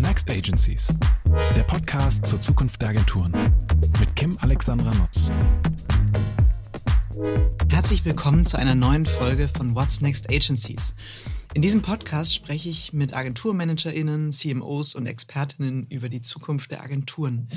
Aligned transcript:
Next 0.00 0.30
Agencies? 0.30 0.88
Der 1.54 1.62
Podcast 1.62 2.26
zur 2.26 2.40
Zukunft 2.40 2.80
der 2.80 2.88
Agenturen 2.88 3.32
mit 3.98 4.16
Kim 4.16 4.38
Alexandra 4.40 4.90
Nutz. 4.94 5.30
Herzlich 7.70 8.04
willkommen 8.04 8.46
zu 8.46 8.56
einer 8.56 8.74
neuen 8.74 9.04
Folge 9.04 9.46
von 9.48 9.74
What's 9.74 10.00
Next 10.00 10.30
Agencies. 10.30 10.94
In 11.52 11.62
diesem 11.62 11.82
Podcast 11.82 12.32
spreche 12.32 12.68
ich 12.68 12.92
mit 12.92 13.12
AgenturmanagerInnen, 13.12 14.30
CMOs 14.30 14.94
und 14.94 15.06
Expertinnen 15.06 15.84
über 15.88 16.08
die 16.08 16.20
Zukunft 16.20 16.70
der 16.70 16.80
Agenturen. 16.84 17.48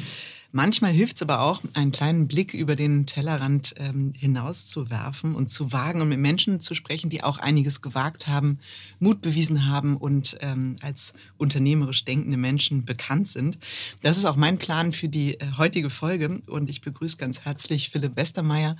Manchmal 0.52 0.92
hilft 0.92 1.18
es 1.18 1.21
aber 1.21 1.42
auch, 1.42 1.62
einen 1.75 1.92
kleinen 1.92 2.28
Blick 2.28 2.56
über 2.56 2.75
den 2.75 3.06
Tellerrand 3.06 3.75
ähm, 3.78 4.14
hinaus 4.18 4.66
zu 4.66 4.89
werfen 4.89 5.36
und 5.36 5.50
zu 5.50 5.71
wagen 5.71 6.02
und 6.02 6.10
mit 6.10 6.18
Menschen 6.18 6.60
zu 6.60 6.74
sprechen, 6.74 7.11
die 7.11 7.24
auch 7.24 7.38
einiges 7.38 7.84
gewagt 7.84 8.28
haben, 8.28 8.57
Mut 9.00 9.21
bewiesen 9.21 9.68
haben 9.68 9.96
und 9.97 10.38
ähm, 10.41 10.75
als 10.82 11.14
unternehmerisch 11.38 12.04
denkende 12.04 12.38
Menschen 12.38 12.86
bekannt 12.86 13.28
sind. 13.28 13.60
Das 14.02 14.18
ist 14.18 14.25
auch 14.25 14.36
mein 14.36 14.57
Plan 14.57 14.91
für 14.91 15.07
die 15.07 15.39
äh, 15.39 15.46
heutige 15.57 15.91
Folge 15.91 16.41
und 16.47 16.68
ich 16.68 16.82
begrüße 16.82 17.18
ganz 17.18 17.41
herzlich 17.41 17.91
Philipp 17.91 18.16
Westermeier, 18.16 18.75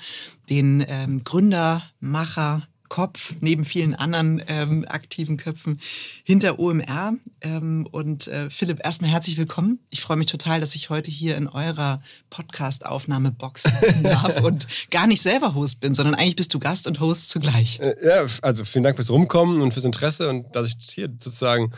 den 0.50 0.84
ähm, 0.88 1.23
Gründer, 1.23 1.84
Macher, 2.00 2.67
Kopf 2.93 3.38
neben 3.39 3.65
vielen 3.65 3.95
anderen 3.95 4.39
ähm, 4.45 4.85
aktiven 4.88 5.35
Köpfen 5.35 5.79
hinter 6.23 6.59
OMR. 6.59 7.13
Ähm, 7.41 7.88
und 7.89 8.27
äh, 8.27 8.52
Philipp, 8.52 8.85
erstmal 8.85 9.09
herzlich 9.09 9.35
willkommen. 9.35 9.79
Ich 9.89 9.99
freue 10.02 10.16
mich 10.16 10.27
total, 10.27 10.61
dass 10.61 10.75
ich 10.75 10.91
heute 10.91 11.09
hier 11.09 11.35
in 11.35 11.47
eurer 11.47 12.03
Podcast-Aufnahmebox 12.29 13.63
sitzen 13.63 14.03
darf 14.03 14.43
und 14.43 14.67
gar 14.91 15.07
nicht 15.07 15.23
selber 15.23 15.55
Host 15.55 15.79
bin, 15.79 15.95
sondern 15.95 16.13
eigentlich 16.13 16.35
bist 16.35 16.53
du 16.53 16.59
Gast 16.59 16.85
und 16.85 16.99
Host 16.99 17.29
zugleich. 17.29 17.79
Äh, 17.79 17.95
ja, 18.05 18.27
also 18.43 18.63
vielen 18.63 18.83
Dank 18.83 18.95
fürs 18.95 19.09
Rumkommen 19.09 19.63
und 19.63 19.73
fürs 19.73 19.85
Interesse 19.85 20.30
und 20.30 20.55
dass 20.55 20.67
ich 20.67 20.75
hier 20.94 21.07
sozusagen 21.17 21.71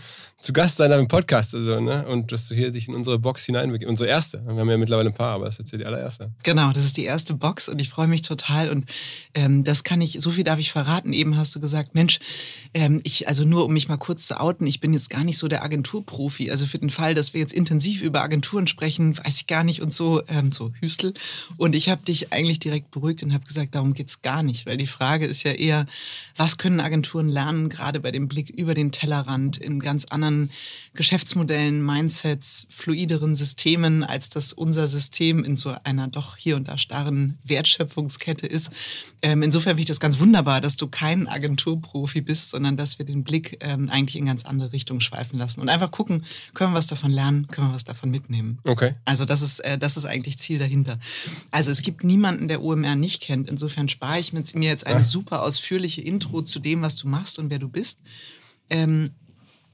zu 0.46 0.54
Gast 0.54 0.78
sein 0.78 0.92
im 0.92 1.08
Podcast. 1.08 1.56
Also, 1.56 1.80
ne? 1.80 2.06
Und 2.08 2.32
dass 2.32 2.48
du 2.48 2.54
hier 2.54 2.70
dich 2.70 2.88
in 2.88 2.94
unsere 2.94 3.18
Box 3.18 3.46
hineinbegibst. 3.46 3.90
Unsere 3.90 4.10
erste. 4.10 4.46
Wir 4.46 4.56
haben 4.56 4.70
ja 4.70 4.78
mittlerweile 4.78 5.10
ein 5.10 5.16
paar, 5.16 5.34
aber 5.34 5.46
das 5.46 5.56
ist 5.56 5.60
jetzt 5.60 5.70
hier 5.72 5.80
die 5.80 5.86
allererste. 5.86 6.32
Genau, 6.44 6.72
das 6.72 6.86
ist 6.86 6.98
die 6.98 7.06
erste 7.06 7.34
Box 7.34 7.68
und 7.68 7.82
ich 7.82 7.90
freue 7.90 8.08
mich 8.08 8.22
total. 8.22 8.70
Und 8.70 8.86
ähm, 9.34 9.64
das 9.64 9.84
kann 9.84 10.02
ich, 10.02 10.18
so 10.20 10.30
viel 10.30 10.44
darf 10.44 10.60
ich 10.60 10.72
verraten. 10.72 11.14
Eben 11.14 11.36
hast 11.36 11.56
du 11.56 11.60
gesagt, 11.60 11.96
Mensch, 11.96 12.20
ähm, 12.76 13.02
ich, 13.04 13.28
also 13.28 13.44
nur 13.44 13.66
um 13.66 13.74
mich 13.74 13.88
mal 13.88 13.98
kurz 13.98 14.28
zu 14.28 14.40
outen, 14.40 14.68
ich 14.68 14.80
bin 14.80 14.94
jetzt 14.94 15.10
gar 15.10 15.24
nicht 15.24 15.40
so 15.40 15.48
der 15.48 15.64
Agenturprofi. 15.64 16.52
Also 16.52 16.68
für 16.68 16.78
den 16.78 16.92
Fall, 16.92 17.16
dass 17.16 17.34
wir 17.34 17.42
jetzt 17.42 17.54
intensiv 17.54 18.04
über 18.04 18.22
Agenturen 18.22 18.68
sprechen, 18.68 19.18
weiß 19.18 19.38
ich 19.38 19.48
gar 19.48 19.64
nicht 19.64 19.82
und 19.82 19.92
so, 19.92 20.22
ähm, 20.28 20.52
so 20.52 20.72
Hüstel. 20.80 21.14
Und 21.58 21.74
ich 21.74 21.90
habe 21.90 22.04
dich 22.04 22.32
eigentlich 22.32 22.60
direkt 22.60 22.92
beruhigt 22.92 23.24
und 23.24 23.34
habe 23.34 23.46
gesagt, 23.46 23.74
darum 23.74 23.96
geht's 23.96 24.22
gar 24.22 24.44
nicht. 24.44 24.68
Weil 24.68 24.78
die 24.78 24.86
Frage 24.86 25.26
ist 25.26 25.42
ja 25.42 25.54
eher, 25.54 25.88
was 26.36 26.60
können 26.60 26.82
Agenturen 26.82 27.30
lernen, 27.30 27.70
gerade 27.70 28.00
bei 28.00 28.12
dem 28.12 28.28
Blick 28.28 28.52
über 28.52 28.76
den 28.76 28.92
Tellerrand 28.92 29.58
in 29.58 29.80
ganz 29.80 30.06
anderen 30.06 30.35
Geschäftsmodellen, 30.94 31.86
Mindsets, 31.86 32.68
fluideren 32.70 33.36
Systemen, 33.36 34.04
als 34.04 34.30
das 34.30 34.54
unser 34.54 34.88
System 34.88 35.44
in 35.44 35.58
so 35.58 35.76
einer 35.84 36.08
doch 36.08 36.38
hier 36.38 36.56
und 36.56 36.68
da 36.68 36.78
starren 36.78 37.38
Wertschöpfungskette 37.44 38.48
ist. 38.48 38.72
Ähm, 39.22 39.44
insofern 39.44 39.72
finde 39.72 39.82
ich 39.82 39.88
das 39.88 40.00
ganz 40.00 40.20
wunderbar, 40.20 40.62
dass 40.62 40.78
du 40.78 40.88
kein 40.88 41.28
Agenturprofi 41.28 42.22
bist, 42.22 42.50
sondern 42.52 42.78
dass 42.78 42.98
wir 42.98 43.06
den 43.06 43.24
Blick 43.24 43.58
ähm, 43.62 43.90
eigentlich 43.90 44.16
in 44.16 44.26
ganz 44.26 44.46
andere 44.46 44.72
Richtung 44.72 45.02
schweifen 45.02 45.38
lassen 45.38 45.62
und 45.62 45.70
einfach 45.70 45.92
gucken, 45.92 46.24
können 46.54 46.72
wir 46.72 46.78
was 46.78 46.88
davon 46.88 47.12
lernen, 47.12 47.48
können 47.48 47.70
wir 47.70 47.76
was 47.76 47.84
davon 47.84 48.10
mitnehmen. 48.10 48.60
Okay. 48.64 48.94
Also 49.04 49.26
das 49.26 49.42
ist, 49.42 49.60
äh, 49.60 49.78
das 49.78 49.98
ist 49.98 50.06
eigentlich 50.06 50.40
Ziel 50.40 50.60
dahinter. 50.60 51.00
Also 51.52 51.72
es 51.72 51.82
gibt 51.82 52.04
niemanden, 52.04 52.48
der 52.48 52.62
OMR 52.62 52.96
nicht 52.96 53.22
kennt. 53.22 53.50
Insofern 53.50 53.90
spare 53.90 54.20
ich 54.20 54.32
mir 54.34 54.70
jetzt 54.70 54.88
eine 54.88 55.04
super 55.04 55.42
ausführliche 55.42 56.02
Intro 56.02 56.42
zu 56.42 56.60
dem, 56.60 56.82
was 56.82 56.96
du 56.96 57.08
machst 57.08 57.40
und 57.40 57.50
wer 57.50 57.60
du 57.60 57.68
bist. 57.68 58.00
Ähm, 58.70 59.12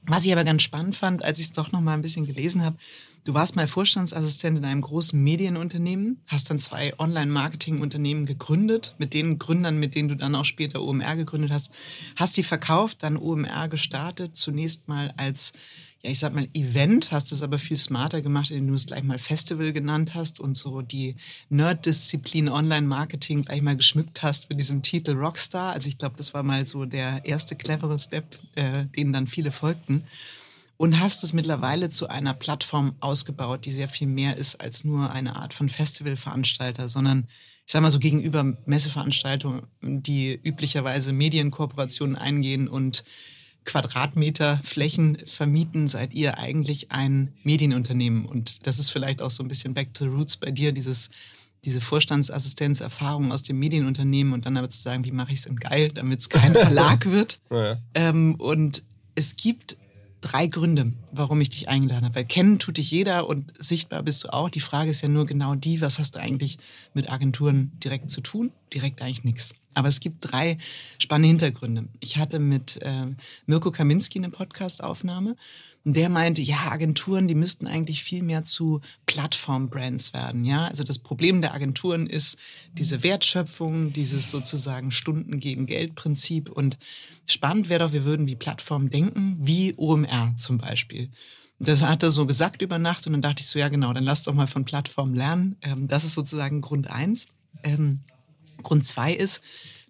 was 0.04 0.24
ich 0.24 0.32
aber 0.32 0.44
ganz 0.44 0.62
spannend 0.62 0.96
fand, 0.96 1.24
als 1.24 1.38
ich 1.38 1.46
es 1.46 1.52
doch 1.52 1.72
noch 1.72 1.80
mal 1.80 1.94
ein 1.94 2.02
bisschen 2.02 2.26
gelesen 2.26 2.64
habe, 2.64 2.76
Du 3.24 3.34
warst 3.34 3.54
mal 3.54 3.68
Vorstandsassistent 3.68 4.58
in 4.58 4.64
einem 4.64 4.80
großen 4.80 5.22
Medienunternehmen, 5.22 6.20
hast 6.26 6.50
dann 6.50 6.58
zwei 6.58 6.92
Online-Marketing-Unternehmen 6.98 8.26
gegründet, 8.26 8.96
mit 8.98 9.14
den 9.14 9.38
Gründern, 9.38 9.78
mit 9.78 9.94
denen 9.94 10.08
du 10.08 10.16
dann 10.16 10.34
auch 10.34 10.44
später 10.44 10.82
OMR 10.82 11.14
gegründet 11.14 11.52
hast, 11.52 11.70
hast 12.16 12.36
die 12.36 12.42
verkauft, 12.42 13.04
dann 13.04 13.16
OMR 13.16 13.68
gestartet, 13.68 14.34
zunächst 14.34 14.88
mal 14.88 15.14
als 15.16 15.52
ja, 16.04 16.10
ich 16.10 16.18
sag 16.18 16.34
mal, 16.34 16.48
Event, 16.52 17.12
hast 17.12 17.30
es 17.30 17.42
aber 17.42 17.58
viel 17.58 17.76
smarter 17.76 18.22
gemacht, 18.22 18.50
indem 18.50 18.68
du 18.68 18.74
es 18.74 18.86
gleich 18.86 19.04
mal 19.04 19.18
Festival 19.18 19.72
genannt 19.72 20.14
hast 20.14 20.40
und 20.40 20.56
so 20.56 20.82
die 20.82 21.14
Nerd-Disziplin 21.48 22.48
Online-Marketing 22.48 23.44
gleich 23.44 23.62
mal 23.62 23.76
geschmückt 23.76 24.22
hast 24.22 24.50
mit 24.50 24.58
diesem 24.58 24.82
Titel 24.82 25.12
Rockstar. 25.12 25.72
Also 25.72 25.88
ich 25.88 25.98
glaube, 25.98 26.16
das 26.16 26.34
war 26.34 26.42
mal 26.42 26.66
so 26.66 26.86
der 26.86 27.24
erste 27.24 27.54
clevere 27.54 27.98
Step, 28.00 28.24
äh, 28.56 28.86
den 28.96 29.12
dann 29.12 29.28
viele 29.28 29.52
folgten 29.52 30.02
und 30.82 30.98
hast 30.98 31.22
es 31.22 31.32
mittlerweile 31.32 31.90
zu 31.90 32.08
einer 32.08 32.34
Plattform 32.34 32.96
ausgebaut, 32.98 33.66
die 33.66 33.70
sehr 33.70 33.86
viel 33.86 34.08
mehr 34.08 34.36
ist 34.36 34.60
als 34.60 34.82
nur 34.82 35.12
eine 35.12 35.36
Art 35.36 35.54
von 35.54 35.68
Festivalveranstalter, 35.68 36.88
sondern 36.88 37.28
ich 37.64 37.72
sage 37.72 37.84
mal 37.84 37.90
so 37.90 38.00
gegenüber 38.00 38.56
Messeveranstaltungen, 38.66 39.62
die 39.80 40.34
üblicherweise 40.42 41.12
Medienkooperationen 41.12 42.16
eingehen 42.16 42.66
und 42.66 43.04
Quadratmeter 43.64 44.60
Flächen 44.62 45.16
vermieten, 45.24 45.88
seid 45.88 46.12
ihr 46.12 46.38
eigentlich 46.38 46.90
ein 46.90 47.32
Medienunternehmen. 47.44 48.26
Und 48.26 48.66
das 48.66 48.78
ist 48.78 48.90
vielleicht 48.90 49.22
auch 49.22 49.30
so 49.30 49.42
ein 49.42 49.48
bisschen 49.48 49.74
back 49.74 49.94
to 49.94 50.04
the 50.04 50.10
roots 50.10 50.36
bei 50.36 50.50
dir, 50.50 50.72
dieses 50.72 51.10
diese 51.64 51.80
Vorstandsassistenzerfahrung 51.80 53.30
aus 53.30 53.44
dem 53.44 53.58
Medienunternehmen 53.58 54.32
und 54.32 54.46
dann 54.46 54.56
aber 54.56 54.68
zu 54.68 54.80
sagen, 54.80 55.04
wie 55.04 55.12
mache 55.12 55.32
ich 55.32 55.38
es 55.38 55.44
denn 55.44 55.56
geil, 55.56 55.90
damit 55.94 56.20
es 56.20 56.28
kein 56.28 56.52
Verlag 56.52 57.06
wird. 57.06 57.38
Ja. 57.52 57.76
Ähm, 57.94 58.34
und 58.36 58.82
es 59.14 59.36
gibt 59.36 59.76
drei 60.22 60.46
Gründe, 60.46 60.94
warum 61.10 61.40
ich 61.42 61.50
dich 61.50 61.68
eingeladen 61.68 62.06
habe. 62.06 62.14
Weil 62.14 62.24
kennen 62.24 62.58
tut 62.58 62.78
dich 62.78 62.90
jeder 62.90 63.28
und 63.28 63.52
sichtbar 63.58 64.02
bist 64.02 64.24
du 64.24 64.32
auch. 64.32 64.48
Die 64.48 64.60
Frage 64.60 64.90
ist 64.90 65.02
ja 65.02 65.08
nur 65.08 65.26
genau 65.26 65.54
die, 65.54 65.82
was 65.82 65.98
hast 65.98 66.14
du 66.14 66.20
eigentlich 66.20 66.56
mit 66.94 67.12
Agenturen 67.12 67.72
direkt 67.84 68.08
zu 68.08 68.22
tun? 68.22 68.52
Direkt 68.72 69.02
eigentlich 69.02 69.24
nichts. 69.24 69.54
Aber 69.74 69.88
es 69.88 70.00
gibt 70.00 70.18
drei 70.20 70.58
spannende 70.98 71.28
Hintergründe. 71.28 71.88
Ich 72.00 72.16
hatte 72.16 72.38
mit 72.38 72.80
äh, 72.82 73.06
Mirko 73.46 73.70
Kaminski 73.70 74.18
eine 74.18 74.30
Podcastaufnahme 74.30 75.36
und 75.84 75.96
der 75.96 76.08
meinte, 76.08 76.42
ja, 76.42 76.70
Agenturen, 76.70 77.26
die 77.26 77.34
müssten 77.34 77.66
eigentlich 77.66 78.02
viel 78.02 78.22
mehr 78.22 78.44
zu 78.44 78.80
Plattform-Brands 79.06 80.12
werden. 80.12 80.44
Ja, 80.44 80.66
also 80.66 80.84
das 80.84 80.98
Problem 80.98 81.40
der 81.40 81.54
Agenturen 81.54 82.06
ist 82.06 82.36
diese 82.72 83.02
Wertschöpfung, 83.02 83.92
dieses 83.92 84.30
sozusagen 84.30 84.92
Stunden 84.92 85.40
gegen 85.40 85.66
Geld-Prinzip. 85.66 86.50
Und 86.50 86.78
spannend 87.26 87.68
wäre 87.68 87.84
doch, 87.84 87.92
wir 87.92 88.04
würden 88.04 88.26
wie 88.26 88.36
Plattform 88.36 88.90
denken, 88.90 89.36
wie 89.40 89.74
OMR 89.76 90.34
zum 90.36 90.58
Beispiel. 90.58 91.10
Das 91.58 91.82
hat 91.82 92.02
er 92.02 92.10
so 92.10 92.26
gesagt 92.26 92.62
über 92.62 92.78
Nacht 92.78 93.06
und 93.06 93.12
dann 93.12 93.22
dachte 93.22 93.40
ich 93.40 93.46
so, 93.46 93.58
ja 93.58 93.68
genau, 93.68 93.92
dann 93.92 94.04
lass 94.04 94.24
doch 94.24 94.34
mal 94.34 94.48
von 94.48 94.64
Plattform 94.64 95.14
lernen. 95.14 95.56
Ähm, 95.62 95.88
das 95.88 96.04
ist 96.04 96.14
sozusagen 96.14 96.60
Grund 96.60 96.88
eins. 96.88 97.26
Ähm, 97.64 98.00
Grund 98.62 98.86
zwei 98.86 99.12
ist, 99.12 99.42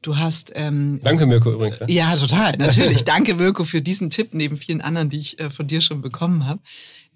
Du 0.02 0.16
hast. 0.16 0.50
Ähm, 0.56 0.98
Danke, 1.00 1.26
Mirko, 1.26 1.52
übrigens. 1.52 1.78
Ja, 1.78 1.86
ja 1.86 2.16
total, 2.16 2.56
natürlich. 2.58 3.04
Danke, 3.04 3.34
Mirko, 3.34 3.64
für 3.64 3.80
diesen 3.80 4.10
Tipp 4.10 4.30
neben 4.34 4.56
vielen 4.56 4.80
anderen, 4.80 5.10
die 5.10 5.20
ich 5.20 5.38
äh, 5.38 5.48
von 5.48 5.68
dir 5.68 5.80
schon 5.80 6.02
bekommen 6.02 6.46
habe. 6.46 6.60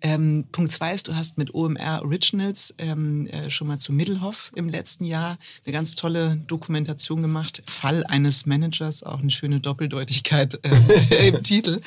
Ähm, 0.02 0.44
Punkt 0.52 0.70
zwei 0.70 0.94
ist, 0.94 1.08
du 1.08 1.16
hast 1.16 1.38
mit 1.38 1.54
OMR 1.54 2.02
Originals 2.02 2.74
ähm, 2.78 3.26
äh, 3.28 3.50
schon 3.50 3.66
mal 3.66 3.78
zu 3.78 3.92
Middelhoff 3.92 4.52
im 4.54 4.68
letzten 4.68 5.04
Jahr 5.04 5.38
eine 5.64 5.72
ganz 5.72 5.94
tolle 5.94 6.36
Dokumentation 6.46 7.22
gemacht. 7.22 7.62
Fall 7.66 8.04
eines 8.04 8.44
Managers, 8.44 9.02
auch 9.02 9.20
eine 9.20 9.30
schöne 9.30 9.60
Doppeldeutigkeit 9.60 10.60
äh, 10.62 11.28
im 11.28 11.42
Titel. 11.42 11.80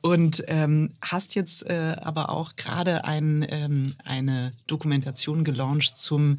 Und 0.00 0.42
ähm, 0.48 0.90
hast 1.00 1.36
jetzt 1.36 1.64
äh, 1.70 1.94
aber 2.00 2.30
auch 2.30 2.56
gerade 2.56 3.04
ein, 3.04 3.46
ähm, 3.48 3.94
eine 4.04 4.50
Dokumentation 4.66 5.44
gelauncht 5.44 5.96
zum 5.96 6.38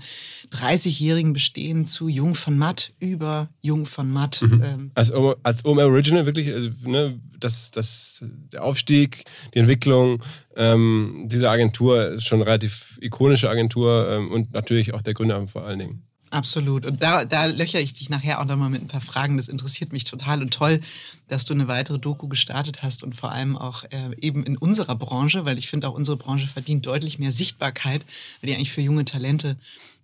30-jährigen 0.51 1.31
Bestehen 1.31 1.85
zu 1.85 2.09
Jung 2.09 2.35
von 2.35 2.57
Matt 2.57 2.91
über 2.99 3.49
Jung 3.61 3.85
von 3.85 4.11
Matt. 4.11 4.41
Mhm. 4.41 4.63
Ähm. 4.63 4.89
Als, 4.95 5.13
als 5.43 5.63
OMR 5.63 5.85
Original 5.85 6.25
wirklich, 6.25 6.51
also, 6.53 6.89
ne, 6.89 7.17
das, 7.39 7.71
das, 7.71 8.25
der 8.51 8.63
Aufstieg, 8.63 9.23
die 9.53 9.59
Entwicklung, 9.59 10.21
ähm, 10.55 11.23
diese 11.25 11.49
Agentur 11.49 12.09
ist 12.09 12.25
schon 12.25 12.39
eine 12.39 12.47
relativ 12.47 12.97
ikonische 13.01 13.49
Agentur 13.49 14.09
ähm, 14.09 14.31
und 14.31 14.53
natürlich 14.53 14.93
auch 14.93 15.01
der 15.01 15.13
Gründer 15.13 15.47
vor 15.47 15.65
allen 15.65 15.79
Dingen. 15.79 16.03
Absolut. 16.33 16.87
Und 16.87 17.03
da, 17.03 17.25
da 17.25 17.45
löcher 17.45 17.79
ich 17.79 17.93
dich 17.93 18.09
nachher 18.09 18.41
auch 18.41 18.45
nochmal 18.45 18.71
mit 18.71 18.81
ein 18.81 18.87
paar 18.87 19.01
Fragen. 19.01 19.37
Das 19.37 19.49
interessiert 19.49 19.93
mich 19.93 20.03
total 20.03 20.41
und 20.41 20.51
toll, 20.51 20.79
dass 21.27 21.45
du 21.45 21.53
eine 21.53 21.67
weitere 21.67 21.99
Doku 21.99 22.27
gestartet 22.27 22.81
hast 22.81 23.03
und 23.03 23.13
vor 23.13 23.31
allem 23.31 23.55
auch 23.55 23.83
äh, 23.83 24.09
eben 24.19 24.43
in 24.43 24.57
unserer 24.57 24.95
Branche, 24.95 25.45
weil 25.45 25.59
ich 25.59 25.69
finde 25.69 25.87
auch 25.87 25.93
unsere 25.93 26.17
Branche 26.17 26.47
verdient 26.47 26.87
deutlich 26.87 27.19
mehr 27.19 27.31
Sichtbarkeit, 27.31 28.03
weil 28.41 28.47
die 28.47 28.55
eigentlich 28.55 28.71
für 28.71 28.81
junge 28.81 29.05
Talente 29.05 29.57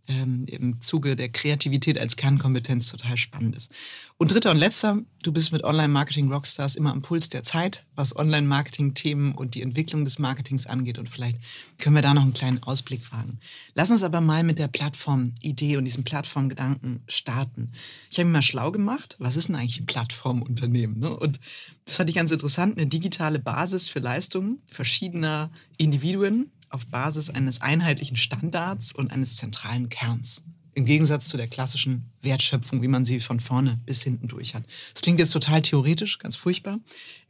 ähm, 0.10 0.46
im 0.48 0.82
Zuge 0.82 1.16
der 1.16 1.30
Kreativität 1.30 1.98
als 1.98 2.16
Kernkompetenz 2.16 2.90
total 2.92 3.16
spannend 3.16 3.56
ist. 3.56 3.72
Und 4.18 4.32
dritter 4.34 4.52
und 4.52 4.58
letzter, 4.58 5.00
du 5.24 5.32
bist 5.32 5.52
mit 5.52 5.64
Online-Marketing-Rockstars 5.64 6.76
immer 6.76 6.92
am 6.92 7.02
Puls 7.02 7.30
der 7.30 7.44
Zeit, 7.44 7.86
was 7.96 8.16
Online-Marketing-Themen 8.16 9.34
und 9.34 9.56
die 9.56 9.62
Entwicklung 9.62 10.04
des 10.04 10.20
Marketings 10.20 10.68
angeht. 10.68 10.98
Und 10.98 11.10
vielleicht 11.10 11.40
können 11.78 11.96
wir 11.96 12.02
da 12.02 12.14
noch 12.14 12.24
einen 12.24 12.34
kleinen 12.34 12.62
Ausblick 12.64 13.12
wagen. 13.12 13.40
Lass 13.76 13.92
uns 13.92 14.04
aber 14.04 14.20
mal 14.20 14.44
mit 14.44 14.60
der 14.60 14.68
Plattform-Idee 14.68 15.78
und 15.78 15.86
diesem 15.86 16.04
Plattformgedanken 16.04 17.02
starten. 17.08 17.72
Ich 18.12 18.18
habe 18.18 18.26
mir 18.26 18.34
mal 18.34 18.42
schlau 18.42 18.72
gemacht, 18.72 19.16
was 19.20 19.38
ist 19.38 19.48
denn 19.48 19.56
eigentlich 19.56 19.80
ein 19.80 19.86
Plattformunternehmen? 19.86 21.00
Ne? 21.00 21.16
Und 21.16 21.40
das 21.86 21.98
fand 21.98 22.10
ich 22.10 22.16
ganz 22.16 22.32
interessant, 22.32 22.78
eine 22.78 22.88
digitale 22.88 23.40
Basis 23.40 23.88
für 23.88 24.00
Leistungen 24.00 24.62
verschiedener 24.72 25.52
Individuen 25.78 26.52
auf 26.69 26.88
Basis 26.88 27.30
eines 27.30 27.62
einheitlichen 27.62 28.18
Standards 28.18 28.92
und 28.92 29.12
eines 29.12 29.38
zentralen 29.38 29.89
Kerns. 29.89 30.44
Im 30.75 30.86
Gegensatz 30.86 31.27
zu 31.27 31.36
der 31.36 31.48
klassischen 31.48 32.10
Wertschöpfung, 32.21 32.81
wie 32.81 32.88
man 32.88 33.04
sie 33.04 33.19
von 33.19 33.39
vorne 33.39 33.80
bis 33.86 34.04
hinten 34.04 34.27
durch 34.27 34.56
hat. 34.56 34.63
Das 34.94 35.01
klingt 35.01 35.19
jetzt 35.19 35.31
total 35.31 35.62
theoretisch, 35.62 36.19
ganz 36.19 36.36
furchtbar. 36.36 36.80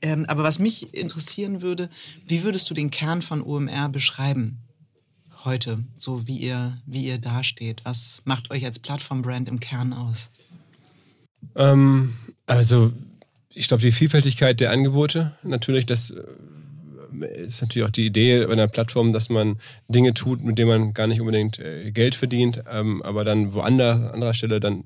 Ähm, 0.01 0.25
aber 0.27 0.44
was 0.44 0.59
mich 0.59 0.94
interessieren 0.94 1.62
würde, 1.62 1.89
wie 2.27 2.44
würdest 2.44 2.69
du 2.69 2.74
den 2.74 2.91
Kern 2.91 3.21
von 3.21 3.41
OMR 3.41 3.89
beschreiben? 3.89 4.59
Heute, 5.45 5.83
so 5.95 6.27
wie 6.27 6.38
ihr, 6.38 6.81
wie 6.86 7.06
ihr 7.06 7.18
dasteht. 7.18 7.86
Was 7.86 8.21
macht 8.25 8.51
euch 8.51 8.65
als 8.65 8.80
Plattformbrand 8.80 9.47
im 9.47 9.59
Kern 9.59 9.94
aus? 9.94 10.31
Ähm, 11.56 12.13
also, 12.45 12.91
ich 13.53 13.68
glaube, 13.68 13.81
die 13.81 13.91
Vielfältigkeit 13.91 14.59
der 14.59 14.71
Angebote, 14.71 15.36
natürlich, 15.44 15.86
das 15.86 16.12
äh, 16.12 16.24
ist 17.21 17.62
natürlich 17.62 17.88
auch 17.88 17.92
die 17.92 18.06
Idee 18.06 18.45
einer 18.45 18.68
Plattform, 18.68 19.13
dass 19.13 19.30
man 19.30 19.57
Dinge 19.88 20.13
tut, 20.13 20.44
mit 20.44 20.57
denen 20.57 20.69
man 20.69 20.94
gar 20.94 21.07
nicht 21.07 21.21
unbedingt 21.21 21.60
äh, 21.60 21.92
Geld 21.92 22.16
verdient, 22.16 22.62
ähm, 22.71 23.01
aber 23.04 23.24
dann 23.24 23.54
woanders, 23.54 24.00
an 24.00 24.07
anderer 24.10 24.33
Stelle 24.33 24.60
dann 24.60 24.83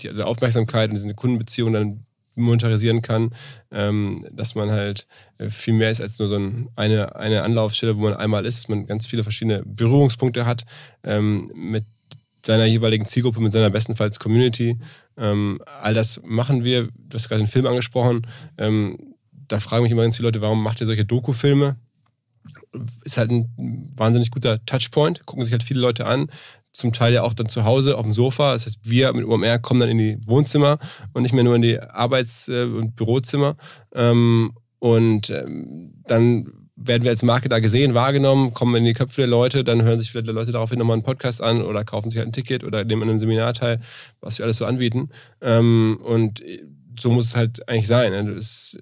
die 0.00 0.08
also 0.08 0.24
Aufmerksamkeit 0.24 0.90
und 0.90 0.96
diese 0.96 1.14
Kundenbeziehung 1.14 1.72
dann 1.72 2.04
monetarisieren 2.36 3.02
kann, 3.02 3.30
ähm, 3.72 4.24
dass 4.32 4.54
man 4.54 4.70
halt 4.70 5.06
äh, 5.38 5.48
viel 5.50 5.74
mehr 5.74 5.90
ist 5.90 6.00
als 6.00 6.18
nur 6.18 6.28
so 6.28 6.36
ein, 6.36 6.68
eine, 6.76 7.16
eine 7.16 7.42
Anlaufstelle, 7.42 7.96
wo 7.96 8.02
man 8.02 8.14
einmal 8.14 8.46
ist, 8.46 8.58
dass 8.58 8.68
man 8.68 8.86
ganz 8.86 9.06
viele 9.06 9.24
verschiedene 9.24 9.62
Berührungspunkte 9.66 10.46
hat 10.46 10.62
ähm, 11.02 11.50
mit 11.54 11.84
seiner 12.46 12.64
jeweiligen 12.64 13.04
Zielgruppe, 13.04 13.40
mit 13.40 13.52
seiner 13.52 13.68
bestenfalls 13.68 14.18
Community. 14.18 14.78
All 15.16 15.92
das 15.92 16.20
machen 16.24 16.64
wir. 16.64 16.84
Du 16.84 17.14
hast 17.14 17.28
gerade 17.28 17.42
den 17.42 17.48
Film 17.48 17.66
angesprochen. 17.66 18.22
Da 19.48 19.60
fragen 19.60 19.82
mich 19.82 19.92
immer 19.92 20.02
ganz 20.02 20.16
viele 20.16 20.28
Leute, 20.28 20.40
warum 20.40 20.62
macht 20.62 20.80
ihr 20.80 20.86
solche 20.86 21.04
Doku-Filme? 21.04 21.76
Ist 23.04 23.18
halt 23.18 23.30
ein 23.30 23.92
wahnsinnig 23.96 24.30
guter 24.30 24.64
Touchpoint, 24.64 25.26
gucken 25.26 25.44
sich 25.44 25.52
halt 25.52 25.62
viele 25.62 25.80
Leute 25.80 26.06
an, 26.06 26.30
zum 26.70 26.92
Teil 26.92 27.12
ja 27.12 27.22
auch 27.22 27.34
dann 27.34 27.48
zu 27.48 27.64
Hause 27.64 27.96
auf 27.96 28.04
dem 28.04 28.12
Sofa. 28.12 28.52
Das 28.52 28.66
heißt, 28.66 28.80
wir 28.82 29.12
mit 29.12 29.26
OMR 29.26 29.58
kommen 29.58 29.80
dann 29.80 29.88
in 29.88 29.98
die 29.98 30.18
Wohnzimmer 30.24 30.78
und 31.12 31.22
nicht 31.22 31.34
mehr 31.34 31.44
nur 31.44 31.56
in 31.56 31.62
die 31.62 31.80
Arbeits- 31.80 32.48
äh, 32.48 32.64
und 32.64 32.94
Bürozimmer. 32.94 33.56
Ähm, 33.94 34.52
und 34.78 35.30
ähm, 35.30 35.94
dann 36.06 36.46
werden 36.76 37.02
wir 37.02 37.10
als 37.10 37.24
Marke 37.24 37.48
da 37.48 37.58
gesehen, 37.58 37.94
wahrgenommen, 37.94 38.52
kommen 38.52 38.76
in 38.76 38.84
die 38.84 38.92
Köpfe 38.92 39.22
der 39.22 39.28
Leute, 39.28 39.64
dann 39.64 39.82
hören 39.82 39.98
sich 39.98 40.10
vielleicht 40.10 40.28
die 40.28 40.32
Leute 40.32 40.52
daraufhin 40.52 40.78
nochmal 40.78 40.94
einen 40.94 41.02
Podcast 41.02 41.42
an 41.42 41.60
oder 41.62 41.84
kaufen 41.84 42.08
sich 42.08 42.18
halt 42.18 42.28
ein 42.28 42.32
Ticket 42.32 42.62
oder 42.62 42.84
nehmen 42.84 43.02
an 43.02 43.10
einem 43.10 43.18
Seminar 43.18 43.52
teil, 43.52 43.80
was 44.20 44.38
wir 44.38 44.44
alles 44.44 44.58
so 44.58 44.64
anbieten. 44.64 45.10
Ähm, 45.40 45.98
und 46.02 46.42
so 47.00 47.10
muss 47.10 47.26
es 47.26 47.36
halt 47.36 47.68
eigentlich 47.68 47.86
sein. 47.86 48.12
Ne? 48.12 48.34
Das 48.34 48.44
ist 48.44 48.80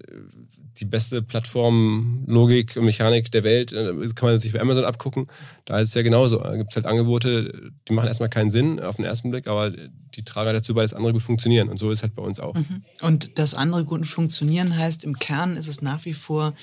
die 0.79 0.85
beste 0.85 1.21
Plattformlogik 1.21 2.75
und 2.77 2.85
Mechanik 2.85 3.31
der 3.31 3.43
Welt. 3.43 3.71
Das 3.71 4.11
äh, 4.11 4.13
kann 4.13 4.29
man 4.29 4.39
sich 4.39 4.53
bei 4.53 4.61
Amazon 4.61 4.85
abgucken. 4.85 5.27
Da 5.65 5.79
ist 5.79 5.89
es 5.89 5.95
ja 5.95 6.01
genauso. 6.01 6.37
Da 6.37 6.55
gibt 6.55 6.71
es 6.71 6.75
halt 6.75 6.85
Angebote, 6.85 7.71
die 7.87 7.93
machen 7.93 8.07
erstmal 8.07 8.29
keinen 8.29 8.51
Sinn 8.51 8.79
auf 8.79 8.97
den 8.97 9.05
ersten 9.05 9.31
Blick, 9.31 9.47
aber 9.47 9.71
die 9.71 10.23
tragen 10.23 10.53
dazu 10.53 10.73
bei, 10.73 10.81
dass 10.81 10.93
andere 10.93 11.13
gut 11.13 11.23
funktionieren. 11.23 11.69
Und 11.69 11.77
so 11.77 11.89
ist 11.91 11.99
es 11.99 12.03
halt 12.03 12.15
bei 12.15 12.21
uns 12.21 12.39
auch. 12.39 12.55
Mhm. 12.55 12.83
Und 13.01 13.37
das 13.39 13.53
andere 13.53 13.85
gut 13.85 14.05
funktionieren 14.05 14.77
heißt, 14.77 15.03
im 15.03 15.17
Kern 15.17 15.57
ist 15.57 15.67
es 15.67 15.81
nach 15.81 16.05
wie 16.05 16.13
vor 16.13 16.53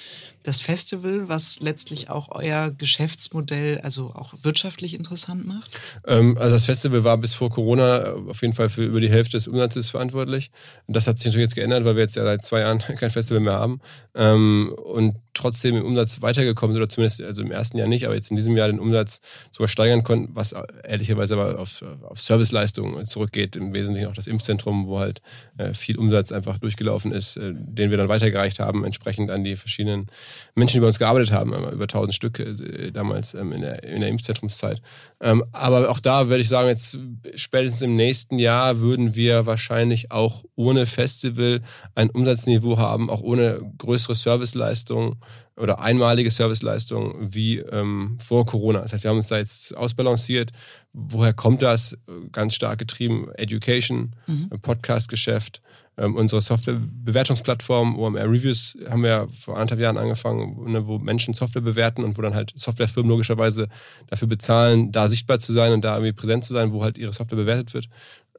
das 0.44 0.61
Festival, 0.61 1.29
was 1.29 1.61
letztlich 1.61 2.11
auch 2.11 2.29
euer 2.31 2.70
Geschäftsmodell, 2.70 3.81
also 3.81 4.12
auch 4.14 4.35
wirtschaftlich 4.43 4.94
interessant 4.94 5.46
macht? 5.46 5.76
Ähm, 6.06 6.37
also 6.38 6.55
das 6.55 6.67
Festival 6.67 7.02
war 7.02 7.17
bis 7.17 7.35
vor 7.35 7.50
Corona 7.50 8.12
auf 8.29 8.43
jeden 8.43 8.55
Fall 8.55 8.69
für 8.69 8.85
über 8.85 9.00
die 9.00 9.11
Hälfte 9.11 9.38
des 9.38 9.49
Umsatzes 9.49 9.88
verantwortlich. 9.88 10.50
Das 10.87 11.06
hat 11.06 11.19
sich 11.19 11.26
natürlich 11.26 11.46
jetzt 11.46 11.55
geändert, 11.55 11.85
weil 11.85 11.96
wir 11.96 12.02
jetzt 12.02 12.17
ja 12.17 12.25
seit 12.25 12.44
zwei 12.44 12.61
Jahren 12.61 12.79
kein 12.99 13.11
Festival 13.11 13.41
mehr 13.41 13.55
haben. 13.55 13.81
Ähm, 14.14 14.75
und 14.85 15.17
trotzdem 15.35 15.77
im 15.77 15.85
Umsatz 15.85 16.23
weitergekommen 16.23 16.75
sind, 16.75 16.83
oder 16.83 16.89
zumindest 16.89 17.23
also 17.23 17.43
im 17.43 17.51
ersten 17.51 17.79
Jahr 17.79 17.89
nicht, 17.89 18.07
aber 18.07 18.15
jetzt 18.15 18.31
in 18.31 18.37
diesem 18.37 18.57
Jahr 18.57 18.69
den 18.69 18.79
Umsatz 18.79 19.21
sogar 19.51 19.69
steigern 19.69 20.03
konnten, 20.03 20.35
was 20.35 20.55
ehrlicherweise 20.85 21.35
aber 21.35 21.59
auf, 21.59 21.85
auf 22.03 22.21
Serviceleistungen 22.21 23.07
zurückgeht, 23.07 23.57
im 23.57 23.73
Wesentlichen 23.73 24.09
auch 24.09 24.15
das 24.15 24.27
Impfzentrum, 24.27 24.87
wo 24.87 25.01
halt 25.01 25.21
äh, 25.59 25.75
viel 25.75 25.99
Umsatz 25.99 26.33
einfach 26.33 26.59
durchgelaufen 26.59 27.13
ist, 27.13 27.37
äh, 27.37 27.53
den 27.55 27.91
wir 27.91 27.99
dann 27.99 28.09
weitergereicht 28.09 28.61
haben, 28.61 28.85
entsprechend 28.85 29.31
an 29.31 29.45
die 29.45 29.57
verschiedenen 29.57 30.07
Menschen, 30.55 30.77
die 30.77 30.81
bei 30.81 30.87
uns 30.87 30.99
gearbeitet 30.99 31.33
haben, 31.33 31.53
über 31.53 31.85
1000 31.85 32.15
Stück 32.15 32.39
äh, 32.39 32.91
damals 32.93 33.35
ähm, 33.35 33.53
in, 33.53 33.61
der, 33.61 33.83
in 33.83 34.01
der 34.01 34.11
Impfzentrumszeit. 34.11 34.81
Ähm, 35.21 35.45
aber 35.53 35.91
auch 35.91 36.01
da 36.01 36.29
würde 36.29 36.41
ich 36.41 36.49
sagen, 36.49 36.69
jetzt 36.69 36.99
spätestens 37.35 37.83
im 37.83 37.97
nächsten 37.97 38.39
Jahr 38.39 38.81
würden 38.81 39.15
wir 39.15 39.47
wahrscheinlich 39.47 40.11
auch 40.11 40.45
ohne 40.55 40.87
Festival 40.87 41.61
ein 41.95 42.11
Umsatzniveau 42.11 42.79
haben, 42.79 43.11
auch 43.11 43.21
ohne 43.21 43.61
größere 43.79 44.15
Serviceleistungen 44.15 45.17
oder 45.56 45.81
einmalige 45.81 46.31
Serviceleistungen 46.31 47.35
wie 47.35 47.59
ähm, 47.59 48.19
vor 48.21 48.44
Corona. 48.44 48.81
Das 48.81 48.93
heißt, 48.93 49.05
wir 49.05 49.11
haben 49.11 49.19
uns 49.19 49.29
da 49.29 49.38
jetzt 49.38 49.76
ausbalanciert. 49.76 50.50
Woher 50.93 51.32
kommt 51.32 51.62
das? 51.62 51.97
Ganz 52.32 52.55
stark 52.55 52.79
getrieben 52.79 53.31
Education, 53.37 54.17
mhm. 54.26 54.49
Podcast-Geschäft, 54.61 55.62
ähm, 55.97 56.17
unsere 56.17 56.41
Softwarebewertungsplattform 56.41 57.97
OMR 57.97 58.25
Reviews 58.25 58.76
haben 58.91 59.05
wir 59.05 59.29
vor 59.31 59.55
anderthalb 59.55 59.81
Jahren 59.81 59.97
angefangen, 59.97 60.73
ne, 60.73 60.87
wo 60.88 60.99
Menschen 60.99 61.35
Software 61.35 61.62
bewerten 61.62 62.03
und 62.03 62.19
wo 62.19 62.23
dann 62.23 62.35
halt 62.35 62.53
Softwarefirmen 62.56 63.11
logischerweise 63.11 63.69
dafür 64.09 64.26
bezahlen, 64.26 64.91
da 64.91 65.09
sichtbar 65.09 65.38
zu 65.38 65.53
sein 65.53 65.73
und 65.73 65.85
da 65.85 65.94
irgendwie 65.94 66.12
präsent 66.12 66.44
zu 66.44 66.53
sein, 66.53 66.73
wo 66.73 66.82
halt 66.82 66.99
ihre 66.99 67.12
Software 67.12 67.37
bewertet 67.37 67.75
wird. 67.75 67.88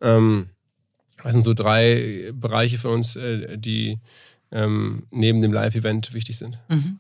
Ähm, 0.01 0.49
das 1.23 1.31
sind 1.31 1.43
so 1.43 1.53
drei 1.53 2.31
Bereiche 2.33 2.77
für 2.77 2.89
uns, 2.89 3.15
äh, 3.15 3.57
die 3.57 3.99
ähm, 4.51 5.03
neben 5.11 5.41
dem 5.41 5.53
Live-Event 5.53 6.13
wichtig 6.13 6.37
sind. 6.37 6.59
Mhm. 6.69 6.99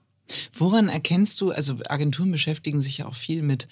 Woran 0.53 0.89
erkennst 0.89 1.39
du, 1.41 1.51
also 1.51 1.75
Agenturen 1.87 2.31
beschäftigen 2.31 2.81
sich 2.81 2.99
ja 2.99 3.05
auch 3.05 3.15
viel 3.15 3.41
mit 3.41 3.67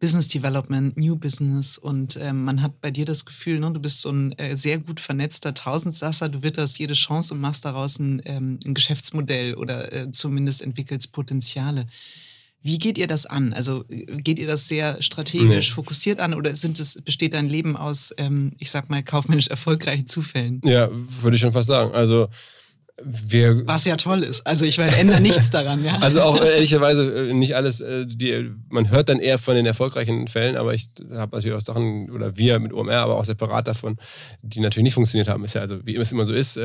Business 0.00 0.28
Development, 0.28 0.96
New 0.96 1.16
Business 1.16 1.76
und 1.76 2.18
ähm, 2.22 2.44
man 2.44 2.62
hat 2.62 2.80
bei 2.80 2.90
dir 2.90 3.04
das 3.04 3.24
Gefühl, 3.24 3.58
ne, 3.58 3.72
du 3.72 3.80
bist 3.80 4.00
so 4.00 4.10
ein 4.10 4.32
äh, 4.38 4.56
sehr 4.56 4.78
gut 4.78 5.00
vernetzter 5.00 5.54
Tausendsasser, 5.54 6.28
du 6.28 6.42
witterst 6.42 6.78
jede 6.78 6.94
Chance 6.94 7.34
und 7.34 7.40
machst 7.40 7.64
daraus 7.64 7.98
ein, 7.98 8.22
ähm, 8.24 8.60
ein 8.64 8.74
Geschäftsmodell 8.74 9.54
oder 9.54 9.92
äh, 9.92 10.10
zumindest 10.12 10.62
entwickelst 10.62 11.10
Potenziale. 11.10 11.86
Wie 12.62 12.78
geht 12.78 12.98
ihr 12.98 13.06
das 13.08 13.26
an? 13.26 13.52
Also 13.52 13.84
äh, 13.88 14.04
geht 14.18 14.38
ihr 14.38 14.46
das 14.46 14.68
sehr 14.68 15.02
strategisch 15.02 15.70
nee. 15.70 15.74
fokussiert 15.74 16.20
an 16.20 16.32
oder 16.32 16.54
sind 16.54 16.78
es, 16.78 17.00
besteht 17.02 17.34
dein 17.34 17.48
Leben 17.48 17.76
aus, 17.76 18.14
ähm, 18.18 18.52
ich 18.60 18.70
sag 18.70 18.90
mal, 18.90 19.02
kaufmännisch 19.02 19.48
erfolgreichen 19.48 20.06
Zufällen? 20.06 20.60
Ja, 20.64 20.88
würde 20.92 21.34
ich 21.34 21.40
schon 21.40 21.52
fast 21.52 21.68
sagen. 21.68 21.92
Also 21.92 22.28
wir 23.04 23.66
was 23.66 23.84
ja 23.84 23.96
toll 23.96 24.22
ist. 24.22 24.46
Also 24.46 24.64
ich 24.64 24.78
meine, 24.78 24.94
ändere 24.96 25.20
nichts 25.20 25.50
daran, 25.50 25.84
ja. 25.84 25.98
Also 26.00 26.22
auch 26.22 26.40
äh, 26.42 26.54
ehrlicherweise 26.54 27.30
äh, 27.30 27.34
nicht 27.34 27.54
alles, 27.54 27.80
äh, 27.80 28.06
die, 28.06 28.50
man 28.68 28.90
hört 28.90 29.08
dann 29.08 29.20
eher 29.20 29.38
von 29.38 29.54
den 29.54 29.66
erfolgreichen 29.66 30.28
Fällen, 30.28 30.56
aber 30.56 30.74
ich 30.74 30.88
habe 31.12 31.36
natürlich 31.36 31.56
auch 31.56 31.64
Sachen, 31.64 32.10
oder 32.10 32.36
wir 32.36 32.58
mit 32.58 32.72
OMR, 32.72 32.98
aber 32.98 33.16
auch 33.16 33.24
separat 33.24 33.68
davon, 33.68 33.96
die 34.42 34.60
natürlich 34.60 34.84
nicht 34.84 34.94
funktioniert 34.94 35.28
haben. 35.28 35.44
Ist 35.44 35.54
ja 35.54 35.60
also, 35.60 35.84
wie 35.86 35.96
es 35.96 36.12
immer 36.12 36.24
so 36.24 36.32
ist, 36.32 36.58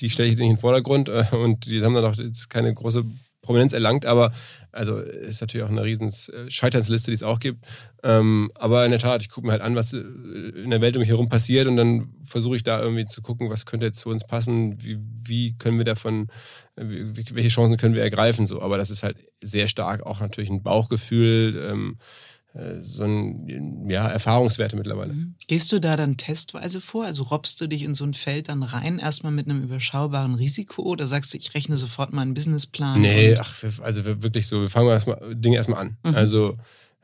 die 0.00 0.10
stelle 0.10 0.28
ich 0.28 0.36
nicht 0.36 0.44
in 0.44 0.54
den 0.54 0.58
Vordergrund 0.58 1.08
und 1.08 1.66
die 1.66 1.82
haben 1.82 1.94
dann 1.94 2.04
auch 2.04 2.16
jetzt 2.16 2.50
keine 2.50 2.72
große 2.72 3.04
Prominenz 3.44 3.72
erlangt, 3.72 4.06
aber 4.06 4.32
also 4.72 4.98
ist 4.98 5.40
natürlich 5.40 5.64
auch 5.64 5.70
eine 5.70 5.84
riesen 5.84 6.08
äh, 6.08 6.50
Scheiternsliste, 6.50 7.10
die 7.10 7.14
es 7.14 7.22
auch 7.22 7.38
gibt. 7.38 7.64
Ähm, 8.02 8.50
aber 8.56 8.84
in 8.84 8.90
der 8.90 9.00
Tat, 9.00 9.22
ich 9.22 9.28
gucke 9.28 9.46
mir 9.46 9.52
halt 9.52 9.62
an, 9.62 9.76
was 9.76 9.92
äh, 9.92 9.98
in 9.98 10.70
der 10.70 10.80
Welt 10.80 10.96
um 10.96 11.00
mich 11.00 11.10
herum 11.10 11.28
passiert 11.28 11.68
und 11.68 11.76
dann 11.76 12.08
versuche 12.24 12.56
ich 12.56 12.64
da 12.64 12.80
irgendwie 12.80 13.06
zu 13.06 13.22
gucken, 13.22 13.50
was 13.50 13.66
könnte 13.66 13.86
jetzt 13.86 14.00
zu 14.00 14.08
uns 14.08 14.26
passen, 14.26 14.82
wie, 14.82 14.98
wie 14.98 15.56
können 15.56 15.78
wir 15.78 15.84
davon, 15.84 16.28
äh, 16.76 16.84
wie, 16.84 17.24
welche 17.34 17.50
Chancen 17.50 17.76
können 17.76 17.94
wir 17.94 18.02
ergreifen 18.02 18.46
so. 18.46 18.60
Aber 18.62 18.78
das 18.78 18.90
ist 18.90 19.02
halt 19.02 19.16
sehr 19.40 19.68
stark 19.68 20.04
auch 20.04 20.20
natürlich 20.20 20.50
ein 20.50 20.62
Bauchgefühl. 20.62 21.68
Ähm, 21.70 21.96
äh, 21.96 22.43
so 22.80 23.04
ein, 23.04 23.90
ja, 23.90 24.08
Erfahrungswerte 24.08 24.76
mittlerweile. 24.76 25.12
Mhm. 25.12 25.34
Gehst 25.48 25.72
du 25.72 25.80
da 25.80 25.96
dann 25.96 26.16
testweise 26.16 26.80
vor? 26.80 27.04
Also 27.04 27.24
robbst 27.24 27.60
du 27.60 27.66
dich 27.66 27.82
in 27.82 27.94
so 27.94 28.04
ein 28.04 28.14
Feld 28.14 28.48
dann 28.48 28.62
rein, 28.62 29.00
erstmal 29.00 29.32
mit 29.32 29.48
einem 29.48 29.62
überschaubaren 29.62 30.34
Risiko 30.34 30.82
oder 30.82 31.08
sagst 31.08 31.34
du, 31.34 31.38
ich 31.38 31.52
rechne 31.54 31.76
sofort 31.76 32.12
mal 32.12 32.22
einen 32.22 32.34
Businessplan? 32.34 33.00
Nee, 33.00 33.36
ach, 33.36 33.54
also 33.82 34.04
wirklich 34.04 34.46
so, 34.46 34.60
wir 34.60 34.68
fangen 34.68 34.88
erstmal 34.88 35.18
Dinge 35.34 35.56
erstmal 35.56 35.80
an. 35.80 35.96
Mhm. 36.04 36.14
Also 36.14 36.56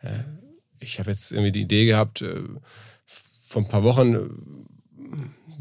äh, 0.03 0.21
ich 0.79 1.01
habe 1.01 1.11
jetzt 1.11 1.33
irgendwie 1.33 1.53
die 1.53 1.63
Idee 1.63 1.87
gehabt, 1.87 2.23
äh, 2.23 2.43
vor 3.45 3.63
ein 3.63 3.69
paar 3.69 3.83
Wochen, 3.83 4.17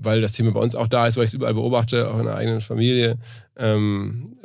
weil 0.01 0.21
das 0.21 0.33
Thema 0.33 0.51
bei 0.51 0.59
uns 0.59 0.75
auch 0.75 0.87
da 0.87 1.07
ist, 1.07 1.17
weil 1.17 1.23
ich 1.23 1.31
es 1.31 1.33
überall 1.33 1.55
beobachte, 1.55 2.11
auch 2.11 2.19
in 2.19 2.25
der 2.25 2.35
eigenen 2.35 2.61
Familie, 2.61 3.17
ähm, 3.57 4.37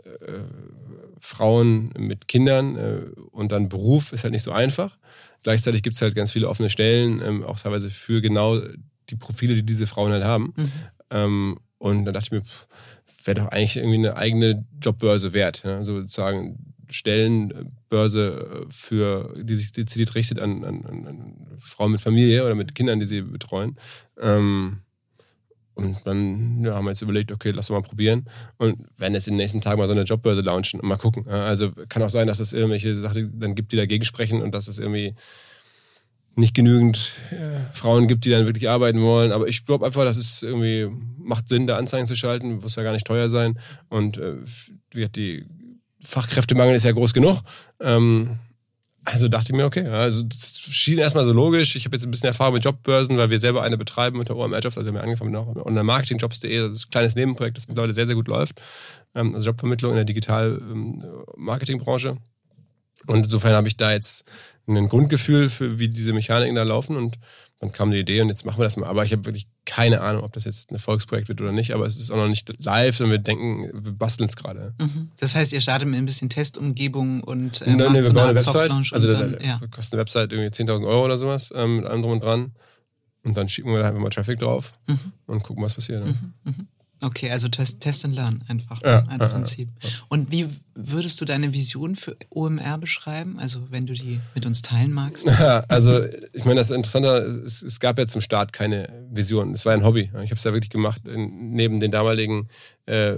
Frauen 1.24 1.90
mit 1.96 2.28
Kindern 2.28 2.76
äh, 2.76 3.00
und 3.30 3.50
dann 3.50 3.70
Beruf 3.70 4.12
ist 4.12 4.24
halt 4.24 4.32
nicht 4.32 4.42
so 4.42 4.52
einfach. 4.52 4.98
Gleichzeitig 5.42 5.82
gibt 5.82 5.96
es 5.96 6.02
halt 6.02 6.14
ganz 6.14 6.32
viele 6.32 6.48
offene 6.48 6.68
Stellen, 6.68 7.22
ähm, 7.24 7.42
auch 7.44 7.58
teilweise 7.58 7.88
für 7.88 8.20
genau 8.20 8.60
die 9.08 9.16
Profile, 9.16 9.54
die 9.54 9.62
diese 9.62 9.86
Frauen 9.86 10.12
halt 10.12 10.24
haben. 10.24 10.52
Mhm. 10.56 10.72
Ähm, 11.10 11.58
und 11.78 12.04
dann 12.04 12.12
dachte 12.12 12.26
ich 12.26 12.32
mir, 12.32 12.42
wäre 13.24 13.40
doch 13.40 13.48
eigentlich 13.48 13.76
irgendwie 13.76 13.96
eine 13.96 14.16
eigene 14.18 14.66
Jobbörse 14.82 15.32
wert. 15.32 15.62
Ja? 15.64 15.82
sozusagen 15.82 16.74
Stellenbörse 16.90 18.66
für, 18.68 19.32
die 19.42 19.56
sich 19.56 19.72
dezidiert 19.72 20.14
richtet 20.14 20.40
an, 20.40 20.62
an, 20.62 20.84
an 20.84 21.56
Frauen 21.58 21.92
mit 21.92 22.02
Familie 22.02 22.44
oder 22.44 22.54
mit 22.54 22.74
Kindern, 22.74 23.00
die 23.00 23.06
sie 23.06 23.22
betreuen. 23.22 23.76
Ähm, 24.20 24.80
und 25.74 25.96
dann 26.04 26.62
ja, 26.62 26.74
haben 26.74 26.84
wir 26.84 26.90
jetzt 26.90 27.02
überlegt, 27.02 27.32
okay, 27.32 27.50
lass 27.50 27.66
doch 27.66 27.74
mal 27.74 27.82
probieren. 27.82 28.28
Und 28.58 28.78
werden 28.96 29.14
jetzt 29.14 29.26
in 29.26 29.34
den 29.34 29.38
nächsten 29.38 29.60
Tagen 29.60 29.78
mal 29.78 29.86
so 29.86 29.92
eine 29.92 30.02
Jobbörse 30.02 30.40
launchen 30.40 30.80
und 30.80 30.88
mal 30.88 30.96
gucken. 30.96 31.26
Also 31.28 31.72
kann 31.88 32.02
auch 32.02 32.10
sein, 32.10 32.26
dass 32.26 32.40
es 32.40 32.52
irgendwelche 32.52 32.94
Sachen 33.00 33.40
dann 33.40 33.54
gibt, 33.54 33.72
die 33.72 33.76
dagegen 33.76 34.04
sprechen 34.04 34.40
und 34.40 34.54
dass 34.54 34.68
es 34.68 34.78
irgendwie 34.78 35.14
nicht 36.36 36.54
genügend 36.54 37.12
äh, 37.30 37.58
Frauen 37.72 38.08
gibt, 38.08 38.24
die 38.24 38.30
dann 38.30 38.46
wirklich 38.46 38.68
arbeiten 38.68 39.00
wollen. 39.00 39.32
Aber 39.32 39.46
ich 39.46 39.64
glaube 39.64 39.86
einfach, 39.86 40.04
dass 40.04 40.16
es 40.16 40.42
irgendwie 40.42 40.88
macht 41.18 41.48
Sinn, 41.48 41.66
da 41.66 41.76
Anzeigen 41.76 42.06
zu 42.06 42.16
schalten, 42.16 42.54
muss 42.56 42.76
ja 42.76 42.82
gar 42.82 42.92
nicht 42.92 43.06
teuer 43.06 43.28
sein. 43.28 43.58
Und 43.88 44.18
äh, 44.18 44.36
die 44.94 45.44
Fachkräftemangel 46.00 46.74
ist 46.74 46.84
ja 46.84 46.92
groß 46.92 47.14
genug. 47.14 47.40
Ähm, 47.80 48.38
also 49.04 49.28
dachte 49.28 49.52
ich 49.52 49.56
mir, 49.56 49.66
okay, 49.66 49.86
also 49.86 50.22
das 50.22 50.58
schien 50.58 50.98
erstmal 50.98 51.24
so 51.24 51.32
logisch. 51.32 51.76
Ich 51.76 51.84
habe 51.84 51.94
jetzt 51.94 52.04
ein 52.06 52.10
bisschen 52.10 52.26
Erfahrung 52.28 52.54
mit 52.54 52.64
Jobbörsen, 52.64 53.16
weil 53.16 53.30
wir 53.30 53.38
selber 53.38 53.62
eine 53.62 53.76
betreiben 53.76 54.18
mit 54.18 54.28
der 54.28 54.36
OMR 54.36 54.58
Jobs. 54.60 54.76
Also 54.78 54.92
wir 54.92 54.98
haben 54.98 55.04
angefangen 55.04 55.30
mit 55.30 55.40
online-marketing-jobs.de, 55.64 56.68
das 56.68 56.78
ist 56.78 56.86
ein 56.86 56.90
kleines 56.90 57.14
Nebenprojekt, 57.14 57.56
das 57.56 57.68
mittlerweile 57.68 57.92
sehr, 57.92 58.06
sehr 58.06 58.16
gut 58.16 58.26
läuft. 58.28 58.60
Ähm, 59.14 59.34
also 59.34 59.50
Jobvermittlung 59.50 59.92
in 59.92 59.96
der 59.96 60.06
Digital-Marketing-Branche. 60.06 62.08
Ähm, 62.08 62.18
und 63.06 63.24
insofern 63.24 63.54
habe 63.54 63.68
ich 63.68 63.76
da 63.76 63.92
jetzt 63.92 64.24
ein 64.66 64.88
Grundgefühl 64.88 65.50
für, 65.50 65.78
wie 65.78 65.88
diese 65.88 66.14
Mechaniken 66.14 66.54
da 66.54 66.62
laufen 66.62 66.96
und 66.96 67.18
dann 67.58 67.72
kam 67.72 67.90
die 67.90 67.98
Idee 67.98 68.22
und 68.22 68.28
jetzt 68.28 68.46
machen 68.46 68.58
wir 68.58 68.64
das 68.64 68.76
mal. 68.76 68.88
Aber 68.88 69.04
ich 69.04 69.12
habe 69.12 69.26
wirklich 69.26 69.46
keine 69.74 70.02
Ahnung, 70.02 70.22
ob 70.22 70.32
das 70.32 70.44
jetzt 70.44 70.70
ein 70.70 70.74
Erfolgsprojekt 70.74 71.28
wird 71.28 71.40
oder 71.40 71.50
nicht, 71.50 71.72
aber 71.72 71.84
es 71.84 71.96
ist 71.96 72.12
auch 72.12 72.16
noch 72.16 72.28
nicht 72.28 72.48
live, 72.64 72.96
sondern 72.96 73.10
wir 73.10 73.18
denken, 73.18 73.68
wir 73.72 73.92
basteln 73.92 74.28
es 74.28 74.36
gerade. 74.36 74.72
Mhm. 74.80 75.10
Das 75.16 75.34
heißt, 75.34 75.52
ihr 75.52 75.60
startet 75.60 75.88
mit 75.88 75.98
ein 75.98 76.06
bisschen 76.06 76.28
Testumgebung 76.28 77.24
und 77.24 77.60
äh, 77.62 77.74
Nein, 77.74 77.90
nee, 77.90 77.98
wir 77.98 78.04
so 78.04 78.12
bauen 78.12 78.28
eine 78.28 78.38
Website. 78.38 78.70
Also 78.92 79.12
dann, 79.12 79.32
da, 79.32 79.44
ja. 79.44 79.60
kostet 79.72 79.94
eine 79.94 80.02
Website 80.02 80.32
irgendwie 80.32 80.50
10.000 80.50 80.86
Euro 80.86 81.06
oder 81.06 81.18
sowas 81.18 81.52
ähm, 81.56 81.78
mit 81.78 81.86
allem 81.86 82.02
drum 82.02 82.12
und 82.12 82.22
dran. 82.22 82.52
Und 83.24 83.36
dann 83.36 83.48
schicken 83.48 83.72
wir 83.72 83.80
da 83.80 83.88
einfach 83.88 84.00
mal 84.00 84.10
Traffic 84.10 84.38
drauf 84.38 84.74
mhm. 84.86 85.12
und 85.26 85.42
gucken, 85.42 85.64
was 85.64 85.74
passiert. 85.74 86.04
Ne? 86.04 86.14
Mhm. 86.44 86.68
Okay, 87.00 87.30
also 87.30 87.48
Test, 87.48 87.80
Test 87.80 88.04
and 88.04 88.14
Learn 88.14 88.42
einfach 88.48 88.80
ja, 88.82 89.04
als 89.08 89.24
ja, 89.24 89.28
Prinzip. 89.28 89.68
Ja, 89.82 89.90
Und 90.08 90.30
wie 90.30 90.46
würdest 90.74 91.20
du 91.20 91.24
deine 91.24 91.52
Vision 91.52 91.96
für 91.96 92.16
OMR 92.30 92.78
beschreiben? 92.78 93.38
Also 93.38 93.60
wenn 93.70 93.86
du 93.86 93.94
die 93.94 94.20
mit 94.34 94.46
uns 94.46 94.62
teilen 94.62 94.92
magst. 94.92 95.28
also 95.68 96.02
ich 96.32 96.44
meine, 96.44 96.60
das 96.60 96.70
Interessante, 96.70 97.08
es, 97.44 97.62
es 97.62 97.80
gab 97.80 97.98
ja 97.98 98.06
zum 98.06 98.20
Start 98.20 98.52
keine 98.52 98.88
Vision. 99.10 99.52
Es 99.52 99.66
war 99.66 99.74
ein 99.74 99.84
Hobby. 99.84 100.02
Ich 100.22 100.30
habe 100.30 100.36
es 100.36 100.44
ja 100.44 100.52
wirklich 100.52 100.70
gemacht 100.70 101.02
neben 101.04 101.80
den 101.80 101.90
damaligen 101.90 102.48
äh, 102.86 103.16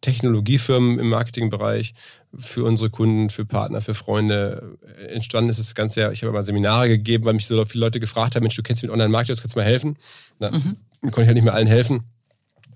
Technologiefirmen 0.00 0.98
im 0.98 1.10
Marketingbereich 1.10 1.92
für 2.38 2.64
unsere 2.64 2.88
Kunden, 2.88 3.28
für 3.28 3.44
Partner, 3.44 3.82
für 3.82 3.94
Freunde. 3.94 4.78
Entstanden 5.08 5.50
ist 5.50 5.58
das 5.58 5.74
Ganze 5.74 6.00
ja, 6.00 6.12
ich 6.12 6.22
habe 6.22 6.32
mal 6.32 6.44
Seminare 6.44 6.88
gegeben, 6.88 7.24
weil 7.24 7.34
mich 7.34 7.46
so 7.46 7.62
viele 7.66 7.84
Leute 7.84 8.00
gefragt 8.00 8.34
haben, 8.34 8.44
Mensch, 8.44 8.56
du 8.56 8.62
kennst 8.62 8.82
mich 8.82 8.88
mit 8.88 8.94
Online-Marketing, 8.94 9.36
kannst 9.42 9.56
du 9.56 9.60
mir 9.60 9.66
helfen? 9.66 9.98
Na, 10.38 10.50
mhm. 10.50 10.76
Dann 11.02 11.10
konnte 11.10 11.22
ich 11.22 11.26
halt 11.26 11.34
nicht 11.34 11.44
mehr 11.44 11.54
allen 11.54 11.66
helfen 11.66 12.04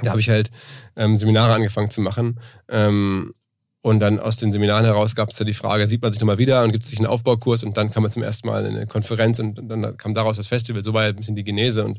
da 0.02 0.10
habe 0.10 0.20
ich 0.20 0.28
halt 0.28 0.50
ähm, 0.96 1.16
Seminare 1.16 1.54
angefangen 1.54 1.90
zu 1.90 2.00
machen. 2.00 2.40
Ähm, 2.68 3.32
und 3.82 4.00
dann 4.00 4.18
aus 4.18 4.38
den 4.38 4.50
Seminaren 4.50 4.86
heraus 4.86 5.14
gab 5.14 5.28
es 5.28 5.38
ja 5.38 5.44
die 5.44 5.52
Frage, 5.52 5.86
sieht 5.86 6.00
man 6.00 6.10
sich 6.10 6.18
nochmal 6.18 6.38
wieder 6.38 6.62
und 6.64 6.72
gibt 6.72 6.84
es 6.84 6.90
sich 6.90 6.98
einen 7.00 7.06
Aufbaukurs? 7.06 7.64
Und 7.64 7.76
dann 7.76 7.90
kam 7.90 8.02
man 8.02 8.10
zum 8.10 8.22
ersten 8.22 8.48
Mal 8.48 8.64
in 8.64 8.76
eine 8.76 8.86
Konferenz 8.86 9.38
und, 9.38 9.60
dann 9.68 9.96
kam 9.98 10.14
daraus 10.14 10.38
das 10.38 10.46
Festival. 10.46 10.82
So 10.82 10.94
war 10.94 11.02
ja 11.02 11.10
ein 11.10 11.16
bisschen 11.16 11.36
die 11.36 11.44
Genese. 11.44 11.84
Und 11.84 11.98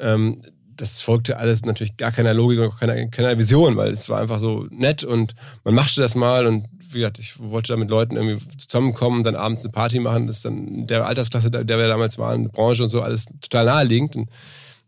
ähm, 0.00 0.42
das 0.76 1.00
folgte 1.02 1.38
alles 1.38 1.64
natürlich 1.64 1.96
gar 1.96 2.10
keiner 2.10 2.34
Logik 2.34 2.58
und 2.58 2.76
keiner, 2.76 3.06
keiner 3.06 3.38
Vision, 3.38 3.76
weil 3.76 3.92
es 3.92 4.08
war 4.08 4.20
einfach 4.20 4.40
so 4.40 4.66
nett 4.70 5.04
und 5.04 5.36
man 5.62 5.74
machte 5.74 6.00
das 6.00 6.16
mal. 6.16 6.46
Und 6.46 6.66
wie 6.90 6.98
gesagt, 6.98 7.20
ich 7.20 7.38
wollte 7.38 7.72
da 7.72 7.76
mit 7.78 7.90
Leuten 7.90 8.16
irgendwie 8.16 8.44
zusammenkommen, 8.56 9.22
dann 9.22 9.36
abends 9.36 9.64
eine 9.64 9.70
Party 9.70 10.00
machen, 10.00 10.26
das 10.26 10.38
ist 10.38 10.44
dann 10.46 10.88
der 10.88 11.06
Altersklasse, 11.06 11.50
der 11.50 11.78
wir 11.78 11.86
damals 11.88 12.18
waren, 12.18 12.50
Branche 12.50 12.82
und 12.82 12.88
so, 12.88 13.02
alles 13.02 13.26
total 13.40 13.66
naheliegend. 13.66 14.16
Und 14.16 14.28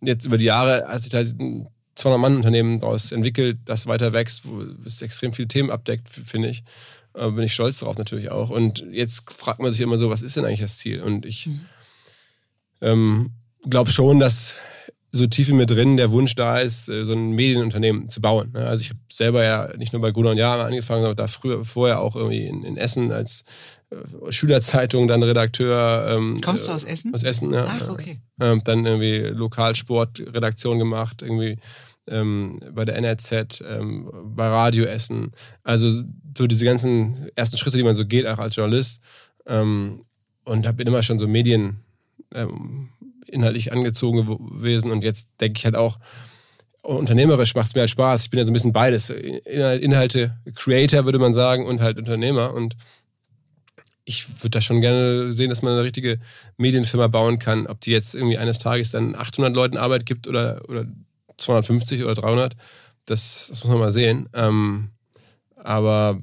jetzt 0.03 0.27
über 0.27 0.39
die 0.39 0.45
Jahre 0.47 0.87
hat 0.89 1.03
sich 1.03 1.11
da 1.11 1.23
200-Mann-Unternehmen 1.97 2.81
daraus 2.81 3.13
entwickelt, 3.13 3.59
das 3.65 3.87
weiter 3.87 4.13
wächst, 4.13 4.47
wo 4.49 4.63
es 4.85 5.03
extrem 5.03 5.33
viele 5.33 5.49
Themen 5.49 5.71
abdeckt, 5.71 6.09
finde 6.09 6.49
ich. 6.49 6.63
Äh, 7.15 7.31
bin 7.31 7.45
ich 7.45 7.55
stolz 7.55 7.81
darauf 7.81 7.99
natürlich 7.99 8.31
auch. 8.31 8.51
Und 8.51 8.85
jetzt 8.91 9.31
fragt 9.31 9.61
man 9.61 9.73
sich 9.73 9.81
immer 9.81 9.99
so, 9.99 10.11
was 10.11 10.23
ist 10.23 10.37
denn 10.37 10.45
eigentlich 10.45 10.61
das 10.61 10.79
Ziel? 10.79 11.01
Und 11.01 11.25
ich 11.25 11.47
mhm. 11.47 11.61
ähm, 12.83 13.31
glaube 13.69 13.91
schon, 13.91 14.21
dass 14.21 14.57
so 15.11 15.27
tief 15.27 15.49
in 15.49 15.57
mir 15.57 15.67
drin 15.67 15.97
der 15.97 16.11
Wunsch 16.11 16.35
da 16.35 16.59
ist, 16.59 16.89
äh, 16.89 17.03
so 17.03 17.15
ein 17.15 17.31
Medienunternehmen 17.31 18.09
zu 18.09 18.21
bauen. 18.21 18.53
Ne? 18.53 18.67
Also 18.67 18.83
ich 18.83 18.91
habe 18.91 19.01
selber 19.11 19.45
ja 19.45 19.75
nicht 19.77 19.93
nur 19.93 20.03
bei 20.03 20.11
Gruner 20.11 20.31
und 20.31 20.39
Jahr 20.39 20.65
angefangen, 20.65 21.03
sondern 21.03 21.17
da 21.17 21.27
früher, 21.27 21.65
vorher 21.65 22.01
auch 22.01 22.17
irgendwie 22.17 22.47
in, 22.47 22.63
in 22.65 22.77
Essen 22.77 23.11
als 23.11 23.45
Schülerzeitung, 24.31 25.09
dann 25.09 25.23
Redakteur. 25.23 26.07
Ähm, 26.11 26.41
Kommst 26.41 26.67
du 26.67 26.73
aus 26.73 26.85
Essen? 26.85 27.15
Aus 27.15 27.23
Essen, 27.23 27.53
ja. 27.53 27.67
Ach, 27.69 27.89
okay. 27.91 28.19
Ähm, 28.41 28.61
dann 28.65 28.85
irgendwie 28.85 29.19
Lokalsportredaktion 29.33 30.79
gemacht, 30.79 31.23
irgendwie 31.23 31.57
ähm, 32.09 32.61
bei 32.73 32.85
der 32.85 32.97
NRZ, 32.97 33.63
ähm, 33.69 34.11
bei 34.35 34.49
Radio 34.49 34.85
Essen. 34.85 35.31
Also 35.63 36.03
so 36.37 36.47
diese 36.47 36.65
ganzen 36.65 37.29
ersten 37.35 37.57
Schritte, 37.57 37.77
die 37.77 37.85
man 37.85 37.95
so 37.95 38.07
geht, 38.07 38.27
auch 38.27 38.39
als 38.39 38.57
Journalist. 38.57 39.01
Ähm, 39.47 40.03
und 40.45 40.67
habe 40.67 40.83
immer 40.83 41.03
schon 41.03 41.19
so 41.19 41.27
Medien 41.27 41.81
ähm, 42.35 42.91
inhaltlich 43.29 43.73
angezogen 43.73 44.27
gewesen. 44.27 44.91
Und 44.91 45.03
jetzt 45.03 45.29
denke 45.41 45.59
ich 45.59 45.65
halt 45.65 45.77
auch, 45.77 45.99
unternehmerisch 46.83 47.55
macht 47.55 47.69
es 47.69 47.75
mir 47.75 47.81
halt 47.81 47.91
Spaß. 47.91 48.25
Ich 48.25 48.31
bin 48.31 48.39
ja 48.39 48.45
so 48.45 48.51
ein 48.51 48.55
bisschen 48.55 48.73
beides. 48.73 49.11
Inhalte, 49.11 50.37
Creator 50.55 51.05
würde 51.05 51.19
man 51.19 51.35
sagen 51.35 51.67
und 51.67 51.81
halt 51.81 51.99
Unternehmer. 51.99 52.55
Und 52.55 52.77
ich 54.07 54.43
würde 54.43 54.51
da 54.51 54.61
schon 54.61 54.81
gerne 54.81 55.33
sehen, 55.33 55.51
dass 55.51 55.63
man 55.63 55.73
eine 55.73 55.83
richtige 55.83 56.19
Medienfirma 56.57 57.09
bauen 57.09 57.39
kann. 57.39 57.67
Ob 57.67 57.81
die 57.81 57.91
jetzt 57.91 58.15
irgendwie 58.15 58.39
eines 58.39 58.59
Tages 58.59 58.93
dann 58.93 59.17
800 59.17 59.55
Leuten 59.55 59.77
Arbeit 59.77 60.07
gibt 60.07 60.29
oder, 60.29 60.63
oder 60.69 60.87
250 61.37 62.05
oder 62.05 62.15
300. 62.15 62.55
Das, 63.05 63.49
das 63.51 63.65
muss 63.65 63.73
man 63.73 63.81
mal 63.81 63.91
sehen. 63.91 64.29
Ähm, 64.33 64.91
aber 65.57 66.21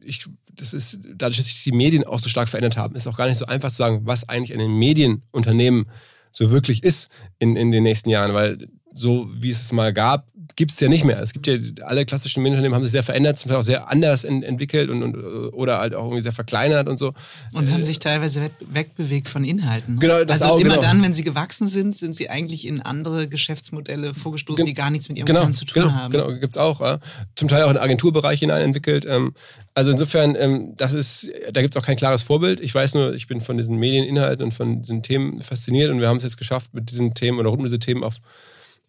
ich, 0.00 0.26
das 0.52 0.74
ist, 0.74 0.98
dadurch, 1.14 1.36
dass 1.36 1.46
sich 1.46 1.62
die 1.62 1.72
Medien 1.72 2.04
auch 2.04 2.18
so 2.18 2.28
stark 2.28 2.48
verändert 2.48 2.76
haben, 2.76 2.96
ist 2.96 3.06
auch 3.06 3.16
gar 3.16 3.28
nicht 3.28 3.38
so 3.38 3.46
einfach 3.46 3.70
zu 3.70 3.76
sagen, 3.76 4.00
was 4.04 4.28
eigentlich 4.28 4.58
ein 4.58 4.78
Medienunternehmen 4.78 5.86
so 6.32 6.50
wirklich 6.50 6.82
ist 6.82 7.08
in, 7.38 7.56
in 7.56 7.70
den 7.70 7.84
nächsten 7.84 8.10
Jahren, 8.10 8.34
weil 8.34 8.68
so 8.92 9.28
wie 9.32 9.50
es 9.50 9.60
es 9.62 9.72
mal 9.72 9.92
gab, 9.92 10.26
gibt 10.54 10.70
es 10.70 10.80
ja 10.80 10.88
nicht 10.88 11.04
mehr. 11.04 11.20
Es 11.20 11.32
gibt 11.32 11.46
ja, 11.46 11.56
alle 11.84 12.06
klassischen 12.06 12.42
Medienunternehmen 12.42 12.76
haben 12.76 12.82
sich 12.82 12.92
sehr 12.92 13.02
verändert, 13.02 13.38
zum 13.38 13.50
Teil 13.50 13.58
auch 13.58 13.64
sehr 13.64 13.90
anders 13.90 14.24
ent 14.24 14.44
entwickelt 14.44 14.90
und, 14.90 15.02
und, 15.02 15.16
oder 15.52 15.78
halt 15.78 15.94
auch 15.94 16.04
irgendwie 16.04 16.22
sehr 16.22 16.32
verkleinert 16.32 16.88
und 16.88 16.98
so. 16.98 17.12
Und 17.52 17.70
haben 17.72 17.82
sich 17.82 17.98
teilweise 17.98 18.50
wegbewegt 18.60 19.28
von 19.28 19.44
Inhalten. 19.44 19.98
Genau, 19.98 20.24
das 20.24 20.42
also 20.42 20.54
auch, 20.54 20.60
immer 20.60 20.74
genau. 20.74 20.82
dann, 20.82 21.02
wenn 21.02 21.14
sie 21.14 21.24
gewachsen 21.24 21.68
sind, 21.68 21.96
sind 21.96 22.14
sie 22.14 22.30
eigentlich 22.30 22.66
in 22.66 22.80
andere 22.82 23.28
Geschäftsmodelle 23.28 24.14
vorgestoßen, 24.14 24.64
Gen 24.64 24.66
die 24.66 24.74
gar 24.74 24.90
nichts 24.90 25.08
mit 25.08 25.18
ihrem 25.18 25.26
genau, 25.26 25.48
zu 25.48 25.64
tun 25.64 25.82
genau, 25.82 25.94
haben. 25.94 26.12
Genau, 26.12 26.28
gibt 26.28 26.54
es 26.54 26.58
auch. 26.58 26.80
Ja. 26.80 26.98
Zum 27.34 27.48
Teil 27.48 27.62
auch 27.62 27.70
in 27.70 27.78
Agenturbereich 27.78 28.40
hinein 28.40 28.62
entwickelt. 28.62 29.06
Ähm, 29.08 29.34
also 29.74 29.90
insofern, 29.90 30.36
ähm, 30.36 30.74
das 30.76 30.92
ist, 30.92 31.30
da 31.52 31.60
gibt 31.60 31.74
es 31.74 31.82
auch 31.82 31.84
kein 31.84 31.96
klares 31.96 32.22
Vorbild. 32.22 32.60
Ich 32.60 32.74
weiß 32.74 32.94
nur, 32.94 33.14
ich 33.14 33.26
bin 33.26 33.40
von 33.40 33.56
diesen 33.56 33.76
Medieninhalten 33.76 34.44
und 34.44 34.52
von 34.52 34.82
diesen 34.82 35.02
Themen 35.02 35.42
fasziniert 35.42 35.90
und 35.90 36.00
wir 36.00 36.08
haben 36.08 36.16
es 36.18 36.22
jetzt 36.22 36.38
geschafft, 36.38 36.74
mit 36.74 36.90
diesen 36.90 37.14
Themen 37.14 37.38
oder 37.38 37.50
rund 37.50 37.60
um 37.60 37.64
diese 37.64 37.78
Themen 37.78 38.04
auf 38.04 38.16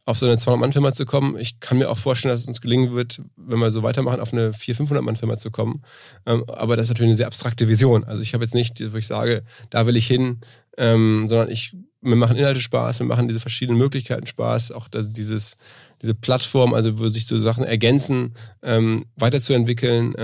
auf 0.08 0.18
so 0.18 0.26
eine 0.26 0.36
200-Mann-Firma 0.36 0.94
zu 0.94 1.06
kommen. 1.06 1.38
Ich 1.38 1.60
kann 1.60 1.78
mir 1.78 1.90
auch 1.90 1.98
vorstellen, 1.98 2.34
dass 2.34 2.42
es 2.42 2.48
uns 2.48 2.62
gelingen 2.62 2.94
wird, 2.94 3.22
wenn 3.36 3.60
wir 3.60 3.70
so 3.72 3.84
weitermachen, 3.84 4.22
auf 4.22 4.32
eine 4.32 4.52
400-, 4.52 4.88
500-Mann-Firma 4.88 5.38
zu 5.38 5.52
kommen. 5.52 5.82
Ähm, 6.26 6.46
aber 6.48 6.78
das 6.78 6.86
ist 6.86 6.92
natürlich 6.92 7.10
eine 7.10 7.18
sehr 7.18 7.28
abstrakte 7.28 7.68
Vision. 7.68 8.06
Also 8.06 8.22
ich 8.22 8.34
habe 8.34 8.46
jetzt 8.46 8.56
nicht, 8.56 8.82
wo 8.94 8.98
ich 8.98 9.06
sage, 9.06 9.44
da 9.70 9.86
will 9.86 9.98
ich 9.98 10.08
hin, 10.08 10.40
ähm, 10.78 11.28
sondern 11.28 11.50
ich, 11.50 11.76
mir 12.00 12.16
machen 12.16 12.38
Inhalte 12.38 12.62
Spaß, 12.62 13.00
wir 13.00 13.06
machen 13.06 13.28
diese 13.28 13.42
verschiedenen 13.42 13.80
Möglichkeiten 13.80 14.28
Spaß, 14.28 14.72
auch 14.72 14.88
dieses, 14.88 15.58
diese 16.02 16.16
Plattform, 16.16 16.74
also 16.74 16.98
wo 17.00 17.10
sich 17.10 17.28
so 17.28 17.38
Sachen 17.38 17.66
ergänzen, 17.66 18.34
ähm, 18.64 19.04
weiterzuentwickeln. 19.18 20.16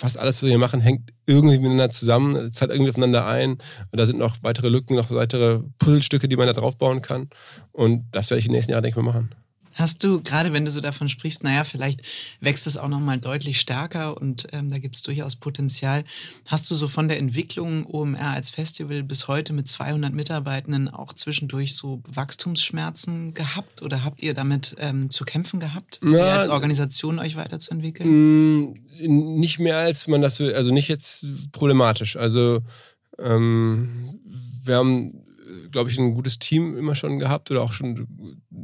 Fast 0.00 0.18
alles, 0.18 0.36
was 0.36 0.44
wir 0.44 0.48
hier 0.48 0.58
machen, 0.58 0.80
hängt 0.80 1.10
irgendwie 1.26 1.58
miteinander 1.58 1.90
zusammen, 1.90 2.50
zahlt 2.52 2.70
irgendwie 2.70 2.88
aufeinander 2.88 3.26
ein. 3.26 3.50
Und 3.52 3.60
da 3.92 4.06
sind 4.06 4.18
noch 4.18 4.38
weitere 4.40 4.70
Lücken, 4.70 4.96
noch 4.96 5.10
weitere 5.10 5.60
Puzzlestücke, 5.78 6.26
die 6.26 6.36
man 6.36 6.46
da 6.46 6.54
drauf 6.54 6.78
bauen 6.78 7.02
kann. 7.02 7.28
Und 7.70 8.06
das 8.10 8.30
werde 8.30 8.38
ich 8.38 8.46
die 8.46 8.50
nächsten 8.50 8.72
Jahre, 8.72 8.80
denke 8.80 8.98
ich 8.98 9.04
mal, 9.04 9.12
machen. 9.12 9.34
Hast 9.80 10.04
du, 10.04 10.20
gerade 10.20 10.52
wenn 10.52 10.66
du 10.66 10.70
so 10.70 10.80
davon 10.80 11.08
sprichst, 11.08 11.42
naja, 11.42 11.64
vielleicht 11.64 12.02
wächst 12.40 12.66
es 12.66 12.76
auch 12.76 12.88
nochmal 12.88 13.16
deutlich 13.16 13.58
stärker 13.58 14.20
und 14.20 14.46
ähm, 14.52 14.70
da 14.70 14.78
gibt 14.78 14.94
es 14.94 15.02
durchaus 15.02 15.36
Potenzial. 15.36 16.04
Hast 16.44 16.70
du 16.70 16.74
so 16.74 16.86
von 16.86 17.08
der 17.08 17.18
Entwicklung 17.18 17.86
OMR 17.86 18.34
als 18.34 18.50
Festival 18.50 19.02
bis 19.02 19.26
heute 19.26 19.54
mit 19.54 19.68
200 19.68 20.12
Mitarbeitenden 20.12 20.88
auch 20.88 21.14
zwischendurch 21.14 21.74
so 21.74 22.02
Wachstumsschmerzen 22.06 23.32
gehabt 23.32 23.80
oder 23.80 24.04
habt 24.04 24.22
ihr 24.22 24.34
damit 24.34 24.76
ähm, 24.80 25.08
zu 25.08 25.24
kämpfen 25.24 25.60
gehabt, 25.60 25.98
Na, 26.02 26.18
als 26.18 26.48
Organisation 26.48 27.18
euch 27.18 27.36
weiterzuentwickeln? 27.36 28.66
Mm, 28.66 28.74
nicht 29.40 29.60
mehr 29.60 29.78
als 29.78 30.06
man 30.08 30.20
das, 30.20 30.42
also 30.42 30.74
nicht 30.74 30.88
jetzt 30.88 31.52
problematisch. 31.52 32.18
Also 32.18 32.60
ähm, 33.18 33.88
wir 34.62 34.76
haben 34.76 35.24
glaube 35.70 35.90
ich, 35.90 35.98
ein 35.98 36.14
gutes 36.14 36.38
Team 36.38 36.76
immer 36.76 36.94
schon 36.94 37.18
gehabt 37.18 37.50
oder 37.50 37.62
auch 37.62 37.72
schon 37.72 38.06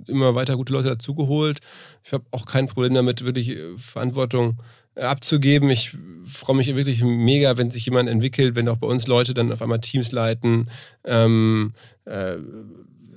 immer 0.07 0.35
weiter 0.35 0.57
gute 0.57 0.73
Leute 0.73 0.89
dazugeholt. 0.89 1.61
Ich 2.05 2.13
habe 2.13 2.25
auch 2.31 2.47
kein 2.47 2.67
Problem 2.67 2.95
damit, 2.95 3.25
wirklich 3.25 3.51
äh, 3.51 3.77
Verantwortung 3.77 4.57
äh, 4.95 5.03
abzugeben. 5.03 5.71
Ich 5.71 5.97
freue 6.23 6.57
mich 6.57 6.75
wirklich 6.75 7.03
mega, 7.03 7.57
wenn 7.57 7.71
sich 7.71 7.85
jemand 7.87 8.09
entwickelt, 8.09 8.57
wenn 8.57 8.69
auch 8.69 8.79
bei 8.79 8.87
uns 8.87 9.07
Leute 9.07 9.35
dann 9.35 9.53
auf 9.53 9.63
einmal 9.63 9.81
Teams 9.81 10.13
leiten, 10.13 10.71
ähm, 11.05 11.73
äh, 12.05 12.37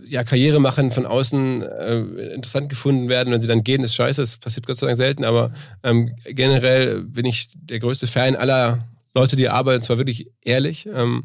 ja, 0.08 0.24
Karriere 0.24 0.60
machen, 0.60 0.92
von 0.92 1.06
außen 1.06 1.62
äh, 1.62 2.00
interessant 2.34 2.70
gefunden 2.70 3.10
werden. 3.10 3.32
Wenn 3.32 3.42
sie 3.42 3.48
dann 3.48 3.64
gehen, 3.64 3.84
ist 3.84 3.94
scheiße, 3.94 4.22
das 4.22 4.38
passiert 4.38 4.66
Gott 4.66 4.78
sei 4.78 4.88
Dank 4.88 4.98
selten, 4.98 5.24
aber 5.24 5.52
ähm, 5.84 6.16
generell 6.26 7.02
bin 7.02 7.26
ich 7.26 7.50
der 7.56 7.80
größte 7.80 8.08
Fan 8.08 8.36
aller 8.36 8.80
Leute, 9.16 9.36
die 9.36 9.50
arbeiten, 9.50 9.84
zwar 9.84 9.98
wirklich 9.98 10.32
ehrlich. 10.42 10.88
Ähm, 10.94 11.24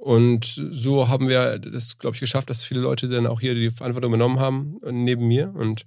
und 0.00 0.46
so 0.46 1.08
haben 1.08 1.28
wir 1.28 1.58
das, 1.58 1.98
glaube 1.98 2.14
ich, 2.14 2.20
geschafft, 2.20 2.48
dass 2.48 2.64
viele 2.64 2.80
Leute 2.80 3.06
dann 3.06 3.26
auch 3.26 3.38
hier 3.38 3.54
die 3.54 3.70
Verantwortung 3.70 4.14
übernommen 4.14 4.40
haben, 4.40 4.80
neben 4.90 5.28
mir. 5.28 5.52
Und 5.54 5.84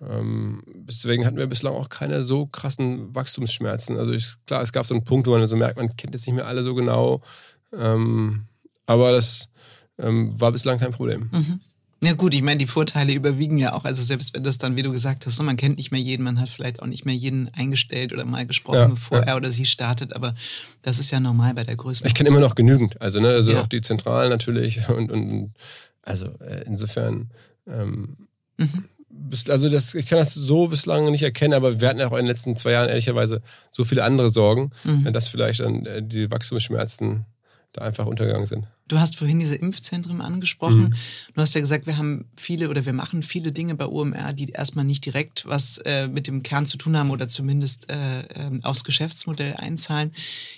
ähm, 0.00 0.62
deswegen 0.66 1.26
hatten 1.26 1.36
wir 1.36 1.46
bislang 1.46 1.74
auch 1.74 1.90
keine 1.90 2.24
so 2.24 2.46
krassen 2.46 3.14
Wachstumsschmerzen. 3.14 3.98
Also 3.98 4.14
ich, 4.14 4.36
klar, 4.46 4.62
es 4.62 4.72
gab 4.72 4.86
so 4.86 4.94
einen 4.94 5.04
Punkt, 5.04 5.26
wo 5.26 5.32
man 5.32 5.46
so 5.46 5.56
merkt, 5.56 5.76
man 5.76 5.94
kennt 5.96 6.14
jetzt 6.14 6.26
nicht 6.26 6.34
mehr 6.34 6.46
alle 6.46 6.62
so 6.62 6.74
genau. 6.74 7.20
Ähm, 7.78 8.46
aber 8.86 9.12
das 9.12 9.50
ähm, 9.98 10.34
war 10.40 10.50
bislang 10.50 10.78
kein 10.78 10.92
Problem. 10.92 11.28
Mhm. 11.30 11.60
Ja 12.04 12.14
gut, 12.14 12.34
ich 12.34 12.42
meine, 12.42 12.58
die 12.58 12.66
Vorteile 12.66 13.12
überwiegen 13.12 13.58
ja 13.58 13.74
auch. 13.74 13.84
Also 13.84 14.02
selbst 14.02 14.34
wenn 14.34 14.42
das 14.42 14.58
dann, 14.58 14.74
wie 14.74 14.82
du 14.82 14.90
gesagt 14.90 15.24
hast, 15.24 15.40
man 15.40 15.56
kennt 15.56 15.76
nicht 15.76 15.92
mehr 15.92 16.00
jeden, 16.00 16.24
man 16.24 16.40
hat 16.40 16.48
vielleicht 16.48 16.82
auch 16.82 16.86
nicht 16.86 17.04
mehr 17.04 17.14
jeden 17.14 17.48
eingestellt 17.54 18.12
oder 18.12 18.24
mal 18.24 18.44
gesprochen, 18.44 18.78
ja, 18.78 18.88
bevor 18.88 19.18
ja. 19.18 19.24
er 19.24 19.36
oder 19.36 19.52
sie 19.52 19.66
startet, 19.66 20.12
aber 20.16 20.34
das 20.82 20.98
ist 20.98 21.12
ja 21.12 21.20
normal 21.20 21.54
bei 21.54 21.62
der 21.62 21.76
Größe. 21.76 22.04
Ich 22.04 22.14
kenne 22.14 22.30
immer 22.30 22.40
noch 22.40 22.56
genügend, 22.56 23.00
also 23.00 23.20
ne, 23.20 23.28
also 23.28 23.52
ja. 23.52 23.60
auch 23.60 23.68
die 23.68 23.80
Zentralen 23.80 24.30
natürlich 24.30 24.88
und, 24.88 25.12
und 25.12 25.52
also 26.02 26.26
äh, 26.40 26.64
insofern 26.66 27.30
ähm, 27.68 28.16
mhm. 28.58 28.84
also 29.48 29.68
das, 29.68 29.94
ich 29.94 30.06
kann 30.06 30.18
das 30.18 30.34
so 30.34 30.66
bislang 30.66 31.08
nicht 31.12 31.22
erkennen, 31.22 31.54
aber 31.54 31.80
wir 31.80 31.88
hatten 31.88 32.00
ja 32.00 32.08
auch 32.08 32.12
in 32.12 32.18
den 32.18 32.26
letzten 32.26 32.56
zwei 32.56 32.72
Jahren 32.72 32.88
ehrlicherweise 32.88 33.42
so 33.70 33.84
viele 33.84 34.02
andere 34.02 34.30
Sorgen, 34.30 34.72
mhm. 34.82 35.12
dass 35.12 35.28
vielleicht 35.28 35.60
dann 35.60 35.86
äh, 35.86 36.02
die 36.02 36.28
Wachstumsschmerzen 36.32 37.26
da 37.72 37.82
einfach 37.82 38.06
untergegangen 38.06 38.46
sind. 38.46 38.66
Du 38.88 39.00
hast 39.00 39.16
vorhin 39.16 39.38
diese 39.38 39.54
Impfzentren 39.54 40.20
angesprochen. 40.20 40.84
Mhm. 40.84 40.94
Du 41.34 41.40
hast 41.40 41.54
ja 41.54 41.62
gesagt, 41.62 41.86
wir 41.86 41.96
haben 41.96 42.26
viele 42.36 42.68
oder 42.68 42.84
wir 42.84 42.92
machen 42.92 43.22
viele 43.22 43.50
Dinge 43.50 43.74
bei 43.74 43.86
OMR, 43.86 44.34
die 44.34 44.50
erstmal 44.50 44.84
nicht 44.84 45.06
direkt 45.06 45.46
was 45.46 45.78
äh, 45.78 46.08
mit 46.08 46.26
dem 46.26 46.42
Kern 46.42 46.66
zu 46.66 46.76
tun 46.76 46.96
haben 46.96 47.10
oder 47.10 47.28
zumindest 47.28 47.90
äh, 47.90 48.20
äh, 48.20 48.60
aufs 48.62 48.84
Geschäftsmodell 48.84 49.54
einzahlen. 49.54 50.12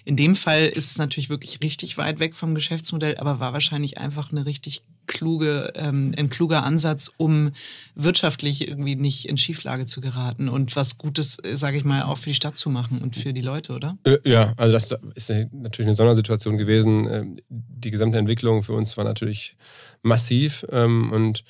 In 0.04 0.16
dem 0.16 0.34
Fall 0.34 0.66
ist 0.66 0.90
es 0.90 0.98
natürlich 0.98 1.30
wirklich 1.30 1.60
richtig 1.62 1.96
weit 1.96 2.18
weg 2.18 2.34
vom 2.34 2.54
Geschäftsmodell, 2.54 3.18
aber 3.18 3.38
war 3.38 3.52
wahrscheinlich 3.52 3.98
einfach 3.98 4.32
eine 4.32 4.44
richtig 4.46 4.82
kluge, 5.06 5.72
ähm, 5.76 6.14
ein 6.16 6.30
kluger 6.30 6.64
Ansatz, 6.64 7.10
um 7.16 7.52
wirtschaftlich 7.94 8.68
irgendwie 8.68 8.96
nicht 8.96 9.26
in 9.28 9.36
Schieflage 9.36 9.86
zu 9.86 10.00
geraten 10.00 10.48
und 10.48 10.74
was 10.76 10.98
Gutes, 10.98 11.38
äh, 11.42 11.56
sage 11.56 11.76
ich 11.76 11.84
mal, 11.84 12.02
auch 12.02 12.18
für 12.18 12.30
die 12.30 12.34
Stadt 12.34 12.56
zu 12.56 12.70
machen 12.70 12.98
und 12.98 13.16
für 13.16 13.32
die 13.32 13.40
Leute, 13.40 13.72
oder? 13.72 13.96
Äh, 14.04 14.18
ja, 14.24 14.52
also 14.56 14.72
das 14.72 14.92
ist 15.14 15.30
natürlich 15.52 15.88
eine 15.88 15.94
Sondersituation 15.94 16.58
gewesen. 16.58 17.08
Ähm, 17.10 17.36
die 17.48 17.90
gesamte 17.90 18.18
Entwicklung 18.18 18.62
für 18.62 18.72
uns 18.72 18.96
war 18.96 19.04
natürlich 19.04 19.56
massiv 20.02 20.64
ähm, 20.70 21.12
und 21.12 21.44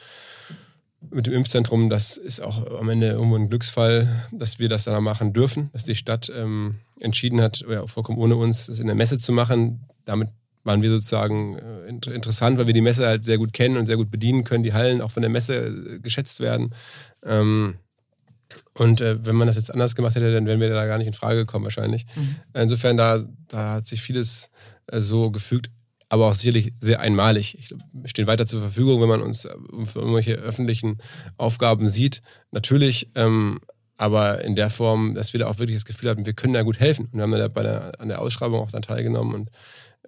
mit 1.11 1.27
dem 1.27 1.35
Impfzentrum, 1.35 1.91
das 1.91 2.17
ist 2.17 2.41
auch 2.41 2.81
am 2.81 2.89
Ende 2.89 3.09
irgendwo 3.09 3.37
ein 3.37 3.49
Glücksfall, 3.49 4.09
dass 4.33 4.59
wir 4.59 4.69
das 4.69 4.85
da 4.85 5.01
machen 5.01 5.33
dürfen, 5.33 5.71
dass 5.73 5.85
die 5.85 5.95
Stadt 5.95 6.33
ähm, 6.35 6.77
entschieden 7.01 7.41
hat, 7.41 7.65
ja, 7.69 7.87
vollkommen 7.87 8.19
ohne 8.19 8.37
uns, 8.37 8.67
das 8.67 8.79
in 8.79 8.87
der 8.87 8.97
Messe 8.97 9.19
zu 9.19 9.33
machen. 9.33 9.87
Damit 10.05 10.31
waren 10.65 10.83
wir 10.83 10.91
sozusagen 10.91 11.59
äh, 11.59 11.89
interessant, 11.89 12.59
weil 12.59 12.67
wir 12.67 12.75
die 12.75 12.81
Messe 12.81 13.07
halt 13.07 13.25
sehr 13.25 13.39
gut 13.39 13.53
kennen 13.53 13.77
und 13.77 13.87
sehr 13.87 13.97
gut 13.97 14.11
bedienen 14.11 14.45
können, 14.45 14.65
die 14.65 14.73
Hallen 14.73 15.01
auch 15.01 15.11
von 15.11 15.23
der 15.23 15.31
Messe 15.31 15.67
äh, 15.67 16.01
geschätzt 16.01 16.41
werden. 16.41 16.75
Ähm, 17.25 17.75
und 18.77 19.01
äh, 19.01 19.25
wenn 19.27 19.37
man 19.37 19.47
das 19.47 19.57
jetzt 19.57 19.73
anders 19.73 19.95
gemacht 19.95 20.15
hätte, 20.15 20.33
dann 20.33 20.47
wären 20.47 20.61
wir 20.61 20.69
da 20.71 20.87
gar 20.87 20.99
nicht 20.99 21.07
in 21.07 21.13
Frage 21.13 21.41
gekommen 21.41 21.65
wahrscheinlich. 21.65 22.07
Mhm. 22.17 22.37
Insofern, 22.55 22.97
da, 22.97 23.23
da 23.49 23.75
hat 23.75 23.87
sich 23.87 24.01
vieles 24.01 24.51
so 24.93 25.31
gefügt, 25.31 25.71
aber 26.09 26.27
auch 26.27 26.35
sicherlich 26.35 26.73
sehr 26.79 27.01
einmalig. 27.01 27.59
Ich 27.59 27.69
glaube, 27.69 27.85
wir 27.93 28.09
stehen 28.09 28.27
weiter 28.27 28.47
zur 28.47 28.61
Verfügung, 28.61 29.01
wenn 29.01 29.09
man 29.09 29.23
uns 29.23 29.43
für 29.85 29.99
irgendwelche 29.99 30.35
öffentlichen 30.35 30.99
Aufgaben 31.37 31.89
sieht. 31.89 32.23
Natürlich, 32.53 33.09
ähm, 33.15 33.59
aber 33.97 34.43
in 34.45 34.57
der 34.57 34.71
Form, 34.71 35.15
dass 35.15 35.33
wir 35.33 35.41
da 35.41 35.47
auch 35.47 35.59
wirklich 35.59 35.77
das 35.77 35.85
Gefühl 35.85 36.11
hatten, 36.11 36.27
wir 36.27 36.33
können 36.33 36.55
da 36.55 36.63
gut 36.63 36.81
helfen. 36.81 37.07
Und 37.07 37.15
wir 37.15 37.23
haben 37.23 37.33
da 37.33 37.49
bei 37.49 37.63
der, 37.63 38.01
an 38.01 38.09
der 38.09 38.21
Ausschreibung 38.21 38.61
auch 38.61 38.71
dann 38.71 38.83
teilgenommen 38.83 39.35
und 39.35 39.51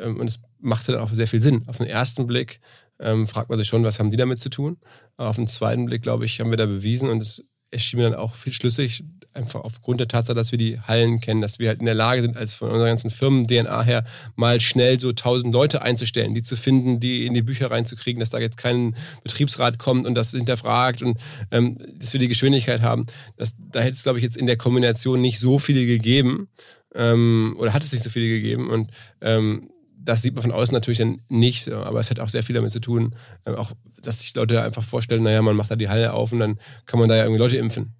und 0.05 0.29
es 0.29 0.41
machte 0.61 0.93
dann 0.93 1.01
auch 1.01 1.11
sehr 1.11 1.27
viel 1.27 1.41
Sinn. 1.41 1.65
Auf 1.67 1.79
den 1.79 1.87
ersten 1.87 2.27
Blick 2.27 2.61
ähm, 2.99 3.27
fragt 3.27 3.49
man 3.49 3.59
sich 3.59 3.69
schon, 3.69 3.85
was 3.85 3.99
haben 3.99 4.11
die 4.11 4.17
damit 4.17 4.41
zu 4.41 4.49
tun? 4.49 4.79
Aber 5.17 5.31
auf 5.31 5.37
den 5.37 5.49
zweiten 5.49 5.87
Blick, 5.87 6.03
glaube 6.03 6.25
ich, 6.25 6.41
haben 6.41 6.51
wir 6.51 6.57
da 6.57 6.67
bewiesen 6.67 7.09
und 7.09 7.23
es 7.23 7.43
erschien 7.71 7.99
mir 7.99 8.11
dann 8.11 8.19
auch 8.19 8.35
viel 8.35 8.53
schlüssig, 8.53 9.05
einfach 9.37 9.61
aufgrund 9.61 10.01
der 10.01 10.09
Tatsache, 10.09 10.35
dass 10.35 10.51
wir 10.51 10.59
die 10.59 10.81
Hallen 10.81 11.21
kennen, 11.21 11.41
dass 11.41 11.59
wir 11.59 11.69
halt 11.69 11.81
in 11.81 11.87
der 11.87 11.95
Lage 11.95 12.23
sind, 12.23 12.37
als 12.37 12.55
von 12.55 12.71
unserer 12.71 12.89
ganzen 12.89 13.11
Firmen-DNA 13.11 13.83
her, 13.83 14.05
mal 14.35 14.61
schnell 14.61 14.99
so 14.99 15.13
tausend 15.13 15.53
Leute 15.53 15.83
einzustellen, 15.83 16.35
die 16.35 16.43
zu 16.43 16.57
finden, 16.57 17.01
die 17.01 17.27
in 17.27 17.35
die 17.35 17.43
Bücher 17.43 17.71
reinzukriegen, 17.71 18.19
dass 18.21 18.31
da 18.31 18.39
jetzt 18.39 18.57
kein 18.57 18.97
Betriebsrat 19.23 19.79
kommt 19.79 20.07
und 20.07 20.15
das 20.15 20.31
hinterfragt 20.31 21.03
und 21.03 21.19
ähm, 21.51 21.77
dass 21.99 22.13
wir 22.13 22.21
die 22.21 22.29
Geschwindigkeit 22.29 22.83
haben. 22.83 23.07
Das, 23.37 23.53
da 23.59 23.81
hätte 23.81 23.95
es, 23.95 24.03
glaube 24.03 24.19
ich, 24.19 24.25
jetzt 24.25 24.37
in 24.37 24.47
der 24.47 24.57
Kombination 24.57 25.21
nicht 25.21 25.39
so 25.39 25.59
viele 25.59 25.85
gegeben 25.85 26.49
ähm, 26.95 27.57
oder 27.59 27.73
hat 27.73 27.83
es 27.83 27.93
nicht 27.93 28.05
so 28.05 28.11
viele 28.11 28.29
gegeben 28.29 28.71
und 28.71 28.91
ähm, 29.21 29.69
das 30.07 30.23
sieht 30.23 30.35
man 30.35 30.43
von 30.43 30.53
außen 30.53 30.73
natürlich 30.73 30.99
dann 30.99 31.21
nicht, 31.29 31.71
aber 31.71 32.01
es 32.01 32.11
hat 32.11 32.21
auch 32.21 32.29
sehr 32.29 32.43
viel 32.43 32.55
damit 32.55 32.71
zu 32.71 32.81
tun, 32.81 33.15
äh, 33.45 33.51
auch, 33.51 33.73
dass 34.01 34.21
sich 34.21 34.35
Leute 34.35 34.63
einfach 34.63 34.83
vorstellen, 34.83 35.25
naja, 35.25 35.43
man 35.43 35.57
macht 35.57 35.71
da 35.71 35.77
die 35.77 35.89
Halle 35.89 36.13
auf 36.13 36.33
und 36.33 36.39
dann 36.39 36.59
kann 36.87 37.01
man 37.01 37.09
da 37.09 37.17
ja 37.17 37.25
irgendwie 37.25 37.43
Leute 37.43 37.59
impfen. 37.59 37.93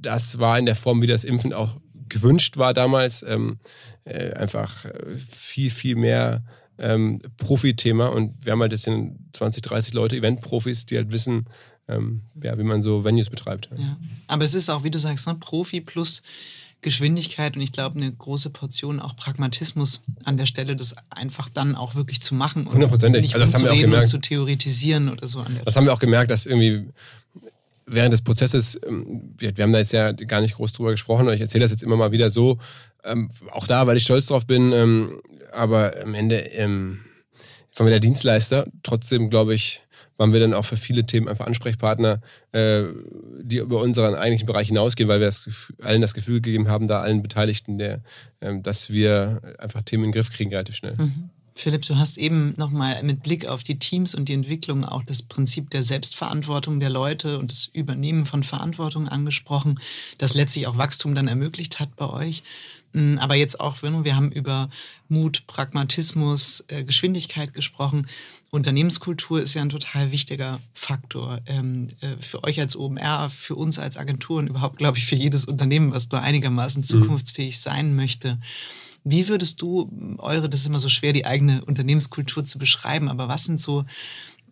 Das 0.00 0.38
war 0.38 0.58
in 0.58 0.66
der 0.66 0.76
Form, 0.76 1.00
wie 1.02 1.06
das 1.06 1.24
Impfen 1.24 1.52
auch 1.52 1.76
gewünscht 2.08 2.58
war 2.58 2.74
damals, 2.74 3.22
ähm, 3.22 3.58
äh, 4.04 4.32
einfach 4.34 4.84
äh, 4.84 4.92
viel, 5.16 5.70
viel 5.70 5.96
mehr 5.96 6.44
ähm, 6.78 7.20
Profi-Thema 7.38 8.08
und 8.08 8.44
wir 8.44 8.52
haben 8.52 8.60
halt 8.60 8.72
jetzt 8.72 8.88
20, 9.32 9.62
30 9.62 9.94
Leute, 9.94 10.16
Event-Profis, 10.16 10.84
die 10.86 10.96
halt 10.96 11.12
wissen, 11.12 11.46
ähm, 11.88 12.22
ja, 12.42 12.58
wie 12.58 12.62
man 12.62 12.82
so 12.82 13.04
Venues 13.04 13.30
betreibt. 13.30 13.70
Ja. 13.76 13.96
Aber 14.26 14.44
es 14.44 14.54
ist 14.54 14.68
auch, 14.68 14.84
wie 14.84 14.90
du 14.90 14.98
sagst, 14.98 15.26
ne, 15.26 15.36
Profi 15.36 15.80
plus 15.80 16.22
Geschwindigkeit 16.84 17.56
und 17.56 17.62
ich 17.62 17.72
glaube 17.72 17.96
eine 17.96 18.12
große 18.12 18.50
Portion 18.50 19.00
auch 19.00 19.16
Pragmatismus 19.16 20.02
an 20.24 20.36
der 20.36 20.44
Stelle, 20.44 20.76
das 20.76 20.94
einfach 21.08 21.48
dann 21.48 21.74
auch 21.74 21.94
wirklich 21.94 22.20
zu 22.20 22.34
machen. 22.34 22.68
Hundertprozentig. 22.70 23.22
Nicht 23.22 23.34
also 23.34 23.46
das 23.46 23.54
haben 23.54 23.64
wir 23.64 23.72
auch 23.72 23.76
gemerkt. 23.76 24.06
zu 24.08 24.18
theoretisieren 24.18 25.08
oder 25.08 25.26
so. 25.26 25.40
das 25.40 25.50
Stelle. 25.50 25.76
haben 25.76 25.84
wir 25.86 25.94
auch 25.94 25.98
gemerkt, 25.98 26.30
dass 26.30 26.44
irgendwie 26.44 26.86
während 27.86 28.12
des 28.12 28.20
Prozesses, 28.20 28.78
ähm, 28.86 29.34
wir, 29.38 29.52
haben 29.62 29.72
da 29.72 29.78
jetzt 29.78 29.92
ja 29.92 30.12
gar 30.12 30.42
nicht 30.42 30.56
groß 30.56 30.74
drüber 30.74 30.90
gesprochen, 30.90 31.26
ich 31.30 31.40
erzähle 31.40 31.64
das 31.64 31.70
jetzt 31.70 31.82
immer 31.82 31.96
mal 31.96 32.12
wieder 32.12 32.28
so, 32.28 32.58
ähm, 33.02 33.30
auch 33.52 33.66
da, 33.66 33.86
weil 33.86 33.96
ich 33.96 34.04
stolz 34.04 34.26
drauf 34.26 34.46
bin, 34.46 34.72
ähm, 34.72 35.20
aber 35.52 35.94
am 36.02 36.14
Ende 36.14 36.36
ähm, 36.36 37.00
wir 37.86 37.90
der 37.92 38.00
Dienstleister. 38.00 38.66
Trotzdem, 38.82 39.30
glaube 39.30 39.54
ich, 39.54 39.80
waren 40.16 40.32
wir 40.32 40.40
dann 40.40 40.54
auch 40.54 40.64
für 40.64 40.76
viele 40.76 41.04
Themen 41.06 41.28
einfach 41.28 41.46
Ansprechpartner, 41.46 42.20
äh, 42.52 42.82
die 43.42 43.58
über 43.58 43.80
unseren 43.80 44.14
eigentlichen 44.14 44.46
Bereich 44.46 44.68
hinausgehen, 44.68 45.08
weil 45.08 45.20
wir 45.20 45.26
das, 45.26 45.72
allen 45.82 46.00
das 46.00 46.14
Gefühl 46.14 46.40
gegeben 46.40 46.68
haben, 46.68 46.88
da 46.88 47.00
allen 47.00 47.22
Beteiligten, 47.22 47.78
der, 47.78 48.00
äh, 48.40 48.60
dass 48.60 48.90
wir 48.90 49.40
einfach 49.58 49.82
Themen 49.82 50.04
in 50.04 50.10
den 50.10 50.14
Griff 50.14 50.30
kriegen 50.30 50.50
relativ 50.50 50.76
schnell. 50.76 50.94
Mhm. 50.96 51.30
Philipp, 51.56 51.82
du 51.86 51.96
hast 51.96 52.18
eben 52.18 52.52
nochmal 52.56 53.00
mit 53.04 53.22
Blick 53.22 53.46
auf 53.46 53.62
die 53.62 53.78
Teams 53.78 54.16
und 54.16 54.28
die 54.28 54.32
Entwicklung 54.32 54.84
auch 54.84 55.04
das 55.04 55.22
Prinzip 55.22 55.70
der 55.70 55.84
Selbstverantwortung 55.84 56.80
der 56.80 56.90
Leute 56.90 57.38
und 57.38 57.52
das 57.52 57.70
Übernehmen 57.72 58.26
von 58.26 58.42
Verantwortung 58.42 59.08
angesprochen, 59.08 59.78
das 60.18 60.34
letztlich 60.34 60.66
auch 60.66 60.78
Wachstum 60.78 61.14
dann 61.14 61.28
ermöglicht 61.28 61.78
hat 61.78 61.94
bei 61.94 62.10
euch. 62.10 62.42
Mm, 62.92 63.18
aber 63.18 63.36
jetzt 63.36 63.60
auch, 63.60 63.82
wir 63.82 64.16
haben 64.16 64.32
über 64.32 64.68
Mut, 65.08 65.46
Pragmatismus, 65.46 66.64
äh, 66.68 66.82
Geschwindigkeit 66.82 67.52
gesprochen. 67.52 68.08
Unternehmenskultur 68.54 69.42
ist 69.42 69.54
ja 69.54 69.62
ein 69.62 69.68
total 69.68 70.12
wichtiger 70.12 70.60
Faktor 70.72 71.40
ähm, 71.46 71.88
äh, 72.00 72.16
für 72.20 72.44
euch 72.44 72.60
als 72.60 72.76
OMR, 72.76 73.28
für 73.28 73.56
uns 73.56 73.80
als 73.80 73.96
Agentur 73.96 74.38
und 74.38 74.46
überhaupt, 74.46 74.78
glaube 74.78 74.96
ich, 74.96 75.04
für 75.04 75.16
jedes 75.16 75.44
Unternehmen, 75.44 75.92
was 75.92 76.08
nur 76.10 76.20
einigermaßen 76.20 76.80
mhm. 76.80 76.84
zukunftsfähig 76.84 77.58
sein 77.58 77.96
möchte. 77.96 78.38
Wie 79.02 79.26
würdest 79.26 79.60
du 79.60 79.90
eure, 80.18 80.48
das 80.48 80.60
ist 80.60 80.66
immer 80.66 80.78
so 80.78 80.88
schwer, 80.88 81.12
die 81.12 81.26
eigene 81.26 81.64
Unternehmenskultur 81.64 82.44
zu 82.44 82.58
beschreiben, 82.58 83.08
aber 83.08 83.26
was 83.26 83.44
sind 83.44 83.60
so 83.60 83.84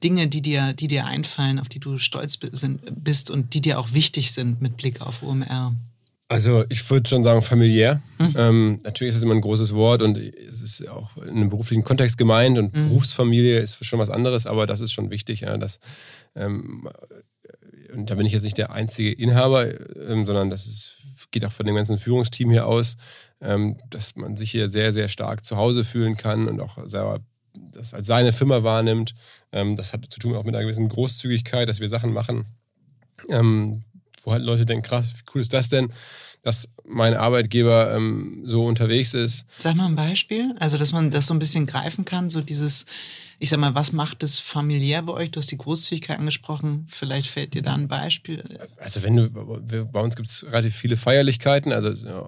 Dinge, 0.02 0.26
die 0.26 0.42
dir, 0.42 0.72
die 0.72 0.88
dir 0.88 1.06
einfallen, 1.06 1.60
auf 1.60 1.68
die 1.68 1.78
du 1.78 1.96
stolz 1.98 2.36
bist 2.36 3.30
und 3.30 3.54
die 3.54 3.60
dir 3.60 3.78
auch 3.78 3.92
wichtig 3.92 4.32
sind 4.32 4.60
mit 4.60 4.76
Blick 4.76 5.00
auf 5.00 5.22
OMR? 5.22 5.76
Also 6.32 6.64
ich 6.70 6.88
würde 6.90 7.06
schon 7.06 7.24
sagen 7.24 7.42
familiär. 7.42 8.00
Mhm. 8.18 8.34
Ähm, 8.36 8.80
natürlich 8.84 9.10
ist 9.10 9.16
das 9.16 9.22
immer 9.22 9.34
ein 9.34 9.42
großes 9.42 9.74
Wort 9.74 10.00
und 10.00 10.16
es 10.16 10.62
ist 10.62 10.88
auch 10.88 11.18
in 11.18 11.36
einem 11.36 11.50
beruflichen 11.50 11.84
Kontext 11.84 12.16
gemeint 12.16 12.56
und 12.58 12.74
mhm. 12.74 12.88
Berufsfamilie 12.88 13.58
ist 13.58 13.84
schon 13.84 13.98
was 13.98 14.08
anderes, 14.08 14.46
aber 14.46 14.66
das 14.66 14.80
ist 14.80 14.92
schon 14.92 15.10
wichtig, 15.10 15.42
ja, 15.42 15.58
dass 15.58 15.78
ähm, 16.34 16.88
und 17.92 18.08
da 18.08 18.14
bin 18.14 18.24
ich 18.24 18.32
jetzt 18.32 18.44
nicht 18.44 18.56
der 18.56 18.72
einzige 18.72 19.12
Inhaber, 19.12 19.66
ähm, 20.08 20.24
sondern 20.24 20.48
das 20.48 20.66
ist, 20.66 21.28
geht 21.32 21.44
auch 21.44 21.52
von 21.52 21.66
dem 21.66 21.74
ganzen 21.74 21.98
Führungsteam 21.98 22.50
hier 22.50 22.66
aus, 22.66 22.96
ähm, 23.42 23.76
dass 23.90 24.16
man 24.16 24.38
sich 24.38 24.52
hier 24.52 24.70
sehr, 24.70 24.90
sehr 24.90 25.08
stark 25.08 25.44
zu 25.44 25.58
Hause 25.58 25.84
fühlen 25.84 26.16
kann 26.16 26.48
und 26.48 26.60
auch 26.60 26.78
selber 26.86 27.20
das 27.74 27.92
als 27.92 28.06
seine 28.06 28.32
Firma 28.32 28.62
wahrnimmt. 28.62 29.12
Ähm, 29.52 29.76
das 29.76 29.92
hat 29.92 30.06
zu 30.08 30.18
tun 30.18 30.34
auch 30.34 30.44
mit 30.44 30.54
einer 30.54 30.64
gewissen 30.64 30.88
Großzügigkeit, 30.88 31.68
dass 31.68 31.80
wir 31.80 31.90
Sachen 31.90 32.14
machen, 32.14 32.46
ähm, 33.28 33.84
wo 34.24 34.32
halt 34.32 34.42
Leute 34.42 34.66
denken, 34.66 34.84
krass, 34.84 35.12
wie 35.14 35.22
cool 35.34 35.40
ist 35.40 35.52
das 35.52 35.68
denn, 35.68 35.92
dass 36.42 36.68
mein 36.84 37.14
Arbeitgeber 37.14 37.94
ähm, 37.94 38.42
so 38.44 38.64
unterwegs 38.66 39.14
ist. 39.14 39.46
Sag 39.58 39.76
mal 39.76 39.86
ein 39.86 39.96
Beispiel, 39.96 40.54
also 40.58 40.76
dass 40.76 40.92
man 40.92 41.10
das 41.10 41.26
so 41.26 41.34
ein 41.34 41.38
bisschen 41.38 41.66
greifen 41.66 42.04
kann, 42.04 42.30
so 42.30 42.40
dieses, 42.40 42.86
ich 43.38 43.48
sag 43.48 43.60
mal, 43.60 43.74
was 43.76 43.92
macht 43.92 44.22
es 44.24 44.40
familiär 44.40 45.02
bei 45.02 45.12
euch? 45.12 45.30
Du 45.30 45.38
hast 45.38 45.52
die 45.52 45.58
Großzügigkeit 45.58 46.18
angesprochen, 46.18 46.86
vielleicht 46.88 47.28
fällt 47.28 47.54
dir 47.54 47.62
da 47.62 47.74
ein 47.74 47.86
Beispiel. 47.86 48.42
Also 48.76 49.02
wenn 49.04 49.16
du, 49.16 49.86
bei 49.86 50.00
uns 50.00 50.16
gibt 50.16 50.28
es 50.28 50.44
relativ 50.46 50.74
viele 50.74 50.96
Feierlichkeiten, 50.96 51.72
also 51.72 51.90
ja, 51.90 52.26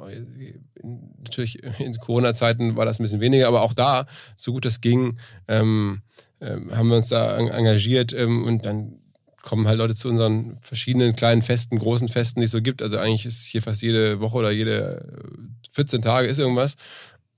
natürlich 1.19 1.63
in 1.81 1.95
Corona-Zeiten 1.95 2.77
war 2.77 2.85
das 2.85 3.01
ein 3.01 3.05
bisschen 3.05 3.21
weniger, 3.21 3.49
aber 3.49 3.63
auch 3.63 3.73
da, 3.73 4.07
so 4.37 4.53
gut 4.53 4.65
es 4.65 4.81
ging, 4.81 5.19
ähm, 5.49 6.03
äh, 6.39 6.57
haben 6.73 6.89
wir 6.89 6.97
uns 6.97 7.09
da 7.09 7.37
engagiert 7.37 8.13
ähm, 8.13 8.45
und 8.45 8.65
dann 8.65 9.01
kommen 9.45 9.69
halt 9.69 9.77
Leute 9.77 9.95
zu 9.95 10.09
unseren 10.09 10.57
verschiedenen 10.57 11.15
kleinen 11.15 11.43
Festen, 11.43 11.79
großen 11.79 12.09
Festen, 12.09 12.41
die 12.41 12.47
es 12.47 12.51
so 12.51 12.63
gibt. 12.63 12.81
Also 12.81 12.97
eigentlich 12.97 13.27
ist 13.27 13.45
hier 13.45 13.61
fast 13.61 13.83
jede 13.83 14.21
Woche 14.21 14.39
oder 14.39 14.51
jede 14.51 15.05
14 15.71 16.01
Tage 16.01 16.29
ist 16.29 16.39
irgendwas. 16.39 16.77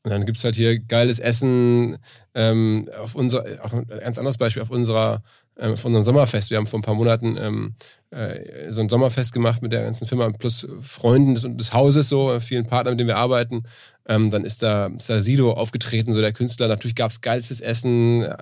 Und 0.05 0.13
dann 0.13 0.25
gibt 0.25 0.39
es 0.39 0.45
halt 0.45 0.55
hier 0.55 0.79
geiles 0.79 1.19
Essen. 1.19 1.99
Ähm, 2.33 2.89
auf 3.03 3.17
unser, 3.17 3.45
auch 3.63 3.73
ein 3.73 3.89
ganz 3.89 4.19
anderes 4.19 4.39
Beispiel, 4.39 4.63
auf 4.63 4.71
unserer 4.71 5.21
ähm, 5.59 5.73
auf 5.73 5.85
unserem 5.85 6.05
Sommerfest. 6.05 6.51
Wir 6.51 6.59
haben 6.59 6.67
vor 6.67 6.79
ein 6.79 6.83
paar 6.83 6.95
Monaten 6.95 7.37
ähm, 7.39 7.75
äh, 8.11 8.71
so 8.71 8.81
ein 8.81 8.89
Sommerfest 8.89 9.33
gemacht 9.33 9.63
mit 9.63 9.73
der 9.73 9.85
ganzen 9.85 10.07
Firma 10.07 10.31
plus 10.31 10.67
Freunden 10.81 11.35
des, 11.35 11.47
des 11.49 11.73
Hauses, 11.73 12.09
so 12.09 12.39
vielen 12.41 12.67
Partnern, 12.67 12.95
mit 12.95 13.01
denen 13.01 13.09
wir 13.09 13.17
arbeiten. 13.17 13.65
Ähm, 14.09 14.31
dann 14.31 14.45
ist 14.45 14.63
da, 14.63 14.87
ist 14.87 15.11
aufgetreten, 15.11 16.13
so 16.13 16.21
der 16.21 16.33
Künstler. 16.33 16.69
Natürlich 16.69 16.95
gab 16.95 17.11
es 17.11 17.21
geilstes 17.21 17.61
Essen, 17.61 18.23
äh, 18.23 18.37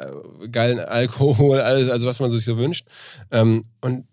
geilen 0.51 0.81
Alkohol, 0.81 1.61
alles, 1.61 1.89
also 1.89 2.07
was 2.07 2.21
man 2.21 2.31
sich 2.31 2.45
so 2.45 2.59
wünscht. 2.59 2.87
Ähm, 3.31 3.65
und 3.81 4.05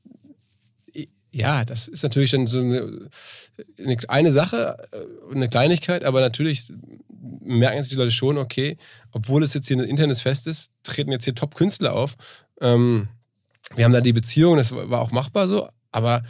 ja, 1.33 1.63
das 1.63 1.87
ist 1.87 2.03
natürlich 2.03 2.31
dann 2.31 2.45
so 2.45 2.59
eine, 2.59 3.07
eine 4.09 4.31
Sache, 4.31 4.77
äh, 4.91 5.33
eine 5.35 5.49
Kleinigkeit, 5.49 6.03
aber 6.03 6.19
natürlich 6.19 6.73
merken 7.43 7.81
sich 7.81 7.91
die 7.91 7.97
Leute 7.97 8.11
schon, 8.11 8.37
okay, 8.37 8.77
obwohl 9.11 9.43
es 9.43 9.53
jetzt 9.53 9.67
hier 9.67 9.77
ein 9.77 9.83
internes 9.83 10.21
Fest 10.21 10.47
ist, 10.47 10.71
treten 10.83 11.11
jetzt 11.11 11.23
hier 11.23 11.35
Top-Künstler 11.35 11.93
auf. 11.93 12.15
Ähm, 12.61 13.07
wir 13.75 13.85
haben 13.85 13.93
da 13.93 14.01
die 14.01 14.13
Beziehung, 14.13 14.57
das 14.57 14.71
war 14.73 15.01
auch 15.01 15.11
machbar 15.11 15.47
so, 15.47 15.67
aber 15.91 16.21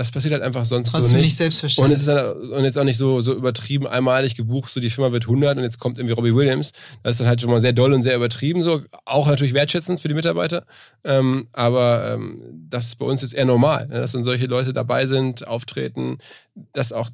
das 0.00 0.10
passiert 0.12 0.32
halt 0.32 0.42
einfach 0.42 0.64
sonst 0.64 0.92
Trotzdem 0.92 1.10
so 1.10 1.16
nicht. 1.16 1.24
nicht 1.24 1.36
selbstverständlich. 1.36 1.84
Und 1.84 1.92
es 1.92 2.00
ist 2.00 2.08
dann, 2.08 2.52
und 2.52 2.64
jetzt 2.64 2.78
auch 2.78 2.84
nicht 2.84 2.96
so, 2.96 3.20
so 3.20 3.34
übertrieben 3.34 3.86
einmalig 3.86 4.34
gebucht, 4.34 4.72
so 4.72 4.80
die 4.80 4.88
Firma 4.88 5.12
wird 5.12 5.24
100 5.24 5.58
und 5.58 5.62
jetzt 5.62 5.78
kommt 5.78 5.98
irgendwie 5.98 6.14
Robbie 6.14 6.34
Williams. 6.34 6.72
Das 7.02 7.12
ist 7.12 7.20
dann 7.20 7.28
halt 7.28 7.40
schon 7.40 7.50
mal 7.50 7.60
sehr 7.60 7.72
doll 7.72 7.92
und 7.92 8.02
sehr 8.02 8.16
übertrieben 8.16 8.62
so. 8.62 8.80
Auch 9.04 9.28
natürlich 9.28 9.52
wertschätzend 9.52 10.00
für 10.00 10.08
die 10.08 10.14
Mitarbeiter. 10.14 10.64
Ähm, 11.04 11.48
aber 11.52 12.14
ähm, 12.14 12.40
das 12.70 12.86
ist 12.86 12.96
bei 12.96 13.04
uns 13.04 13.22
jetzt 13.22 13.34
eher 13.34 13.44
normal, 13.44 13.88
ne? 13.88 14.00
dass 14.00 14.12
dann 14.12 14.24
solche 14.24 14.46
Leute 14.46 14.72
dabei 14.72 15.06
sind, 15.06 15.46
auftreten, 15.46 16.18
dass 16.72 16.92
auch 16.92 17.10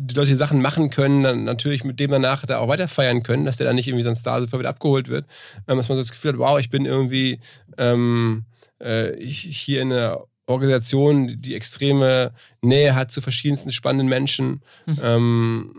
die 0.00 0.14
Leute 0.14 0.30
die 0.30 0.36
Sachen 0.36 0.62
machen 0.62 0.90
können, 0.90 1.22
dann 1.22 1.44
natürlich 1.44 1.84
mit 1.84 2.00
dem 2.00 2.10
danach 2.10 2.46
da 2.46 2.58
auch 2.58 2.68
weiter 2.68 2.88
feiern 2.88 3.22
können, 3.22 3.44
dass 3.44 3.58
der 3.58 3.66
dann 3.66 3.76
nicht 3.76 3.88
irgendwie 3.88 4.02
so 4.02 4.08
ein 4.08 4.16
Star 4.16 4.40
sofort 4.40 4.60
wieder 4.60 4.70
abgeholt 4.70 5.08
wird. 5.08 5.26
Ähm, 5.68 5.76
dass 5.76 5.88
man 5.88 5.96
so 5.96 6.02
das 6.02 6.10
Gefühl 6.10 6.32
hat, 6.32 6.38
wow, 6.38 6.58
ich 6.58 6.70
bin 6.70 6.86
irgendwie 6.86 7.38
ähm, 7.76 8.44
äh, 8.78 9.12
hier 9.20 9.82
in 9.82 9.92
einer 9.92 10.24
Organisation, 10.46 11.40
die 11.40 11.54
extreme 11.54 12.32
Nähe 12.62 12.94
hat 12.94 13.12
zu 13.12 13.20
verschiedensten 13.20 13.70
spannenden 13.70 14.08
Menschen. 14.08 14.62
Mhm. 14.86 14.98
Ähm, 15.02 15.74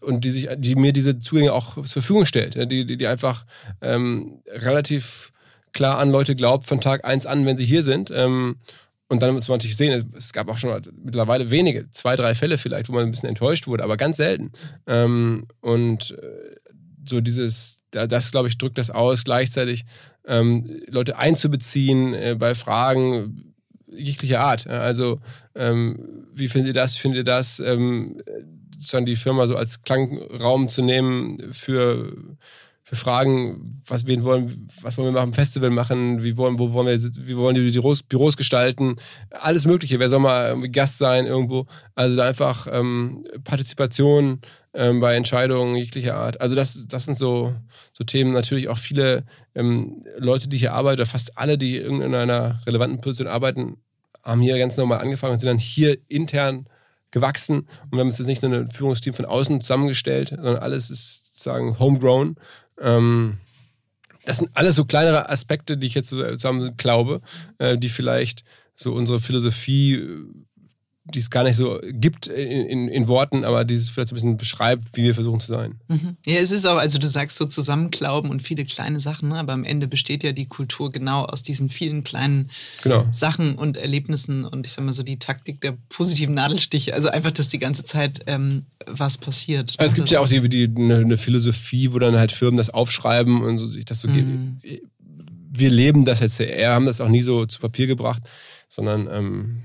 und 0.00 0.24
die 0.24 0.32
sich, 0.32 0.48
die 0.56 0.74
mir 0.74 0.92
diese 0.92 1.20
Zugänge 1.20 1.52
auch 1.52 1.74
zur 1.74 1.84
Verfügung 1.84 2.26
stellt, 2.26 2.56
die, 2.70 2.84
die, 2.84 2.96
die 2.96 3.06
einfach 3.06 3.46
ähm, 3.80 4.42
relativ 4.48 5.32
klar 5.72 5.98
an 5.98 6.10
Leute 6.10 6.34
glaubt 6.34 6.66
von 6.66 6.80
Tag 6.80 7.04
eins 7.04 7.26
an, 7.26 7.46
wenn 7.46 7.56
sie 7.56 7.64
hier 7.64 7.84
sind. 7.84 8.10
Ähm, 8.12 8.56
und 9.12 9.20
dann 9.20 9.34
muss 9.34 9.46
man 9.46 9.58
natürlich 9.58 9.76
sehen, 9.76 10.10
es 10.16 10.32
gab 10.32 10.48
auch 10.48 10.56
schon 10.56 10.80
mittlerweile 11.04 11.50
wenige, 11.50 11.90
zwei, 11.90 12.16
drei 12.16 12.34
Fälle 12.34 12.56
vielleicht, 12.56 12.88
wo 12.88 12.94
man 12.94 13.02
ein 13.02 13.10
bisschen 13.10 13.28
enttäuscht 13.28 13.66
wurde, 13.66 13.84
aber 13.84 13.98
ganz 13.98 14.16
selten. 14.16 14.52
Ähm, 14.86 15.46
und 15.60 16.12
äh, 16.12 16.56
so 17.04 17.20
dieses, 17.20 17.82
das 17.90 18.30
glaube 18.30 18.48
ich, 18.48 18.56
drückt 18.56 18.78
das 18.78 18.90
aus, 18.90 19.24
gleichzeitig 19.24 19.84
ähm, 20.26 20.64
Leute 20.88 21.18
einzubeziehen 21.18 22.14
äh, 22.14 22.36
bei 22.38 22.54
Fragen 22.54 23.54
jeglicher 23.94 24.40
Art. 24.40 24.66
Also, 24.66 25.20
ähm, 25.56 25.98
wie 26.32 26.48
findet 26.48 26.68
ihr 26.68 26.80
das, 26.80 26.96
findet 26.96 27.18
ihr 27.18 27.24
das? 27.24 27.60
Ähm, 27.60 28.16
sozusagen 28.78 29.04
die 29.04 29.16
Firma 29.16 29.46
so 29.46 29.56
als 29.56 29.82
Klangraum 29.82 30.70
zu 30.70 30.80
nehmen 30.80 31.52
für 31.52 32.16
für 32.84 32.96
Fragen, 32.96 33.70
was 33.86 34.06
wir 34.06 34.24
wollen, 34.24 34.68
was 34.80 34.98
wollen 34.98 35.14
wir 35.14 35.20
machen, 35.20 35.32
Festival 35.32 35.70
machen, 35.70 36.22
wie 36.24 36.36
wollen, 36.36 36.58
wo 36.58 36.72
wollen 36.72 36.88
wir, 36.88 37.10
wie 37.26 37.36
wollen 37.36 37.54
die 37.54 37.70
Büros, 37.70 38.02
Büros 38.02 38.36
gestalten, 38.36 38.96
alles 39.30 39.66
Mögliche. 39.66 40.00
Wer 40.00 40.08
soll 40.08 40.18
mal 40.18 40.60
Gast 40.68 40.98
sein 40.98 41.26
irgendwo? 41.26 41.66
Also 41.94 42.16
da 42.16 42.26
einfach 42.26 42.66
ähm, 42.70 43.24
Partizipation 43.44 44.40
ähm, 44.74 45.00
bei 45.00 45.14
Entscheidungen 45.14 45.76
jeglicher 45.76 46.16
Art. 46.16 46.40
Also 46.40 46.56
das, 46.56 46.86
das 46.88 47.04
sind 47.04 47.16
so, 47.16 47.54
so 47.92 48.04
Themen. 48.04 48.32
Natürlich 48.32 48.68
auch 48.68 48.78
viele 48.78 49.24
ähm, 49.54 50.04
Leute, 50.18 50.48
die 50.48 50.58
hier 50.58 50.74
arbeiten, 50.74 51.00
oder 51.00 51.06
fast 51.06 51.38
alle, 51.38 51.56
die 51.56 51.76
in 51.76 52.00
irgendeiner 52.00 52.58
relevanten 52.66 53.00
Position 53.00 53.28
arbeiten, 53.28 53.76
haben 54.24 54.40
hier 54.40 54.58
ganz 54.58 54.76
normal 54.76 54.98
angefangen 54.98 55.34
und 55.34 55.40
sind 55.40 55.50
dann 55.50 55.58
hier 55.58 55.96
intern 56.08 56.66
gewachsen. 57.12 57.60
Und 57.60 57.92
wir 57.92 58.00
haben 58.00 58.08
jetzt 58.08 58.20
nicht 58.20 58.42
nur 58.42 58.52
ein 58.52 58.68
Führungsteam 58.68 59.14
von 59.14 59.26
außen 59.26 59.60
zusammengestellt, 59.60 60.30
sondern 60.30 60.56
alles 60.56 60.90
ist 60.90 61.26
sozusagen 61.26 61.78
homegrown. 61.78 62.36
Ähm, 62.82 63.38
das 64.24 64.38
sind 64.38 64.50
alles 64.54 64.76
so 64.76 64.84
kleinere 64.84 65.28
Aspekte, 65.28 65.76
die 65.76 65.86
ich 65.86 65.94
jetzt 65.94 66.10
zusammen 66.10 66.76
glaube, 66.76 67.20
äh, 67.58 67.76
die 67.76 67.88
vielleicht 67.88 68.44
so 68.74 68.92
unsere 68.92 69.20
Philosophie 69.20 70.00
die 71.14 71.20
es 71.20 71.30
gar 71.30 71.44
nicht 71.44 71.56
so 71.56 71.78
gibt 71.92 72.26
in, 72.26 72.66
in, 72.66 72.88
in, 72.88 73.08
Worten, 73.08 73.44
aber 73.44 73.64
die 73.64 73.74
es 73.74 73.90
vielleicht 73.90 74.12
ein 74.12 74.14
bisschen 74.14 74.36
beschreibt, 74.36 74.84
wie 74.94 75.02
wir 75.02 75.14
versuchen 75.14 75.40
zu 75.40 75.48
sein. 75.48 75.78
Mhm. 75.88 76.16
Ja, 76.26 76.36
es 76.36 76.50
ist 76.50 76.66
auch, 76.66 76.76
also 76.76 76.98
du 76.98 77.08
sagst 77.08 77.36
so 77.36 77.46
Zusammenklauben 77.46 78.30
und 78.30 78.42
viele 78.42 78.64
kleine 78.64 79.00
Sachen, 79.00 79.30
ne? 79.30 79.36
aber 79.36 79.52
am 79.52 79.64
Ende 79.64 79.88
besteht 79.88 80.22
ja 80.22 80.32
die 80.32 80.46
Kultur 80.46 80.90
genau 80.90 81.24
aus 81.24 81.42
diesen 81.42 81.68
vielen 81.68 82.04
kleinen 82.04 82.48
genau. 82.82 83.06
Sachen 83.12 83.54
und 83.54 83.76
Erlebnissen 83.76 84.44
und 84.44 84.66
ich 84.66 84.72
sag 84.72 84.84
mal 84.84 84.92
so 84.92 85.02
die 85.02 85.18
Taktik 85.18 85.60
der 85.60 85.76
positiven 85.88 86.34
Nadelstiche, 86.34 86.94
also 86.94 87.08
einfach, 87.08 87.32
dass 87.32 87.48
die 87.48 87.58
ganze 87.58 87.84
Zeit 87.84 88.20
ähm, 88.26 88.66
was 88.86 89.18
passiert. 89.18 89.74
Also 89.78 89.90
es 89.90 89.94
gibt 89.94 90.10
ja 90.10 90.20
auch 90.20 90.28
die, 90.28 90.48
die, 90.48 90.70
eine, 90.76 90.96
eine, 90.98 91.18
Philosophie, 91.18 91.92
wo 91.92 91.98
dann 91.98 92.16
halt 92.16 92.32
Firmen 92.32 92.56
das 92.56 92.70
aufschreiben 92.70 93.42
und 93.42 93.58
so 93.58 93.66
sich 93.66 93.84
das 93.84 94.00
so 94.00 94.08
mhm. 94.08 94.58
Wir 95.54 95.68
leben 95.68 96.06
das 96.06 96.20
jetzt 96.20 96.40
eher, 96.40 96.72
haben 96.72 96.86
das 96.86 97.02
auch 97.02 97.10
nie 97.10 97.20
so 97.20 97.44
zu 97.44 97.60
Papier 97.60 97.86
gebracht, 97.86 98.22
sondern 98.68 99.06
ähm, 99.12 99.60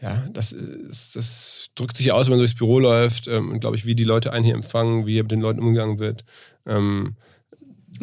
ja, 0.00 0.26
das, 0.32 0.52
ist, 0.52 1.16
das 1.16 1.66
drückt 1.74 1.96
sich 1.96 2.12
aus, 2.12 2.26
wenn 2.26 2.32
man 2.32 2.40
durchs 2.40 2.54
Büro 2.54 2.78
läuft 2.78 3.28
ähm, 3.28 3.50
und 3.50 3.60
glaube 3.60 3.76
ich, 3.76 3.86
wie 3.86 3.94
die 3.94 4.04
Leute 4.04 4.32
einen 4.32 4.44
hier 4.44 4.54
empfangen, 4.54 5.06
wie 5.06 5.14
hier 5.14 5.22
mit 5.22 5.32
den 5.32 5.40
Leuten 5.40 5.60
umgegangen 5.60 5.98
wird. 5.98 6.24
Ähm, 6.66 7.16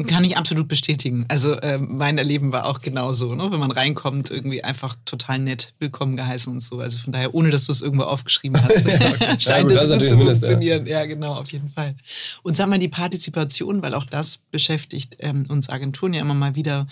kann 0.08 0.24
ich 0.24 0.38
absolut 0.38 0.68
bestätigen. 0.68 1.26
Also 1.28 1.54
äh, 1.54 1.78
mein 1.78 2.18
Erleben 2.18 2.52
war 2.52 2.66
auch 2.66 2.82
genauso, 2.82 3.36
ne? 3.36 3.52
wenn 3.52 3.60
man 3.60 3.72
reinkommt, 3.72 4.32
irgendwie 4.32 4.64
einfach 4.64 4.96
total 5.06 5.40
nett 5.40 5.74
willkommen 5.78 6.18
geheißen 6.18 6.52
und 6.52 6.62
so. 6.62 6.80
Also 6.80 6.98
von 6.98 7.14
daher, 7.14 7.36
ohne 7.36 7.52
dass 7.52 7.66
du 7.66 7.72
es 7.72 7.82
irgendwo 7.82 8.06
aufgeschrieben 8.06 8.62
hast, 8.62 8.88
ja, 8.88 8.96
okay. 8.96 9.36
scheint 9.40 9.46
ja, 9.46 9.62
gut, 9.62 9.72
das, 9.76 9.90
das 9.90 10.10
zu 10.10 10.18
funktionieren. 10.18 10.86
Ja. 10.88 11.02
ja. 11.02 11.06
genau, 11.06 11.36
auf 11.36 11.52
jeden 11.52 11.70
Fall. 11.70 11.96
Und 12.42 12.58
sag 12.58 12.68
mal 12.70 12.80
die 12.80 12.88
Partizipation, 12.88 13.84
weil 13.84 13.94
auch 13.94 14.06
das 14.06 14.38
beschäftigt 14.38 15.18
ähm, 15.20 15.46
uns 15.50 15.70
Agenturen 15.70 16.14
ja 16.14 16.22
immer 16.22 16.34
mal 16.34 16.56
wieder 16.56 16.88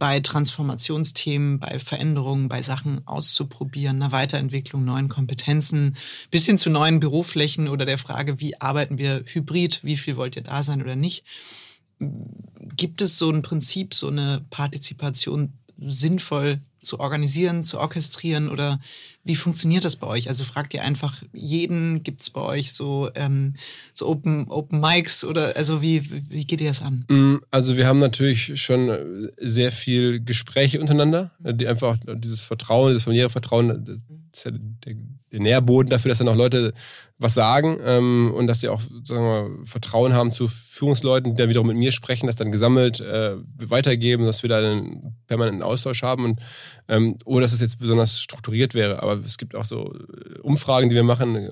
bei 0.00 0.18
Transformationsthemen, 0.18 1.60
bei 1.60 1.78
Veränderungen, 1.78 2.48
bei 2.48 2.62
Sachen 2.62 3.06
auszuprobieren, 3.06 4.02
einer 4.02 4.12
Weiterentwicklung, 4.12 4.82
neuen 4.82 5.10
Kompetenzen, 5.10 5.94
bis 6.30 6.46
hin 6.46 6.56
zu 6.56 6.70
neuen 6.70 7.00
Büroflächen 7.00 7.68
oder 7.68 7.84
der 7.84 7.98
Frage, 7.98 8.40
wie 8.40 8.58
arbeiten 8.60 8.96
wir 8.96 9.22
hybrid, 9.26 9.84
wie 9.84 9.98
viel 9.98 10.16
wollt 10.16 10.36
ihr 10.36 10.42
da 10.42 10.62
sein 10.62 10.80
oder 10.80 10.96
nicht. 10.96 11.24
Gibt 11.98 13.02
es 13.02 13.18
so 13.18 13.30
ein 13.30 13.42
Prinzip, 13.42 13.92
so 13.92 14.08
eine 14.08 14.42
Partizipation 14.48 15.52
sinnvoll 15.76 16.60
zu 16.80 17.00
organisieren, 17.00 17.64
zu 17.64 17.78
orchestrieren 17.78 18.48
oder 18.48 18.78
wie 19.22 19.36
funktioniert 19.36 19.84
das 19.84 19.96
bei 19.96 20.06
euch? 20.06 20.28
Also 20.28 20.44
fragt 20.44 20.72
ihr 20.72 20.82
einfach 20.82 21.22
jeden, 21.32 22.02
gibt 22.02 22.22
es 22.22 22.30
bei 22.30 22.40
euch 22.40 22.72
so, 22.72 23.10
ähm, 23.14 23.54
so 23.92 24.08
Open, 24.08 24.48
Open 24.48 24.80
Mics 24.80 25.24
oder 25.24 25.56
also 25.56 25.82
wie, 25.82 26.02
wie 26.30 26.44
geht 26.44 26.60
ihr 26.60 26.68
das 26.68 26.82
an? 26.82 27.04
Mm, 27.08 27.36
also 27.50 27.76
wir 27.76 27.86
haben 27.86 27.98
natürlich 27.98 28.60
schon 28.60 28.90
sehr 29.36 29.72
viel 29.72 30.20
Gespräche 30.20 30.80
untereinander, 30.80 31.32
die 31.38 31.68
einfach 31.68 31.98
dieses 32.14 32.42
Vertrauen, 32.42 32.90
dieses 32.90 33.04
familiäre 33.04 33.30
Vertrauen, 33.30 34.02
das 34.30 34.40
ist 34.40 34.44
ja 34.44 34.50
der, 34.52 34.94
der 35.32 35.40
Nährboden 35.40 35.90
dafür, 35.90 36.10
dass 36.10 36.18
dann 36.18 36.28
auch 36.28 36.36
Leute 36.36 36.72
was 37.18 37.34
sagen 37.34 37.78
ähm, 37.84 38.32
und 38.34 38.46
dass 38.46 38.60
sie 38.60 38.68
auch 38.68 38.80
sagen 38.80 39.58
wir, 39.58 39.66
Vertrauen 39.66 40.14
haben 40.14 40.32
zu 40.32 40.48
Führungsleuten, 40.48 41.32
die 41.32 41.36
dann 41.36 41.50
wiederum 41.50 41.68
mit 41.68 41.76
mir 41.76 41.92
sprechen, 41.92 42.26
das 42.26 42.36
dann 42.36 42.50
gesammelt 42.50 43.00
äh, 43.00 43.36
weitergeben, 43.58 44.24
dass 44.24 44.42
wir 44.42 44.48
da 44.48 44.58
einen 44.58 45.16
permanenten 45.26 45.62
Austausch 45.62 46.02
haben 46.02 46.24
und 46.24 46.40
ähm, 46.88 47.16
ohne 47.26 47.42
dass 47.42 47.52
es 47.52 47.60
jetzt 47.60 47.78
besonders 47.78 48.20
strukturiert 48.20 48.74
wäre. 48.74 49.02
Aber 49.02 49.12
es 49.14 49.36
gibt 49.36 49.54
auch 49.54 49.66
so 49.66 49.92
äh, 49.94 50.38
Umfragen, 50.40 50.88
die 50.88 50.94
wir 50.94 51.02
machen. 51.02 51.50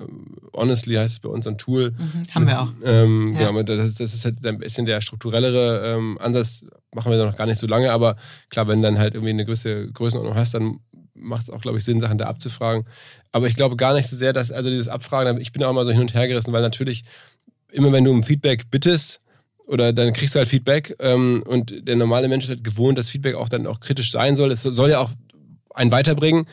Honestly 0.53 0.95
heißt 0.95 1.13
es 1.13 1.19
bei 1.19 1.29
uns 1.29 1.45
ein 1.45 1.59
Tool. 1.59 1.91
Mhm, 1.91 2.33
haben 2.33 2.47
wir 2.47 2.61
auch. 2.61 2.71
Ähm, 2.83 3.33
ja. 3.39 3.51
ja 3.51 3.63
das, 3.63 3.95
das, 3.95 4.13
ist 4.13 4.25
halt 4.25 4.43
ein 4.45 4.57
bisschen 4.57 4.87
der 4.87 5.01
strukturellere 5.01 5.95
ähm, 5.95 6.17
Ansatz. 6.19 6.65
Machen 6.95 7.11
wir 7.11 7.23
noch 7.23 7.37
gar 7.37 7.45
nicht 7.45 7.59
so 7.59 7.67
lange, 7.67 7.91
aber 7.91 8.15
klar, 8.49 8.67
wenn 8.67 8.81
du 8.81 8.87
dann 8.87 8.97
halt 8.97 9.13
irgendwie 9.13 9.29
eine 9.29 9.45
gewisse 9.45 9.91
Größenordnung 9.91 10.35
hast, 10.35 10.55
dann 10.55 10.79
macht 11.19 11.43
es 11.43 11.49
auch, 11.49 11.61
glaube 11.61 11.77
ich, 11.77 11.83
Sinn, 11.83 12.01
Sachen 12.01 12.17
da 12.17 12.25
abzufragen. 12.25 12.85
Aber 13.31 13.47
ich 13.47 13.55
glaube 13.55 13.75
gar 13.75 13.93
nicht 13.93 14.07
so 14.07 14.15
sehr, 14.15 14.33
dass, 14.33 14.51
also 14.51 14.69
dieses 14.69 14.87
Abfragen, 14.87 15.39
ich 15.39 15.51
bin 15.51 15.63
auch 15.63 15.69
immer 15.69 15.85
so 15.85 15.91
hin 15.91 16.01
und 16.01 16.13
her 16.13 16.27
gerissen, 16.27 16.53
weil 16.53 16.61
natürlich 16.61 17.03
immer 17.71 17.91
wenn 17.91 18.03
du 18.03 18.11
um 18.11 18.23
Feedback 18.23 18.71
bittest, 18.71 19.21
oder 19.69 19.93
dann 19.93 20.13
kriegst 20.13 20.33
du 20.33 20.39
halt 20.39 20.49
Feedback 20.49 20.95
ähm, 20.99 21.43
und 21.45 21.87
der 21.87 21.95
normale 21.95 22.27
Mensch 22.27 22.45
ist 22.45 22.49
halt 22.49 22.63
gewohnt, 22.63 22.97
dass 22.97 23.11
Feedback 23.11 23.35
auch 23.35 23.49
dann 23.49 23.67
auch 23.67 23.79
kritisch 23.79 24.11
sein 24.11 24.35
soll. 24.35 24.51
Es 24.51 24.63
soll 24.63 24.89
ja 24.89 24.99
auch 24.99 25.11
einen 25.75 25.91
weiterbringen. 25.91 26.47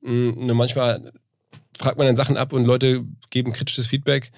Mm, 0.00 0.46
nur 0.46 0.54
manchmal 0.54 1.12
fragt 1.76 1.98
man 1.98 2.06
dann 2.06 2.14
Sachen 2.14 2.36
ab 2.36 2.52
und 2.52 2.64
Leute 2.64 3.02
geben 3.30 3.52
kritisches 3.52 3.88
Feedback, 3.88 4.30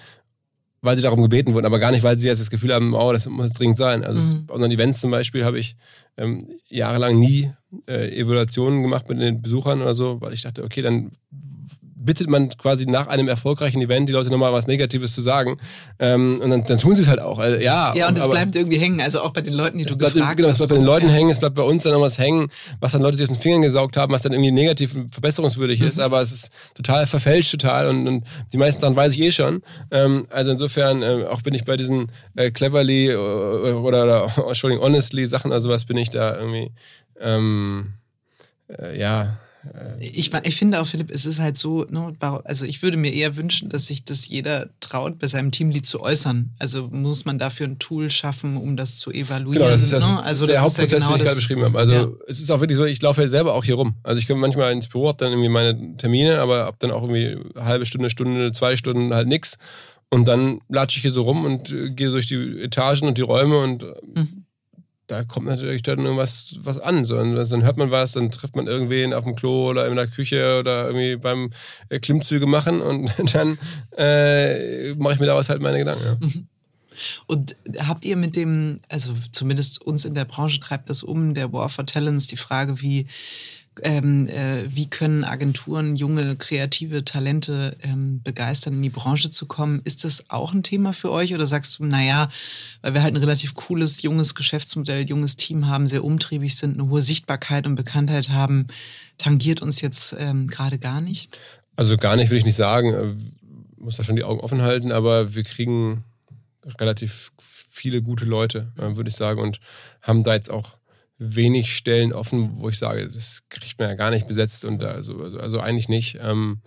weil 0.85 0.95
sie 0.95 1.03
darum 1.03 1.21
gebeten 1.21 1.53
wurden, 1.53 1.65
aber 1.65 1.79
gar 1.79 1.91
nicht, 1.91 2.03
weil 2.03 2.17
sie 2.17 2.27
jetzt 2.27 2.39
das 2.39 2.49
Gefühl 2.49 2.73
haben, 2.73 2.93
oh, 2.93 3.11
das 3.11 3.27
muss 3.27 3.53
dringend 3.53 3.77
sein. 3.77 4.03
Also 4.03 4.19
mhm. 4.19 4.45
bei 4.45 4.53
unseren 4.53 4.71
Events 4.71 4.99
zum 4.99 5.11
Beispiel 5.11 5.45
habe 5.45 5.59
ich 5.59 5.75
ähm, 6.17 6.47
jahrelang 6.69 7.19
nie 7.19 7.51
äh, 7.87 8.17
Evaluationen 8.19 8.81
gemacht 8.81 9.09
mit 9.09 9.19
den 9.19 9.41
Besuchern 9.41 9.81
oder 9.81 9.93
so, 9.93 10.21
weil 10.21 10.33
ich 10.33 10.43
dachte, 10.43 10.63
okay, 10.63 10.81
dann 10.81 11.11
bittet 12.05 12.29
man 12.29 12.49
quasi 12.49 12.85
nach 12.85 13.07
einem 13.07 13.27
erfolgreichen 13.27 13.81
Event 13.81 14.07
die 14.07 14.13
Leute 14.13 14.29
nochmal 14.29 14.53
was 14.53 14.67
Negatives 14.67 15.13
zu 15.13 15.21
sagen. 15.21 15.57
Ähm, 15.99 16.39
und 16.41 16.49
dann, 16.49 16.63
dann 16.63 16.77
tun 16.77 16.95
sie 16.95 17.01
es 17.01 17.07
halt 17.07 17.19
auch. 17.19 17.39
Also, 17.39 17.57
ja, 17.57 17.93
ja, 17.95 18.07
und 18.07 18.17
es 18.17 18.27
bleibt 18.29 18.55
irgendwie 18.55 18.77
hängen. 18.77 19.01
Also 19.01 19.21
auch 19.21 19.31
bei 19.31 19.41
den 19.41 19.53
Leuten, 19.53 19.77
die 19.77 19.85
du 19.85 19.97
bleibt, 19.97 20.13
gefragt 20.13 20.37
genau, 20.37 20.49
Es 20.49 20.57
bleibt 20.57 20.69
bei 20.69 20.75
den 20.75 20.85
Leuten 20.85 21.07
ja. 21.07 21.13
hängen, 21.13 21.29
es 21.29 21.39
bleibt 21.39 21.55
bei 21.55 21.63
uns 21.63 21.83
dann 21.83 21.93
noch 21.93 22.01
was 22.01 22.19
hängen, 22.19 22.47
was 22.79 22.91
dann 22.91 23.01
Leute 23.01 23.17
sich 23.17 23.29
aus 23.29 23.35
den 23.35 23.41
Fingern 23.41 23.61
gesaugt 23.61 23.97
haben, 23.97 24.13
was 24.13 24.21
dann 24.21 24.33
irgendwie 24.33 24.51
negativ 24.51 24.95
verbesserungswürdig 25.11 25.81
mhm. 25.81 25.87
ist. 25.87 25.99
Aber 25.99 26.21
es 26.21 26.31
ist 26.31 26.51
total 26.75 27.07
verfälscht 27.07 27.51
total 27.51 27.87
und, 27.89 28.07
und 28.07 28.23
die 28.53 28.57
meisten 28.57 28.81
Sachen 28.81 28.95
weiß 28.95 29.13
ich 29.13 29.21
eh 29.21 29.31
schon. 29.31 29.61
Ähm, 29.91 30.27
also 30.29 30.51
insofern, 30.51 31.01
äh, 31.01 31.25
auch 31.29 31.41
bin 31.41 31.53
ich 31.53 31.65
bei 31.65 31.77
diesen 31.77 32.07
äh, 32.35 32.51
Cleverly 32.51 33.11
äh, 33.11 33.15
oder, 33.15 34.03
oder, 34.03 34.25
oder 34.25 34.47
Entschuldigung, 34.47 34.85
Honestly 34.85 35.25
Sachen, 35.27 35.51
also 35.51 35.69
was 35.69 35.85
bin 35.85 35.97
ich 35.97 36.09
da 36.09 36.37
irgendwie, 36.37 36.71
ähm, 37.19 37.93
äh, 38.67 38.99
ja, 38.99 39.37
ich, 39.99 40.31
ich 40.33 40.55
finde 40.55 40.81
auch, 40.81 40.87
Philipp, 40.87 41.11
es 41.11 41.25
ist 41.25 41.39
halt 41.39 41.57
so, 41.57 41.85
ne, 41.89 42.13
also 42.43 42.65
ich 42.65 42.81
würde 42.81 42.97
mir 42.97 43.13
eher 43.13 43.35
wünschen, 43.37 43.69
dass 43.69 43.87
sich 43.87 44.03
das 44.03 44.27
jeder 44.27 44.69
traut, 44.79 45.19
bei 45.19 45.27
seinem 45.27 45.51
Teamlead 45.51 45.85
zu 45.85 46.01
äußern. 46.01 46.51
Also 46.59 46.87
muss 46.91 47.25
man 47.25 47.39
dafür 47.39 47.67
ein 47.67 47.79
Tool 47.79 48.09
schaffen, 48.09 48.57
um 48.57 48.77
das 48.77 48.97
zu 48.97 49.11
evaluieren. 49.11 49.53
Genau, 49.53 49.69
das 49.69 49.83
ist 49.83 49.93
das, 49.93 50.09
ne? 50.09 50.23
also 50.23 50.45
der 50.45 50.61
Hauptprozess, 50.61 50.91
ja 50.91 50.97
genau 50.99 51.11
den 51.11 51.17
ich 51.17 51.23
gerade 51.25 51.35
beschrieben 51.35 51.63
habe. 51.63 51.79
Also 51.79 51.93
ja. 51.93 52.07
es 52.27 52.39
ist 52.39 52.51
auch 52.51 52.59
wirklich 52.59 52.77
so, 52.77 52.85
ich 52.85 53.01
laufe 53.01 53.21
ja 53.21 53.29
selber 53.29 53.53
auch 53.53 53.63
hier 53.63 53.75
rum. 53.75 53.95
Also 54.03 54.19
ich 54.19 54.27
komme 54.27 54.41
manchmal 54.41 54.71
ins 54.71 54.87
Büro, 54.87 55.07
habe 55.07 55.17
dann 55.17 55.31
irgendwie 55.31 55.49
meine 55.49 55.97
Termine, 55.97 56.39
aber 56.39 56.65
habe 56.65 56.77
dann 56.79 56.91
auch 56.91 57.03
irgendwie 57.03 57.37
eine 57.55 57.65
halbe 57.65 57.85
Stunde, 57.85 58.09
Stunde, 58.09 58.51
zwei 58.51 58.75
Stunden 58.75 59.13
halt 59.13 59.27
nix. 59.27 59.57
Und 60.11 60.27
dann 60.27 60.59
latsche 60.69 60.97
ich 60.97 61.01
hier 61.01 61.11
so 61.11 61.23
rum 61.23 61.45
und 61.45 61.71
äh, 61.71 61.89
gehe 61.89 62.09
durch 62.09 62.27
die 62.27 62.61
Etagen 62.61 63.07
und 63.07 63.17
die 63.17 63.23
Räume 63.23 63.57
und 63.57 63.83
mhm 63.83 64.44
da 65.07 65.23
kommt 65.23 65.47
natürlich 65.47 65.83
dann 65.83 65.99
irgendwas 65.99 66.55
was 66.59 66.79
an. 66.79 67.05
So, 67.05 67.15
dann 67.15 67.63
hört 67.63 67.77
man 67.77 67.91
was, 67.91 68.13
dann 68.13 68.31
trifft 68.31 68.55
man 68.55 68.67
irgendwen 68.67 69.13
auf 69.13 69.23
dem 69.23 69.35
Klo 69.35 69.69
oder 69.69 69.87
in 69.87 69.95
der 69.95 70.07
Küche 70.07 70.59
oder 70.59 70.87
irgendwie 70.87 71.15
beim 71.15 71.51
äh, 71.89 71.99
Klimmzüge 71.99 72.47
machen 72.47 72.81
und 72.81 73.11
dann 73.33 73.57
äh, 73.97 74.93
mache 74.95 75.13
ich 75.13 75.19
mir 75.19 75.27
daraus 75.27 75.49
halt 75.49 75.61
meine 75.61 75.79
Gedanken. 75.79 76.03
Ja. 76.03 76.41
Und 77.27 77.55
habt 77.79 78.05
ihr 78.05 78.15
mit 78.15 78.35
dem, 78.35 78.79
also 78.89 79.13
zumindest 79.31 79.81
uns 79.81 80.05
in 80.05 80.15
der 80.15 80.25
Branche 80.25 80.59
treibt 80.59 80.89
das 80.89 81.03
um, 81.03 81.33
der 81.33 81.51
War 81.51 81.69
for 81.69 81.85
Talents, 81.85 82.27
die 82.27 82.37
Frage, 82.37 82.81
wie 82.81 83.07
ähm, 83.83 84.27
äh, 84.27 84.63
wie 84.67 84.89
können 84.89 85.23
Agenturen 85.23 85.95
junge, 85.95 86.35
kreative 86.35 87.03
Talente 87.03 87.77
ähm, 87.81 88.21
begeistern, 88.23 88.73
in 88.73 88.81
die 88.81 88.89
Branche 88.89 89.29
zu 89.29 89.45
kommen? 89.45 89.81
Ist 89.83 90.03
das 90.03 90.29
auch 90.29 90.53
ein 90.53 90.63
Thema 90.63 90.93
für 90.93 91.11
euch 91.11 91.33
oder 91.33 91.47
sagst 91.47 91.79
du, 91.79 91.85
naja, 91.85 92.29
weil 92.81 92.93
wir 92.93 93.03
halt 93.03 93.13
ein 93.13 93.19
relativ 93.19 93.53
cooles, 93.53 94.01
junges 94.01 94.35
Geschäftsmodell, 94.35 95.05
junges 95.05 95.35
Team 95.35 95.67
haben, 95.67 95.87
sehr 95.87 96.03
umtriebig 96.03 96.55
sind, 96.55 96.79
eine 96.79 96.89
hohe 96.89 97.01
Sichtbarkeit 97.01 97.67
und 97.67 97.75
Bekanntheit 97.75 98.29
haben, 98.29 98.67
tangiert 99.17 99.61
uns 99.61 99.81
jetzt 99.81 100.15
ähm, 100.17 100.47
gerade 100.47 100.79
gar 100.79 101.01
nicht? 101.01 101.37
Also 101.75 101.97
gar 101.97 102.15
nicht, 102.15 102.29
will 102.29 102.37
ich 102.37 102.45
nicht 102.45 102.55
sagen. 102.55 102.93
Äh, 102.93 103.13
muss 103.77 103.97
da 103.97 104.03
schon 104.03 104.15
die 104.15 104.23
Augen 104.23 104.39
offen 104.39 104.61
halten, 104.61 104.91
aber 104.91 105.35
wir 105.35 105.43
kriegen 105.43 106.03
relativ 106.79 107.31
viele 107.37 108.01
gute 108.01 108.25
Leute, 108.25 108.71
äh, 108.77 108.95
würde 108.95 109.09
ich 109.09 109.15
sagen, 109.15 109.41
und 109.41 109.59
haben 110.01 110.23
da 110.23 110.33
jetzt 110.33 110.49
auch 110.49 110.77
wenig 111.17 111.75
Stellen 111.75 112.13
offen, 112.13 112.57
wo 112.57 112.69
ich 112.69 112.77
sage, 112.77 113.07
das 113.07 113.43
kriegt 113.49 113.79
man 113.79 113.89
ja 113.89 113.95
gar 113.95 114.11
nicht 114.11 114.27
besetzt 114.27 114.65
und 114.65 114.83
also, 114.83 115.21
also, 115.21 115.39
also 115.39 115.59
eigentlich 115.59 115.89
nicht. 115.89 116.19
Ähm, 116.21 116.61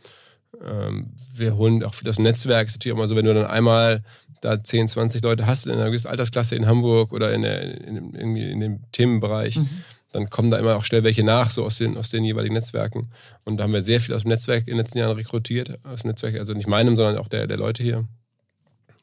ähm, 0.64 1.12
wir 1.34 1.56
holen 1.56 1.84
auch 1.84 1.94
viel 1.94 2.08
aus 2.08 2.16
dem 2.16 2.24
Netzwerk. 2.24 2.66
Ist 2.66 2.76
natürlich 2.76 2.94
auch 2.94 2.98
mal 2.98 3.06
so, 3.06 3.16
wenn 3.16 3.26
du 3.26 3.34
dann 3.34 3.46
einmal 3.46 4.02
da 4.40 4.62
10, 4.62 4.88
20 4.88 5.22
Leute 5.22 5.46
hast 5.46 5.66
in 5.66 5.72
einer 5.72 5.86
gewissen 5.86 6.08
Altersklasse 6.08 6.56
in 6.56 6.66
Hamburg 6.66 7.12
oder 7.12 7.32
in, 7.34 7.42
der, 7.42 7.86
in, 7.86 8.14
in, 8.14 8.36
in 8.36 8.60
dem 8.60 8.80
Themenbereich, 8.92 9.56
mhm. 9.56 9.68
dann 10.12 10.30
kommen 10.30 10.50
da 10.50 10.58
immer 10.58 10.76
auch 10.76 10.84
schnell 10.84 11.04
welche 11.04 11.24
nach, 11.24 11.50
so 11.50 11.64
aus 11.64 11.78
den, 11.78 11.96
aus 11.96 12.08
den 12.08 12.24
jeweiligen 12.24 12.54
Netzwerken. 12.54 13.10
Und 13.44 13.58
da 13.58 13.64
haben 13.64 13.72
wir 13.72 13.82
sehr 13.82 14.00
viel 14.00 14.14
aus 14.14 14.22
dem 14.22 14.30
Netzwerk 14.30 14.66
in 14.66 14.74
den 14.74 14.78
letzten 14.78 14.98
Jahren 14.98 15.16
rekrutiert. 15.16 15.78
Aus 15.84 16.02
dem 16.02 16.08
Netzwerk, 16.08 16.36
also 16.36 16.54
nicht 16.54 16.68
meinem, 16.68 16.96
sondern 16.96 17.18
auch 17.18 17.28
der, 17.28 17.46
der 17.46 17.58
Leute 17.58 17.82
hier. 17.82 18.08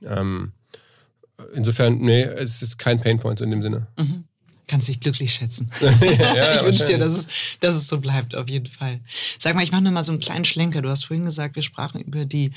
Ähm, 0.04 0.54
insofern, 1.54 2.00
nee, 2.00 2.24
es 2.24 2.62
ist 2.62 2.78
kein 2.78 3.00
Painpoint 3.00 3.42
in 3.42 3.52
dem 3.52 3.62
Sinne. 3.62 3.88
Mhm 3.98 4.26
kannst 4.68 4.88
dich 4.88 5.00
glücklich 5.00 5.34
schätzen. 5.34 5.70
ja, 5.82 6.56
ich 6.58 6.64
wünsche 6.64 6.86
dir, 6.86 6.98
dass 6.98 7.16
es, 7.16 7.58
dass 7.60 7.76
es 7.76 7.88
so 7.88 8.00
bleibt, 8.00 8.36
auf 8.36 8.50
jeden 8.50 8.66
Fall. 8.66 9.00
Sag 9.40 9.56
mal, 9.56 9.64
ich 9.64 9.72
mache 9.72 9.84
nur 9.84 9.92
mal 9.92 10.04
so 10.04 10.12
einen 10.12 10.22
kleinen 10.22 10.46
Schlenker. 10.46 10.82
Du 10.82 10.90
hast 10.90 11.06
vorhin 11.06 11.26
gesagt, 11.26 11.56
wir 11.56 11.64
sprachen 11.64 12.02
über 12.02 12.26
die 12.26 12.52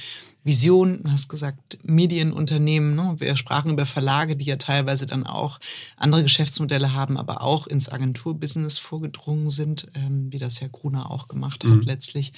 Vision, 0.45 1.03
du 1.03 1.11
hast 1.11 1.29
gesagt, 1.29 1.79
Medienunternehmen, 1.83 2.95
ne? 2.95 3.17
wir 3.19 3.37
sprachen 3.37 3.71
über 3.71 3.85
Verlage, 3.85 4.35
die 4.35 4.47
ja 4.47 4.57
teilweise 4.57 5.07
dann 5.07 5.27
auch 5.27 5.59
andere 5.97 6.23
Geschäftsmodelle 6.23 6.95
haben, 6.95 7.19
aber 7.19 7.43
auch 7.43 7.67
ins 7.67 7.91
Agenturbusiness 7.91 8.79
vorgedrungen 8.79 9.51
sind, 9.51 9.89
ähm, 9.95 10.33
wie 10.33 10.39
das 10.39 10.61
Herr 10.61 10.71
Gruner 10.71 11.11
auch 11.11 11.29
gemacht 11.29 11.65
hat 11.65 11.71
mhm. 11.71 11.81
letztlich. 11.83 12.33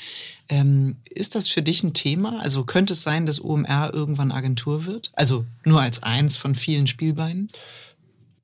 Ähm, 0.49 0.97
ist 1.09 1.37
das 1.37 1.49
für 1.49 1.63
dich 1.63 1.85
ein 1.85 1.95
Thema? 1.95 2.41
Also 2.41 2.65
könnte 2.65 2.95
es 2.95 3.05
sein, 3.05 3.27
dass 3.27 3.45
OMR 3.45 3.93
irgendwann 3.95 4.33
Agentur 4.33 4.87
wird? 4.87 5.13
Also 5.15 5.45
nur 5.65 5.81
als 5.81 6.03
eins 6.03 6.37
von 6.37 6.57
vielen 6.57 6.89
Spielbeinen? 6.89 7.49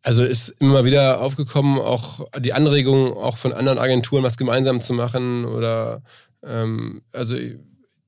Also 0.07 0.23
ist 0.23 0.51
immer 0.61 0.85
wieder 0.85 1.21
aufgekommen, 1.21 1.81
auch 1.81 2.29
die 2.39 2.53
Anregung, 2.53 3.15
auch 3.15 3.37
von 3.37 3.53
anderen 3.53 3.79
Agenturen 3.79 4.23
was 4.23 4.37
gemeinsam 4.37 4.81
zu 4.81 4.95
machen 4.95 5.45
oder 5.45 6.01
ähm, 6.45 7.03
also 7.11 7.35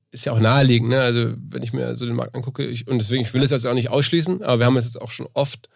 ist 0.09 0.25
ja 0.25 0.31
auch 0.31 0.39
naheliegend, 0.39 0.87
ne? 0.87 1.01
Also 1.01 1.33
wenn 1.49 1.61
ich 1.61 1.73
mir 1.73 1.93
so 1.97 2.05
den 2.05 2.15
Markt 2.15 2.35
angucke, 2.35 2.65
ich, 2.65 2.87
und 2.87 2.99
deswegen, 2.99 3.23
ich 3.23 3.33
will 3.33 3.43
es 3.43 3.51
jetzt 3.51 3.67
auch 3.67 3.73
nicht 3.73 3.89
ausschließen, 3.89 4.41
aber 4.43 4.59
wir 4.59 4.65
haben 4.65 4.77
es 4.77 4.85
jetzt 4.85 5.01
auch 5.01 5.11
schon 5.11 5.27
oft 5.33 5.67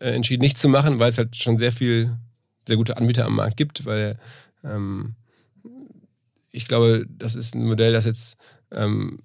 äh, 0.00 0.10
entschieden, 0.10 0.42
nicht 0.42 0.58
zu 0.58 0.68
machen, 0.68 0.98
weil 0.98 1.10
es 1.10 1.18
halt 1.18 1.36
schon 1.36 1.58
sehr 1.58 1.70
viel, 1.70 2.10
sehr 2.66 2.76
gute 2.76 2.96
Anbieter 2.96 3.24
am 3.24 3.36
Markt 3.36 3.56
gibt, 3.56 3.86
weil 3.86 4.18
ähm, 4.64 5.14
ich 6.50 6.66
glaube, 6.66 7.06
das 7.08 7.36
ist 7.36 7.54
ein 7.54 7.64
Modell, 7.64 7.92
das 7.92 8.04
jetzt 8.04 8.36
ähm, 8.72 9.20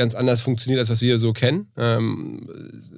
ganz 0.00 0.14
anders 0.14 0.40
funktioniert, 0.40 0.80
als 0.80 0.88
was 0.88 1.02
wir 1.02 1.18
so 1.18 1.34
kennen. 1.34 1.68
Ähm, 1.76 2.46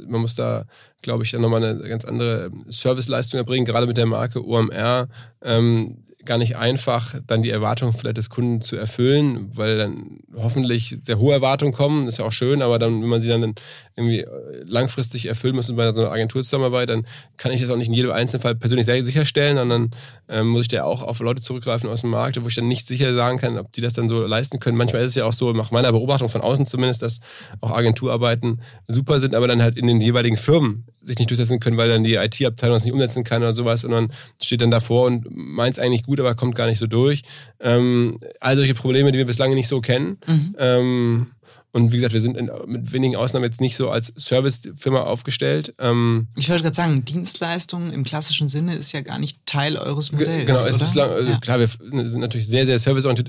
man 0.07 0.21
muss 0.21 0.37
da, 0.37 0.67
glaube 1.03 1.25
ich, 1.25 1.33
dann 1.33 1.41
nochmal 1.41 1.65
eine 1.65 1.89
ganz 1.89 2.05
andere 2.05 2.51
Serviceleistung 2.69 3.39
erbringen, 3.39 3.67
gerade 3.67 3.89
mit 3.89 3.97
der 3.97 4.07
Marke 4.07 4.47
OMR. 4.47 5.09
Ähm, 5.43 6.05
gar 6.25 6.39
nicht 6.39 6.57
einfach, 6.57 7.15
dann 7.27 7.43
die 7.43 7.51
Erwartungen 7.51 7.93
vielleicht 7.93 8.17
des 8.17 8.31
Kunden 8.31 8.61
zu 8.61 8.77
erfüllen, 8.77 9.51
weil 9.55 9.77
dann 9.77 10.19
hoffentlich 10.37 10.97
sehr 11.01 11.19
hohe 11.19 11.33
Erwartungen 11.33 11.73
kommen, 11.73 12.07
ist 12.07 12.19
ja 12.19 12.25
auch 12.25 12.33
schön, 12.33 12.63
aber 12.63 12.79
dann, 12.79 13.03
wenn 13.03 13.09
man 13.09 13.21
sie 13.21 13.29
dann 13.29 13.55
irgendwie 13.97 14.21
äh, 14.21 14.29
langfristig 14.65 15.27
erfüllen 15.27 15.57
muss 15.57 15.75
bei 15.75 15.91
so 15.93 16.03
einer 16.03 16.13
Agenturzusammenarbeit, 16.13 16.91
dann 16.91 17.07
kann 17.37 17.53
ich 17.53 17.61
das 17.61 17.71
auch 17.71 17.77
nicht 17.77 17.89
in 17.89 17.95
jedem 17.95 18.13
Einzelfall 18.13 18.55
persönlich 18.55 18.87
sicherstellen, 18.87 19.57
sondern 19.57 19.91
ähm, 20.29 20.49
muss 20.49 20.63
ich 20.63 20.69
da 20.69 20.85
auch 20.85 21.03
auf 21.03 21.21
Leute 21.21 21.43
zurückgreifen 21.43 21.91
aus 21.91 22.03
dem 22.03 22.11
Markt, 22.11 22.43
wo 22.43 22.49
ich 22.49 22.55
dann 22.55 22.69
nicht 22.69 22.87
sicher 22.87 23.13
sagen 23.15 23.39
kann, 23.39 23.59
ob 23.59 23.73
die 23.73 23.81
das 23.81 23.93
dann 23.93 24.09
so 24.09 24.25
leisten 24.27 24.61
können. 24.61 24.77
Manchmal 24.77 25.03
ist 25.03 25.09
es 25.09 25.15
ja 25.17 25.25
auch 25.25 25.33
so, 25.33 25.53
nach 25.53 25.71
meiner 25.71 25.93
Beobachtung 25.93 26.29
von 26.29 26.41
außen 26.41 26.67
zumindest, 26.67 27.03
dass 27.03 27.21
auch 27.61 27.73
Agenturarbeiten 27.73 28.61
super 28.87 29.19
sind, 29.19 29.35
aber 29.35 29.49
dann 29.49 29.63
halt 29.63 29.77
in 29.77 29.87
den 29.87 30.01
jeweiligen 30.01 30.37
Firmen 30.37 30.85
sich 31.03 31.19
nicht 31.19 31.31
durchsetzen 31.31 31.61
können, 31.61 31.77
weil 31.77 31.89
dann 31.89 32.05
die 32.05 32.15
IT-Abteilung 32.15 32.77
das 32.77 32.85
nicht 32.85 32.93
umsetzen 32.93 33.25
kann 33.25 33.43
oder 33.43 33.55
sowas, 33.55 33.83
sondern 33.83 34.13
steht 34.41 34.63
dann 34.63 34.71
davor 34.71 35.07
und 35.07 35.27
meint 35.31 35.77
es 35.77 35.83
eigentlich 35.83 36.05
gut, 36.05 36.12
aber 36.21 36.35
kommt 36.35 36.55
gar 36.55 36.67
nicht 36.67 36.79
so 36.79 36.87
durch. 36.87 37.23
Ähm, 37.61 38.19
all 38.41 38.57
solche 38.57 38.75
Probleme, 38.75 39.13
die 39.13 39.19
wir 39.19 39.27
bislang 39.27 39.55
nicht 39.55 39.69
so 39.69 39.81
kennen. 39.81 40.19
Mhm. 40.27 40.57
Ähm, 40.59 41.27
und 41.75 41.91
wie 41.91 41.97
gesagt, 41.97 42.13
wir 42.13 42.21
sind 42.21 42.37
in, 42.37 42.51
mit 42.67 42.93
wenigen 42.93 43.17
Ausnahmen 43.17 43.45
jetzt 43.45 43.63
nicht 43.63 43.77
so 43.77 43.89
als 43.89 44.13
Servicefirma 44.15 45.03
aufgestellt. 45.03 45.73
Ähm, 45.79 46.29
ich 46.37 46.51
wollte 46.51 46.65
gerade 46.65 46.77
sagen, 46.77 47.05
Dienstleistung 47.05 47.91
im 47.93 48.05
klassischen 48.05 48.47
Sinne 48.47 48.75
ist 48.75 48.93
ja 48.93 49.01
gar 49.01 49.19
nicht 49.19 49.39
Teil 49.47 49.79
eures 49.79 50.13
Modells. 50.13 50.47
Genau, 50.47 50.65
ist 50.67 50.79
bislang, 50.79 51.11
also 51.11 51.31
ja. 51.31 51.39
klar, 51.39 51.59
wir 51.61 51.67
sind 51.67 52.21
natürlich 52.21 52.47
sehr, 52.47 52.67
sehr 52.67 52.79
serviceorientiert 52.79 53.27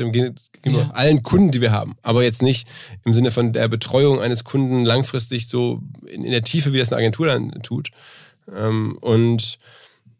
gegenüber 0.62 0.84
ja. 0.84 0.92
allen 0.92 1.24
Kunden, 1.24 1.52
die 1.52 1.62
wir 1.62 1.72
haben. 1.72 1.96
Aber 2.02 2.24
jetzt 2.24 2.42
nicht 2.42 2.68
im 3.06 3.14
Sinne 3.14 3.32
von 3.32 3.54
der 3.54 3.70
Betreuung 3.70 4.20
eines 4.20 4.44
Kunden 4.44 4.84
langfristig 4.84 5.48
so 5.48 5.82
in, 6.06 6.26
in 6.26 6.32
der 6.32 6.44
Tiefe, 6.44 6.74
wie 6.74 6.80
das 6.80 6.92
eine 6.92 7.00
Agentur 7.00 7.28
dann 7.28 7.50
tut. 7.64 7.92
Ähm, 8.54 8.98
und 9.00 9.58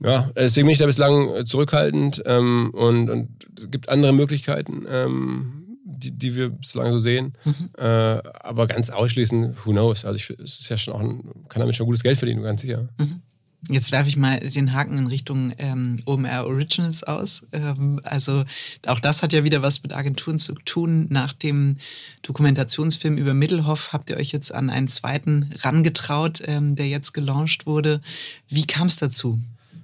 ja, 0.02 0.30
deswegen 0.36 0.68
bin 0.68 0.74
ich 0.74 0.80
da 0.80 0.86
bislang 0.86 1.46
zurückhaltend 1.46 2.22
ähm, 2.26 2.72
und, 2.74 3.10
und 3.10 3.30
es 3.58 3.72
gibt 3.72 3.90
andere 3.90 4.14
Möglichkeiten. 4.14 4.86
Ähm, 4.90 5.60
die, 6.04 6.12
die 6.12 6.36
wir 6.36 6.50
bislang 6.50 6.92
so 6.92 7.00
sehen. 7.00 7.34
Mhm. 7.46 7.70
Äh, 7.78 7.84
aber 7.84 8.68
ganz 8.68 8.90
ausschließen, 8.90 9.56
who 9.64 9.72
knows? 9.72 10.06
Also 10.06 10.18
ich, 10.18 10.30
es 10.40 10.60
ist 10.60 10.70
ja 10.70 10.78
schon 10.78 10.94
auch 10.94 11.00
ein, 11.00 11.24
kann 11.50 11.60
damit 11.60 11.76
schon 11.76 11.86
gutes 11.86 12.04
Geld 12.04 12.18
verdienen, 12.18 12.44
ganz 12.44 12.62
sicher. 12.62 12.88
Mhm. 12.98 13.22
Jetzt 13.70 13.94
werfe 13.94 14.10
ich 14.10 14.18
mal 14.18 14.40
den 14.40 14.74
Haken 14.74 14.98
in 14.98 15.08
Richtung 15.08 15.54
ähm, 15.58 16.02
OMR 16.06 16.46
Originals 16.46 17.04
aus. 17.04 17.46
Ähm, 17.54 18.02
also 18.04 18.44
auch 18.88 19.00
das 19.00 19.24
hat 19.24 19.32
ja 19.32 19.46
wieder 19.46 19.62
was 19.62 19.82
mit 19.84 19.94
Agenturen 19.94 20.38
zu 20.38 20.54
tun. 20.54 21.08
Nach 21.10 21.32
dem 21.32 21.78
Dokumentationsfilm 22.24 23.18
über 23.18 23.34
Mittelhoff 23.34 23.94
habt 23.94 24.10
ihr 24.10 24.18
euch 24.18 24.34
jetzt 24.34 24.54
an 24.54 24.70
einen 24.70 24.90
zweiten 24.90 25.50
rangetraut, 25.62 26.42
ähm, 26.46 26.76
der 26.76 26.90
jetzt 26.90 27.14
gelauncht 27.14 27.66
wurde. 27.66 28.02
Wie 28.50 28.68
kam 28.68 28.88
es 28.88 28.98
dazu? 28.98 29.40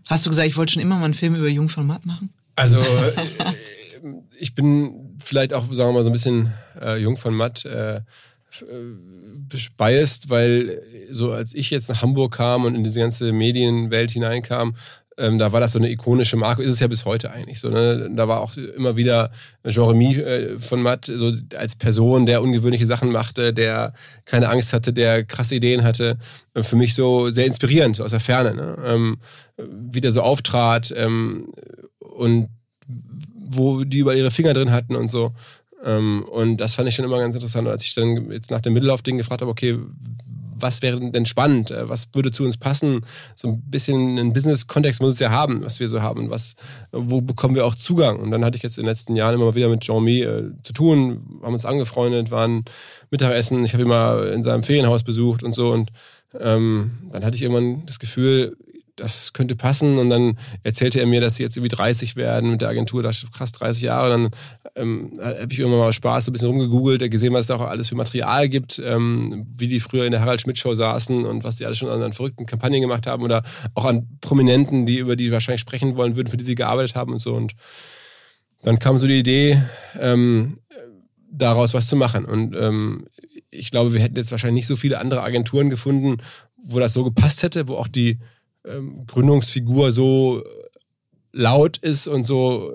Hast 0.10 0.26
du 0.26 0.32
gesagt, 0.32 0.48
ich 0.48 0.58
wollte 0.58 0.74
schon 0.74 0.82
immer 0.82 0.98
mal 0.98 1.06
einen 1.06 1.14
Film 1.14 1.36
über 1.36 1.48
Jung 1.48 1.70
von 1.70 1.86
Matt 1.86 2.04
machen? 2.04 2.34
Also 2.56 2.80
äh, 2.80 3.14
ich 4.40 4.56
bin 4.56 5.16
vielleicht 5.20 5.54
auch, 5.54 5.64
sagen 5.72 5.90
wir 5.90 5.94
mal, 5.94 6.04
so 6.04 6.10
ein 6.10 6.14
bisschen 6.14 6.52
äh, 6.82 6.98
jung 6.98 7.16
von 7.16 7.36
Matt. 7.36 7.64
Äh, 7.66 8.02
biased, 9.78 10.32
weil 10.32 10.82
so 11.12 11.32
als 11.32 11.54
ich 11.54 11.70
jetzt 11.70 11.90
nach 11.90 12.02
Hamburg 12.02 12.36
kam 12.36 12.66
und 12.66 12.74
in 12.74 12.84
diese 12.84 13.00
ganze 13.00 13.32
Medienwelt 13.32 14.10
hineinkam, 14.10 14.74
ähm, 15.20 15.38
da 15.38 15.52
war 15.52 15.60
das 15.60 15.74
so 15.74 15.80
eine 15.80 15.90
ikonische 15.92 16.38
Marke, 16.38 16.64
ist 16.64 16.72
es 16.72 16.80
ja 16.80 16.88
bis 16.88 17.06
heute 17.06 17.32
eigentlich 17.32 17.60
so. 17.60 17.70
Ne? 17.70 18.10
Da 18.16 18.28
war 18.28 18.42
auch 18.42 18.56
immer 18.58 18.96
wieder 18.96 19.32
Jeremy 19.66 20.16
äh, 20.16 20.58
von 20.60 20.82
Matt 20.82 21.06
so 21.06 21.32
als 21.58 21.76
Person, 21.76 22.26
der 22.26 22.42
ungewöhnliche 22.42 22.86
Sachen 22.86 23.12
machte, 23.12 23.54
der 23.54 23.94
keine 24.26 24.50
Angst 24.50 24.74
hatte, 24.74 24.94
der 24.94 25.24
krasse 25.26 25.56
Ideen 25.56 25.84
hatte. 25.84 26.18
Äh, 26.54 26.64
für 26.64 26.76
mich 26.76 26.96
so 26.96 27.30
sehr 27.30 27.46
inspirierend 27.46 27.98
so 27.98 28.04
aus 28.04 28.12
der 28.12 28.20
Ferne. 28.20 28.56
Ne? 28.56 28.78
Ähm, 28.86 29.18
wie 29.58 30.02
der 30.02 30.12
so 30.12 30.22
auftrat 30.22 30.94
ähm, 30.96 31.52
und 32.00 32.50
wo 33.52 33.84
die 33.84 34.00
über 34.00 34.16
ihre 34.16 34.32
Finger 34.32 34.54
drin 34.54 34.72
hatten 34.72 34.96
und 34.96 35.10
so. 35.10 35.34
Ähm, 35.84 36.24
und 36.30 36.58
das 36.58 36.76
fand 36.76 36.90
ich 36.90 36.96
schon 36.96 37.06
immer 37.06 37.20
ganz 37.20 37.36
interessant. 37.36 37.68
als 37.68 37.86
ich 37.86 37.94
dann 37.94 38.32
jetzt 38.32 38.52
nach 38.52 38.60
dem 38.60 38.74
Mittellauf-Ding 38.74 39.18
gefragt 39.18 39.42
habe, 39.42 39.52
okay, 39.52 39.78
was 40.62 40.82
wäre 40.82 41.00
denn 41.00 41.26
spannend? 41.26 41.72
Äh, 41.72 41.88
was 41.90 42.10
würde 42.14 42.32
zu 42.32 42.44
uns 42.44 42.58
passen? 42.58 43.02
So 43.36 43.50
ein 43.50 43.62
bisschen 43.62 44.18
einen 44.18 44.34
Business-Kontext 44.34 45.02
muss 45.02 45.16
es 45.16 45.20
ja 45.20 45.30
haben, 45.30 45.64
was 45.64 45.80
wir 45.80 45.88
so 45.88 46.02
haben. 46.02 46.30
Was, 46.30 46.56
wo 46.92 47.22
bekommen 47.22 47.56
wir 47.56 47.66
auch 47.66 47.76
Zugang? 47.76 48.20
Und 48.20 48.32
dann 48.32 48.44
hatte 48.44 48.58
ich 48.58 48.64
jetzt 48.64 48.78
in 48.78 48.84
den 48.84 48.90
letzten 48.90 49.16
Jahren 49.16 49.36
immer 49.36 49.46
mal 49.46 49.56
wieder 49.56 49.70
mit 49.70 49.82
Jean-Mi 49.82 50.22
äh, 50.22 50.52
zu 50.64 50.74
tun, 50.74 51.40
haben 51.44 51.54
uns 51.54 51.66
angefreundet, 51.66 52.32
waren 52.32 52.66
Mittagessen. 53.12 53.64
Ich 53.64 53.74
habe 53.74 53.84
ihn 53.84 53.90
mal 53.90 54.28
in 54.30 54.44
seinem 54.44 54.64
Ferienhaus 54.64 55.04
besucht 55.04 55.44
und 55.44 55.54
so. 55.54 55.72
Und 55.72 55.92
ähm, 56.40 56.92
dann 57.12 57.26
hatte 57.26 57.36
ich 57.36 57.42
irgendwann 57.42 57.86
das 57.86 58.00
Gefühl, 58.00 58.56
das 59.00 59.34
könnte 59.34 59.56
passen. 59.56 59.98
Und 59.98 60.10
dann 60.10 60.38
erzählte 60.64 61.00
er 61.00 61.08
mir, 61.08 61.22
dass 61.22 61.36
sie 61.36 61.44
jetzt 61.44 61.58
irgendwie 61.58 61.76
30 61.76 62.16
werden 62.16 62.52
mit 62.52 62.62
der 62.62 62.70
Agentur. 62.70 63.02
Da 63.02 63.12
steht 63.12 63.32
krass 63.32 63.52
30 63.54 63.84
Jahre. 63.84 64.10
Dann 64.10 64.30
ähm, 64.76 65.12
habe 65.20 65.48
ich 65.50 65.60
irgendwann 65.60 65.80
mal 65.80 65.94
Spaß 65.94 66.28
ein 66.28 66.34
bisschen 66.34 66.50
rumgegoogelt, 66.50 67.10
gesehen, 67.10 67.34
was 67.34 67.42
es 67.42 67.48
da 67.48 67.56
auch 67.56 67.62
alles 67.62 67.90
für 67.90 67.96
Material 67.96 68.50
gibt, 68.50 68.82
ähm, 68.84 69.48
wie 69.52 69.68
die 69.68 69.80
früher 69.80 70.06
in 70.06 70.12
der 70.12 70.22
Harald 70.22 70.42
Schmidt 70.42 70.58
Show 70.58 70.76
saßen 70.76 71.26
und 71.26 71.44
was 71.44 71.58
die 71.58 71.66
alles 71.66 71.78
schon 71.78 71.90
an, 71.90 72.02
an, 72.02 72.14
verrückten 72.14 72.46
Kampagnen 72.46 72.82
gemacht 72.82 73.08
haben 73.08 73.24
oder 73.24 73.44
auch 73.74 73.86
an 73.86 74.08
Prominenten, 74.22 74.86
die 74.86 74.98
über 74.98 75.16
die 75.16 75.32
wahrscheinlich 75.32 75.62
sprechen 75.62 75.96
wollen 75.96 76.16
würden, 76.16 76.28
für 76.28 76.38
die 76.38 76.46
sie 76.46 76.56
gearbeitet 76.56 76.96
haben 76.96 77.14
und 77.14 77.20
so. 77.20 77.34
Und 77.34 77.54
dann 78.62 78.80
kam 78.80 78.98
so 78.98 79.08
die 79.08 79.20
Idee, 79.20 79.62
ähm, 80.00 80.58
daraus 81.32 81.74
was 81.74 81.88
zu 81.88 81.96
machen. 81.96 82.26
Und 82.26 82.56
ähm, 82.56 83.06
ich 83.52 83.72
glaube, 83.72 83.94
wir 83.94 84.02
hätten 84.02 84.16
jetzt 84.16 84.32
wahrscheinlich 84.32 84.62
nicht 84.62 84.68
so 84.68 84.76
viele 84.76 85.00
andere 85.00 85.22
Agenturen 85.24 85.70
gefunden, 85.70 86.18
wo 86.58 86.80
das 86.80 86.94
so 86.94 87.04
gepasst 87.04 87.44
hätte, 87.44 87.68
wo 87.68 87.76
auch 87.76 87.88
die 87.88 88.20
ähm, 88.68 89.06
Gründungsfigur 89.08 89.92
so 89.92 90.44
laut 91.32 91.78
ist 91.78 92.08
und 92.08 92.26
so. 92.26 92.74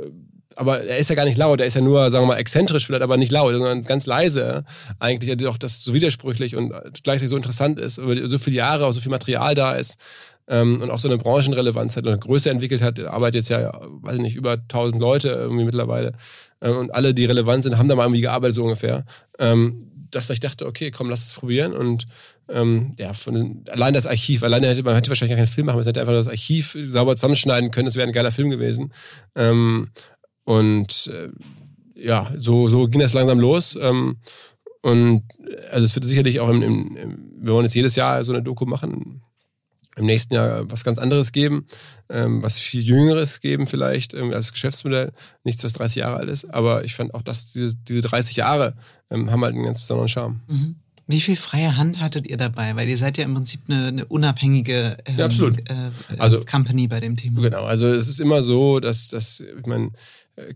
Aber 0.57 0.85
er 0.85 0.99
ist 0.99 1.11
ja 1.11 1.17
gar 1.17 1.25
nicht 1.25 1.37
laut, 1.37 1.61
er 1.61 1.67
ist 1.67 1.75
ja 1.75 1.81
nur, 1.81 2.11
sagen 2.11 2.25
wir 2.25 2.35
mal, 2.35 2.39
exzentrisch 2.39 2.87
vielleicht, 2.87 3.03
aber 3.03 3.17
nicht 3.17 3.33
laut, 3.33 3.53
sondern 3.55 3.83
ganz 3.83 4.07
leise. 4.07 4.65
Eigentlich 5.01 5.49
auch 5.49 5.59
das 5.59 5.83
so 5.83 5.95
widersprüchlich 5.95 6.55
und 6.55 6.71
gleichzeitig 7.03 7.31
so 7.31 7.37
interessant 7.37 7.81
ist, 7.81 7.99
über 7.99 8.15
so 8.29 8.39
viele 8.39 8.57
Jahre, 8.57 8.87
auch 8.87 8.93
so 8.93 9.01
viel 9.01 9.11
Material 9.11 9.57
da 9.57 9.73
ist 9.73 9.99
ähm, 10.49 10.81
und 10.83 10.91
auch 10.91 10.99
so 10.99 11.09
eine 11.09 11.19
Branchenrelevanz 11.19 11.97
hat 11.97 12.05
und 12.05 12.11
eine 12.11 12.19
Größe 12.19 12.51
entwickelt 12.51 12.83
hat. 12.83 12.99
Er 12.99 13.13
arbeitet 13.13 13.37
jetzt 13.37 13.49
ja, 13.49 13.73
weiß 13.83 14.17
ich 14.17 14.23
nicht, 14.23 14.37
über 14.37 14.53
1000 14.53 15.01
Leute 15.01 15.29
irgendwie 15.29 15.65
mittlerweile. 15.65 16.13
Ähm, 16.61 16.77
und 16.77 16.95
alle, 16.95 17.15
die 17.15 17.25
relevant 17.25 17.65
sind, 17.65 17.79
haben 17.79 17.89
da 17.89 17.95
mal 17.95 18.05
irgendwie 18.05 18.23
gearbeitet, 18.23 18.55
so 18.55 18.65
ungefähr. 18.65 19.05
Ähm, 19.39 19.91
dass 20.15 20.31
ich 20.31 20.41
dachte, 20.41 20.67
okay, 20.67 20.91
komm, 20.91 21.11
lass 21.11 21.27
es 21.27 21.35
probieren. 21.35 21.73
Und 21.73 22.07
ähm, 22.49 22.93
ja, 22.99 23.13
von, 23.13 23.65
allein 23.71 23.95
das 23.95 24.07
Archiv, 24.07 24.43
alleine 24.43 24.69
hätte 24.69 24.83
man 24.83 24.95
hätte 24.95 25.11
wahrscheinlich 25.11 25.37
keinen 25.37 25.47
Film 25.47 25.67
machen, 25.67 25.77
man 25.77 25.85
hätte 25.85 26.01
einfach 26.01 26.13
das 26.13 26.29
Archiv 26.29 26.77
sauber 26.81 27.17
zusammenschneiden 27.17 27.71
können, 27.71 27.87
das 27.87 27.97
wäre 27.97 28.07
ein 28.07 28.13
geiler 28.13 28.33
Film 28.33 28.51
gewesen. 28.51 28.93
Ähm, 29.35 29.89
und 30.45 31.11
äh, 31.13 31.29
ja, 32.01 32.31
so, 32.37 32.69
so 32.69 32.87
ging 32.87 33.01
das 33.01 33.15
langsam 33.15 33.41
los. 33.41 33.79
Ähm, 33.81 34.17
und 34.83 35.23
also 35.71 35.85
es 35.85 35.95
wird 35.95 36.05
sicherlich 36.05 36.41
auch 36.41 36.51
im, 36.51 36.63
im, 36.63 36.97
im, 36.97 37.33
wir 37.39 37.55
wollen 37.55 37.65
jetzt 37.65 37.75
jedes 37.75 37.97
Jahr 37.97 38.23
so 38.23 38.33
eine 38.33 38.43
Doku 38.43 38.67
machen 38.67 39.24
im 39.97 40.07
nächsten 40.07 40.35
Jahr 40.35 40.71
was 40.71 40.85
ganz 40.85 40.99
anderes 40.99 41.33
geben, 41.33 41.67
ähm, 42.09 42.43
was 42.43 42.59
viel 42.59 42.83
Jüngeres 42.83 43.41
geben 43.41 43.67
vielleicht 43.67 44.15
ähm, 44.15 44.33
als 44.33 44.53
Geschäftsmodell. 44.53 45.13
Nichts, 45.45 45.63
was 45.65 45.73
30 45.75 45.97
Jahre 45.97 46.17
alt 46.17 46.29
ist, 46.29 46.47
aber 46.47 46.85
ich 46.85 46.95
fand 46.95 47.15
auch, 47.15 47.23
dass 47.23 47.53
diese, 47.53 47.77
diese 47.77 48.01
30 48.03 48.37
Jahre 48.37 48.75
ähm, 49.11 49.31
haben 49.31 49.43
halt 49.43 49.55
einen 49.55 49.65
ganz 49.65 49.81
besonderen 49.81 50.09
Charme. 50.09 50.41
Mhm. 50.49 50.77
Wie 51.07 51.21
viel 51.21 51.37
freie 51.37 51.77
Hand 51.77 52.01
hattet 52.01 52.27
ihr 52.27 52.39
dabei? 52.39 52.75
Weil 52.77 52.89
ihr 52.89 52.97
seid 52.97 53.19
ja 53.19 53.25
im 53.25 53.35
Prinzip 53.35 53.61
eine, 53.69 53.89
eine 53.89 54.05
unabhängige 54.07 54.97
ähm, 55.05 55.19
ja, 55.19 55.27
absolut. 55.27 55.59
Äh, 55.69 55.91
also, 56.19 56.43
Company 56.45 56.89
bei 56.89 57.01
dem 57.01 57.17
Thema. 57.17 57.43
Genau, 57.43 57.65
also 57.65 57.89
es 57.89 58.09
ist 58.09 58.21
immer 58.21 58.43
so, 58.43 58.81
dass, 58.81 59.09
dass 59.09 59.41
ich 59.41 59.67
meine, 59.67 59.87
äh, 59.87 59.91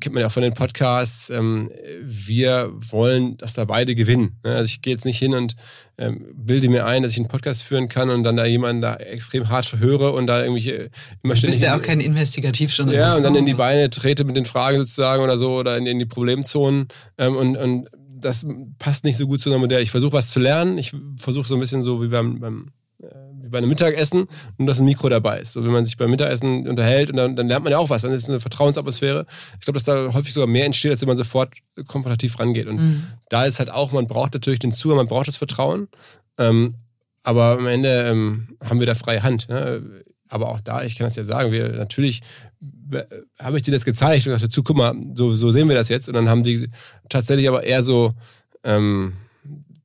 kennt 0.00 0.14
man 0.14 0.22
ja 0.22 0.26
auch 0.26 0.32
von 0.32 0.42
den 0.42 0.54
Podcasts, 0.54 1.30
ähm, 1.30 1.70
wir 2.02 2.72
wollen, 2.74 3.36
dass 3.36 3.54
da 3.54 3.64
beide 3.64 3.94
gewinnen. 3.94 4.36
Ne? 4.42 4.54
Also 4.54 4.64
ich 4.64 4.82
gehe 4.82 4.92
jetzt 4.92 5.04
nicht 5.04 5.18
hin 5.18 5.34
und 5.34 5.54
ähm, 5.98 6.26
bilde 6.34 6.68
mir 6.68 6.84
ein, 6.84 7.02
dass 7.02 7.12
ich 7.12 7.18
einen 7.18 7.28
Podcast 7.28 7.62
führen 7.62 7.88
kann 7.88 8.10
und 8.10 8.24
dann 8.24 8.36
da 8.36 8.44
jemanden 8.44 8.82
da 8.82 8.96
extrem 8.96 9.48
hart 9.48 9.66
verhöre 9.66 10.12
und 10.12 10.26
da 10.26 10.40
irgendwelche 10.40 10.90
immer. 11.22 11.34
Du 11.34 11.42
bist 11.42 11.62
ja 11.62 11.76
auch 11.76 11.82
kein 11.82 12.00
Investigativjournalist. 12.00 13.00
Ja, 13.00 13.16
und 13.16 13.22
dann 13.22 13.36
in 13.36 13.46
die 13.46 13.54
Beine 13.54 13.88
trete 13.88 14.24
mit 14.24 14.36
den 14.36 14.46
Fragen 14.46 14.78
sozusagen 14.78 15.22
oder 15.22 15.38
so 15.38 15.54
oder 15.54 15.76
in, 15.76 15.86
in 15.86 15.98
die 15.98 16.06
Problemzonen 16.06 16.88
ähm, 17.16 17.36
und, 17.36 17.56
und 17.56 17.88
das 18.20 18.46
passt 18.80 19.04
nicht 19.04 19.16
so 19.16 19.28
gut 19.28 19.40
zu 19.40 19.50
einem 19.50 19.60
Modell. 19.60 19.82
Ich 19.82 19.92
versuche 19.92 20.14
was 20.14 20.30
zu 20.30 20.40
lernen, 20.40 20.76
ich 20.78 20.92
versuche 21.18 21.46
so 21.46 21.54
ein 21.54 21.60
bisschen 21.60 21.84
so 21.84 22.02
wie 22.02 22.08
beim, 22.08 22.40
beim 22.40 22.70
wie 23.48 23.52
bei 23.52 23.58
einem 23.58 23.68
Mittagessen, 23.68 24.26
nur 24.58 24.68
dass 24.68 24.78
ein 24.78 24.84
Mikro 24.84 25.08
dabei 25.08 25.40
ist. 25.40 25.52
So, 25.52 25.64
wenn 25.64 25.70
man 25.70 25.84
sich 25.84 25.96
beim 25.96 26.10
Mittagessen 26.10 26.68
unterhält 26.68 27.10
und 27.10 27.16
dann, 27.16 27.34
dann 27.34 27.48
lernt 27.48 27.64
man 27.64 27.70
ja 27.70 27.78
auch 27.78 27.90
was. 27.90 28.02
Dann 28.02 28.12
ist 28.12 28.24
es 28.24 28.28
eine 28.28 28.40
Vertrauensatmosphäre. 28.40 29.26
Ich 29.58 29.64
glaube, 29.64 29.78
dass 29.78 29.84
da 29.84 30.12
häufig 30.12 30.32
sogar 30.32 30.46
mehr 30.46 30.66
entsteht, 30.66 30.90
als 30.90 31.00
wenn 31.00 31.08
man 31.08 31.16
sofort 31.16 31.54
komparativ 31.86 32.38
rangeht. 32.38 32.66
Und 32.66 32.76
mhm. 32.76 33.02
da 33.28 33.44
ist 33.44 33.58
halt 33.58 33.70
auch, 33.70 33.92
man 33.92 34.06
braucht 34.06 34.34
natürlich 34.34 34.60
den 34.60 34.72
Zuhörer, 34.72 34.98
man 34.98 35.06
braucht 35.06 35.28
das 35.28 35.36
Vertrauen. 35.36 35.88
Ähm, 36.38 36.74
aber 37.22 37.58
am 37.58 37.66
Ende 37.66 38.08
ähm, 38.08 38.56
haben 38.64 38.80
wir 38.80 38.86
da 38.86 38.94
freie 38.94 39.22
Hand. 39.22 39.48
Ne? 39.48 39.82
Aber 40.28 40.50
auch 40.50 40.60
da, 40.60 40.82
ich 40.82 40.96
kann 40.96 41.06
das 41.06 41.16
ja 41.16 41.24
sagen, 41.24 41.52
wir 41.52 41.72
natürlich 41.72 42.20
habe 43.40 43.56
ich 43.56 43.62
dir 43.62 43.72
das 43.72 43.84
gezeigt 43.84 44.26
und 44.26 44.32
gesagt, 44.32 44.44
dazu, 44.44 44.62
guck 44.62 44.76
mal, 44.76 44.94
so, 45.14 45.30
so 45.30 45.50
sehen 45.50 45.68
wir 45.68 45.76
das 45.76 45.88
jetzt. 45.88 46.08
Und 46.08 46.14
dann 46.14 46.28
haben 46.28 46.44
die 46.44 46.68
tatsächlich 47.08 47.48
aber 47.48 47.64
eher 47.64 47.82
so 47.82 48.14
ähm, 48.64 49.12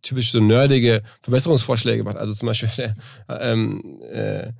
typisch 0.04 0.32
so 0.32 0.40
nerdige 0.40 1.02
Verbesserungsvorschläge 1.22 2.00
gemacht. 2.00 2.18
Also 2.18 2.34
zum 2.34 2.48
Beispiel 2.48 2.70
ähm, 3.40 4.00
äh, 4.12 4.52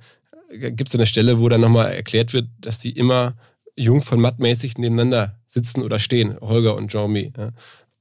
gibt 0.58 0.88
es 0.88 0.94
eine 0.94 1.06
Stelle, 1.06 1.40
wo 1.40 1.48
dann 1.48 1.60
nochmal 1.60 1.92
erklärt 1.92 2.32
wird, 2.32 2.48
dass 2.60 2.80
die 2.80 2.90
immer 2.90 3.34
jung 3.76 4.02
von 4.02 4.20
mattmäßig 4.20 4.78
nebeneinander 4.78 5.38
sitzen 5.46 5.82
oder 5.82 5.98
stehen, 5.98 6.36
Holger 6.40 6.76
und 6.76 6.90
Jean-Mi. 6.90 7.32
Ja. 7.36 7.50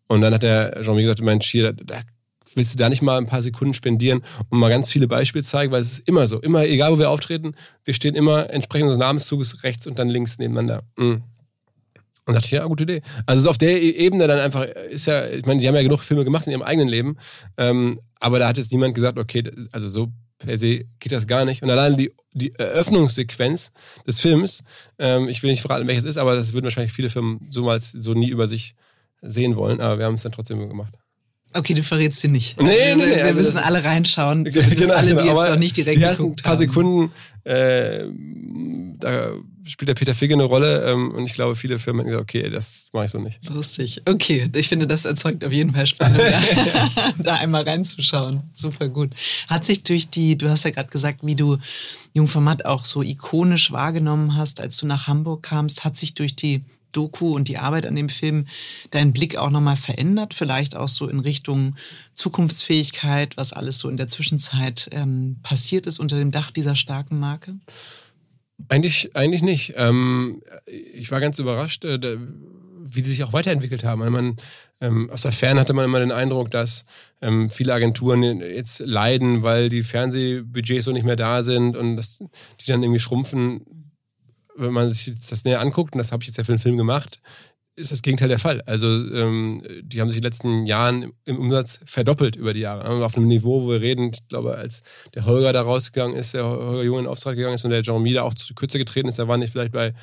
Und 0.08 0.22
dann 0.22 0.34
hat 0.34 0.44
der 0.44 0.82
Jean-Mi 0.82 1.02
gesagt, 1.02 1.22
mein 1.22 1.42
Schier, 1.42 1.74
da, 1.74 2.00
willst 2.56 2.74
du 2.74 2.78
da 2.78 2.90
nicht 2.90 3.02
mal 3.02 3.18
ein 3.18 3.28
paar 3.28 3.42
Sekunden 3.42 3.74
spendieren 3.74 4.22
und 4.50 4.60
mal 4.60 4.70
ganz 4.70 4.92
viele 4.92 5.08
Beispiele 5.08 5.44
zeigen, 5.44 5.72
weil 5.72 5.82
es 5.82 6.00
ist 6.00 6.08
immer 6.08 6.28
so, 6.28 6.40
immer, 6.40 6.66
egal 6.66 6.92
wo 6.92 7.00
wir 7.00 7.10
auftreten, 7.10 7.56
wir 7.84 7.94
stehen 7.94 8.16
immer 8.16 8.50
entsprechend 8.50 8.90
des 8.90 8.98
Namenszuges 8.98 9.64
rechts 9.64 9.88
und 9.88 9.98
dann 10.00 10.10
links 10.10 10.38
nebeneinander. 10.38 10.84
Mhm. 10.98 11.24
Und 12.26 12.36
dachte 12.36 12.46
ich, 12.46 12.52
ja, 12.52 12.66
gute 12.66 12.84
Idee. 12.84 13.02
Also 13.26 13.42
so 13.44 13.50
auf 13.50 13.58
der 13.58 13.82
e- 13.82 13.90
Ebene 13.90 14.28
dann 14.28 14.40
einfach 14.40 14.64
ist 14.64 15.08
ja, 15.08 15.28
ich 15.28 15.46
meine, 15.46 15.60
die 15.60 15.68
haben 15.68 15.76
ja 15.76 15.84
genug 15.84 16.02
Filme 16.02 16.24
gemacht 16.24 16.46
in 16.46 16.52
ihrem 16.54 16.62
eigenen 16.62 16.88
Leben, 16.88 17.18
ähm, 17.58 18.00
aber 18.20 18.40
da 18.40 18.48
hat 18.48 18.58
jetzt 18.58 18.72
niemand 18.72 18.96
gesagt, 18.96 19.18
okay, 19.18 19.44
also 19.72 19.88
so 19.90 20.08
per 20.38 20.58
se 20.58 20.86
geht 21.00 21.12
das 21.12 21.28
gar 21.28 21.44
nicht. 21.46 21.64
Und 21.64 21.70
allein 21.70 21.98
die, 21.98 22.14
die 22.34 22.54
Eröffnungssequenz 22.56 23.72
des 24.08 24.22
Films, 24.22 24.64
ähm, 25.00 25.28
ich 25.28 25.44
will 25.44 25.52
nicht 25.52 25.62
verraten, 25.62 25.88
welches 25.88 26.06
ist, 26.06 26.18
aber 26.18 26.36
das 26.36 26.54
würden 26.54 26.66
wahrscheinlich 26.66 26.94
viele 26.94 27.10
Firmen 27.10 27.46
so 27.50 27.64
mal 27.64 27.80
so 27.82 28.14
nie 28.14 28.30
über 28.30 28.48
sich 28.48 28.76
sehen 29.22 29.56
wollen, 29.56 29.82
aber 29.82 30.00
wir 30.00 30.06
haben 30.06 30.16
es 30.16 30.24
dann 30.24 30.32
trotzdem 30.32 30.68
gemacht. 30.68 30.94
Okay, 31.54 31.74
du 31.74 31.84
verrätst 31.84 32.22
sie 32.22 32.28
nicht. 32.30 32.60
Nee, 32.62 32.68
also, 32.70 32.96
nee, 32.98 33.06
nee, 33.06 33.16
wir 33.16 33.24
also 33.26 33.36
müssen 33.40 33.56
das- 33.56 33.66
alle 33.66 33.84
reinschauen, 33.84 34.44
Genau, 34.46 34.94
alle, 34.94 35.08
die 35.08 35.16
genau, 35.16 35.24
jetzt 35.42 35.50
noch 35.52 35.60
nicht 35.60 35.78
direkt 35.78 35.98
Die 36.00 36.04
ersten 36.04 36.36
paar 36.36 36.54
haben. 36.54 36.60
Sekunden, 36.60 37.12
äh, 37.44 38.06
da 39.00 39.32
spielt 39.66 39.88
der 39.90 39.94
Peter 39.96 40.14
Figge 40.14 40.34
eine 40.34 40.44
Rolle 40.44 40.84
ähm, 40.90 41.12
und 41.12 41.26
ich 41.26 41.34
glaube, 41.34 41.56
viele 41.56 41.80
Firmen 41.80 42.02
hätten 42.02 42.10
gesagt, 42.12 42.24
okay, 42.24 42.50
das 42.50 42.88
mache 42.92 43.06
ich 43.06 43.12
so 43.12 43.20
nicht. 43.20 43.40
Lustig. 43.50 44.02
Okay, 44.06 44.50
ich 44.56 44.68
finde, 44.68 44.88
das 44.88 45.06
erzeugt 45.06 45.44
auf 45.46 45.52
jeden 45.52 45.74
Fall 45.74 45.88
Spannung, 45.88 46.18
da, 46.18 47.14
da 47.24 47.34
einmal 47.36 47.64
reinzuschauen. 47.64 48.42
Super 48.54 48.90
gut. 48.90 49.12
Hat 49.48 49.64
sich 49.64 49.84
durch 49.84 50.10
die, 50.10 50.38
du 50.38 50.50
hast 50.50 50.66
ja 50.66 50.72
gerade 50.72 50.90
gesagt, 50.90 51.20
wie 51.24 51.36
du 51.36 51.58
Jungformat 52.14 52.66
auch 52.66 52.86
so 52.86 53.02
ikonisch 53.04 53.72
wahrgenommen 53.72 54.36
hast, 54.36 54.60
als 54.60 54.78
du 54.78 54.86
nach 54.86 55.08
Hamburg 55.08 55.44
kamst, 55.44 55.84
hat 55.86 55.96
sich 55.98 56.14
durch 56.14 56.36
die 56.36 56.62
Doku 56.96 57.36
und 57.36 57.48
die 57.48 57.58
Arbeit 57.58 57.86
an 57.86 57.96
dem 57.96 58.10
Film 58.10 58.46
dein 58.92 59.14
Blick 59.14 59.36
auch 59.36 59.50
nochmal 59.50 59.76
verändert? 59.76 60.34
Vielleicht 60.34 60.76
auch 60.76 60.88
so 60.88 61.08
in 61.08 61.20
Richtung 61.20 61.76
Zukunftsfähigkeit, 62.14 63.38
was 63.38 63.54
alles 63.54 63.80
so 63.80 63.90
in 63.90 63.98
der 63.98 64.08
Zwischenzeit 64.08 64.90
ähm, 64.92 65.38
passiert 65.44 65.86
ist 65.86 66.00
unter 66.00 66.18
dem 66.18 66.32
Dach 66.32 66.52
dieser 66.52 66.76
starken 66.76 67.20
Marke? 67.20 67.56
Eigentlich, 68.70 69.16
eigentlich 69.16 69.42
nicht. 69.42 69.74
Ähm, 69.76 70.42
ich 70.94 71.12
war 71.12 71.20
ganz 71.20 71.40
überrascht, 71.40 71.84
äh, 71.86 72.18
wie 72.84 73.02
die 73.02 73.10
sich 73.10 73.24
auch 73.24 73.34
weiterentwickelt 73.34 73.84
haben. 73.84 74.02
Weil 74.02 74.10
man, 74.10 74.38
ähm, 74.82 75.10
aus 75.10 75.24
der 75.24 75.32
Ferne 75.32 75.60
hatte 75.60 75.74
man 75.74 75.86
immer 75.86 76.00
den 76.00 76.12
Eindruck, 76.12 76.52
dass 76.52 76.86
ähm, 77.22 77.50
viele 77.50 77.74
Agenturen 77.74 78.42
jetzt 78.42 78.80
leiden, 78.80 79.44
weil 79.44 79.70
die 79.70 79.84
Fernsehbudgets 79.84 80.86
so 80.86 80.92
nicht 80.92 81.06
mehr 81.06 81.16
da 81.16 81.44
sind 81.44 81.76
und 81.76 81.98
dass 81.98 82.20
die 82.20 82.66
dann 82.66 82.84
irgendwie 82.84 83.00
schrumpfen. 83.00 83.62
Wenn 84.56 84.74
man 84.74 84.94
sich 84.94 85.20
das 85.20 85.44
näher 85.46 85.62
anguckt, 85.62 85.94
und 85.94 86.00
das 86.00 86.12
habe 86.12 86.24
ich 86.24 86.28
jetzt 86.28 86.38
ja 86.38 86.44
für 86.44 86.54
den 86.54 86.60
Film 86.60 86.78
gemacht, 86.78 87.20
ist 87.76 87.92
das 87.92 88.04
Gegenteil 88.04 88.28
der 88.28 88.40
Fall. 88.40 88.62
Also 88.62 88.88
ähm, 88.88 89.64
die 89.82 90.00
haben 90.00 90.10
sich 90.10 90.18
in 90.18 90.22
den 90.22 90.28
letzten 90.28 90.66
Jahren 90.68 91.12
im 91.26 91.40
Umsatz 91.40 91.80
verdoppelt 91.86 92.36
über 92.36 92.54
die 92.54 92.60
Jahre. 92.60 92.88
Auf 93.04 93.18
einem 93.18 93.28
Niveau, 93.28 93.64
wo 93.64 93.72
wir 93.72 93.82
reden, 93.82 94.12
ich 94.14 94.28
glaube, 94.28 94.56
als 94.56 94.82
der 95.16 95.26
Holger 95.26 95.54
da 95.54 95.62
rausgegangen 95.62 96.16
ist, 96.16 96.36
der 96.36 96.46
Holger 96.46 96.84
Junge 96.84 97.02
in 97.02 97.08
Auftrag 97.08 97.36
gegangen 97.36 97.56
ist 97.56 97.66
und 97.66 97.72
der 97.72 97.82
Jean-Mi 97.82 98.14
da 98.14 98.24
auch 98.24 98.36
zu 98.36 98.54
kürzer 98.54 98.78
getreten 98.78 99.10
ist, 99.10 99.18
da 99.18 99.28
waren 99.28 99.42
die 99.42 99.48
vielleicht 99.48 99.72
bei 99.72 99.94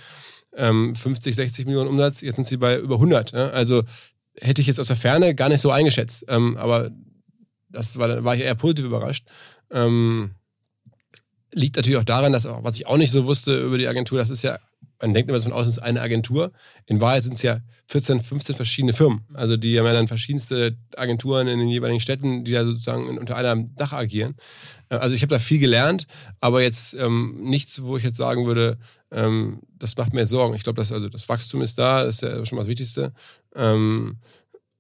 ähm, 0.57 0.97
50, 0.97 1.37
60 1.37 1.67
Millionen 1.67 1.89
Umsatz, 1.89 2.23
jetzt 2.23 2.37
sind 2.37 2.47
sie 2.47 2.57
bei 2.57 2.77
über 2.79 2.97
100. 2.97 3.33
Ja? 3.33 3.51
Also 3.51 3.85
hätte 4.37 4.61
ich 4.61 4.67
jetzt 4.67 4.81
aus 4.81 4.89
der 4.89 4.97
Ferne 4.97 5.35
gar 5.35 5.49
nicht 5.49 5.61
so 5.61 5.71
eingeschätzt. 5.71 6.25
Ähm, 6.29 6.57
aber 6.57 6.91
das 7.69 7.99
war, 7.99 8.25
war 8.25 8.35
ich 8.35 8.43
eher 8.43 8.55
positiv 8.57 8.87
überrascht. 8.87 9.27
Ähm, 9.71 10.33
liegt 11.53 11.77
natürlich 11.77 11.99
auch 11.99 12.05
daran, 12.05 12.33
dass 12.33 12.47
auch, 12.47 12.65
was 12.65 12.77
ich 12.77 12.87
auch 12.87 12.97
nicht 12.97 13.11
so 13.11 13.27
wusste 13.27 13.61
über 13.61 13.79
die 13.79 13.89
Agentur, 13.89 14.19
das 14.19 14.31
ist 14.31 14.43
ja, 14.43 14.59
man 15.01 15.15
denkt 15.15 15.29
immer 15.29 15.41
so 15.41 15.45
von 15.49 15.59
außen, 15.59 15.71
es 15.71 15.77
ist 15.79 15.83
eine 15.83 16.01
Agentur. 16.01 16.53
In 16.87 17.01
Wahrheit 17.01 17.25
sind 17.25 17.35
es 17.35 17.43
ja 17.43 17.61
14, 17.89 18.21
15 18.21 18.55
verschiedene 18.55 18.93
Firmen. 18.93 19.23
Also 19.33 19.57
die 19.57 19.79
haben 19.79 19.87
ja 19.87 19.93
dann 19.93 20.09
verschiedenste 20.09 20.77
Agenturen 20.97 21.49
in 21.49 21.59
den 21.59 21.69
jeweiligen 21.69 22.01
Städten, 22.01 22.45
die 22.45 22.53
da 22.53 22.65
sozusagen 22.65 23.19
unter 23.19 23.37
einem 23.37 23.75
Dach 23.75 23.93
agieren. 23.93 24.37
Äh, 24.91 24.97
Also 24.97 25.15
ich 25.17 25.23
habe 25.23 25.35
da 25.35 25.39
viel 25.39 25.59
gelernt, 25.59 26.07
aber 26.41 26.63
jetzt 26.63 26.95
ähm, 26.95 27.39
nichts, 27.43 27.83
wo 27.83 27.97
ich 27.97 28.05
jetzt 28.05 28.19
sagen 28.19 28.47
würde, 28.47 28.79
ähm, 29.11 29.61
das 29.79 29.97
macht 29.97 30.13
mir 30.13 30.27
Sorgen. 30.27 30.55
Ich 30.55 30.63
glaube, 30.63 30.81
also 30.81 31.09
das 31.09 31.29
Wachstum 31.29 31.63
ist 31.63 31.79
da, 31.79 32.05
das 32.05 32.17
ist 32.17 32.23
ja 32.23 32.45
schon 32.45 32.57
mal 32.57 32.63
das 32.63 32.69
Wichtigste. 32.69 33.13
Ähm, 33.57 34.19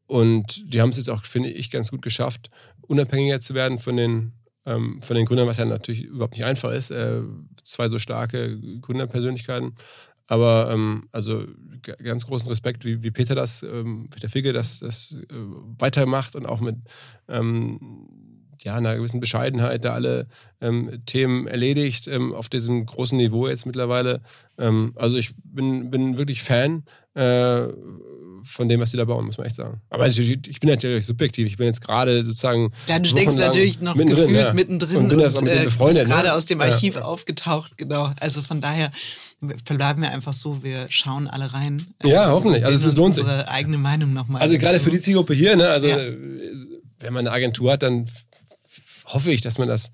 und 0.06 0.74
die 0.74 0.80
haben 0.80 0.90
es 0.90 0.96
jetzt 0.96 1.08
auch, 1.08 1.24
finde 1.24 1.50
ich, 1.50 1.70
ganz 1.70 1.90
gut 1.90 2.02
geschafft, 2.02 2.50
unabhängiger 2.82 3.40
zu 3.40 3.54
werden 3.54 3.78
von 3.78 3.96
den, 3.96 4.32
ähm, 4.66 5.00
von 5.02 5.16
den 5.16 5.26
Gründern, 5.26 5.48
was 5.48 5.58
ja 5.58 5.64
natürlich 5.64 6.04
überhaupt 6.04 6.34
nicht 6.34 6.44
einfach 6.44 6.72
ist. 6.72 6.90
Äh, 6.90 7.22
zwei 7.62 7.88
so 7.88 7.98
starke 7.98 8.58
Gründerpersönlichkeiten. 8.80 9.74
Aber 10.26 10.70
ähm, 10.72 11.08
also 11.12 11.42
ganz 12.04 12.24
großen 12.26 12.48
Respekt, 12.48 12.84
wie, 12.84 13.02
wie 13.02 13.10
Peter 13.10 13.34
das, 13.34 13.62
ähm, 13.64 14.08
Peter 14.10 14.28
Figge 14.28 14.52
das, 14.52 14.78
das 14.78 15.16
äh, 15.28 15.34
weitermacht 15.78 16.36
und 16.36 16.46
auch 16.46 16.60
mit 16.60 16.76
ähm, 17.28 17.80
ja, 18.62 18.76
einer 18.76 18.94
gewissen 18.94 19.20
Bescheidenheit 19.20 19.84
da 19.84 19.94
alle 19.94 20.26
ähm, 20.60 21.02
Themen 21.06 21.46
erledigt, 21.46 22.06
ähm, 22.08 22.32
auf 22.34 22.48
diesem 22.48 22.86
großen 22.86 23.16
Niveau 23.16 23.48
jetzt 23.48 23.66
mittlerweile. 23.66 24.20
Ähm, 24.58 24.92
also 24.96 25.16
ich 25.16 25.34
bin, 25.42 25.90
bin 25.90 26.16
wirklich 26.18 26.42
Fan 26.42 26.84
äh, 27.14 27.66
von 28.42 28.68
dem, 28.68 28.80
was 28.80 28.90
die 28.90 28.96
da 28.96 29.04
bauen, 29.04 29.26
muss 29.26 29.38
man 29.38 29.46
echt 29.46 29.56
sagen. 29.56 29.80
Aber 29.90 30.06
natürlich, 30.06 30.38
ich 30.48 30.60
bin 30.60 30.70
natürlich 30.70 31.06
subjektiv. 31.06 31.46
Ich 31.46 31.56
bin 31.56 31.66
jetzt 31.66 31.80
gerade 31.80 32.22
sozusagen. 32.22 32.72
Ja, 32.88 32.98
du 32.98 33.08
steckst 33.08 33.38
natürlich 33.38 33.80
noch 33.80 33.94
mittendrin, 33.94 34.28
gefühlt 34.28 34.46
ja. 34.46 34.52
mittendrin 34.54 34.96
Und 34.96 35.12
auch 35.12 35.42
mit 35.42 35.52
äh, 35.52 35.64
bist 35.64 35.78
gerade 35.78 36.28
ne? 36.28 36.34
aus 36.34 36.46
dem 36.46 36.60
Ja. 36.60 36.66
Archiv 36.66 36.96
aufgetaucht, 36.96 37.76
genau. 37.78 38.12
Also 38.20 38.42
von 38.42 38.60
daher 38.60 38.90
verbleiben 39.64 40.02
wir 40.02 40.10
einfach 40.10 40.32
so, 40.32 40.62
wir 40.62 40.86
schauen 40.88 41.28
alle 41.28 41.52
rein. 41.52 41.82
Ja, 42.04 42.28
äh, 42.28 42.30
hoffentlich. 42.30 42.64
Also 42.64 42.78
es 42.78 42.84
uns 42.84 42.96
lohnt 42.96 43.14
sich. 43.16 43.24
unsere 43.24 43.48
eigene 43.48 43.78
Meinung 43.78 44.12
nochmal. 44.12 44.42
Also 44.42 44.58
gerade 44.58 44.80
für 44.80 44.90
die 44.90 45.00
Zielgruppe 45.00 45.34
hier, 45.34 45.56
ne? 45.56 45.68
Also 45.68 45.88
Ja. 45.88 45.98
äh, 45.98 46.16
wenn 46.98 47.12
man 47.14 47.26
eine 47.26 47.34
Agentur 47.34 47.72
hat, 47.72 47.82
dann 47.82 48.04
hoffe 49.06 49.32
ich, 49.32 49.40
dass 49.40 49.58
man 49.58 49.68
das 49.68 49.90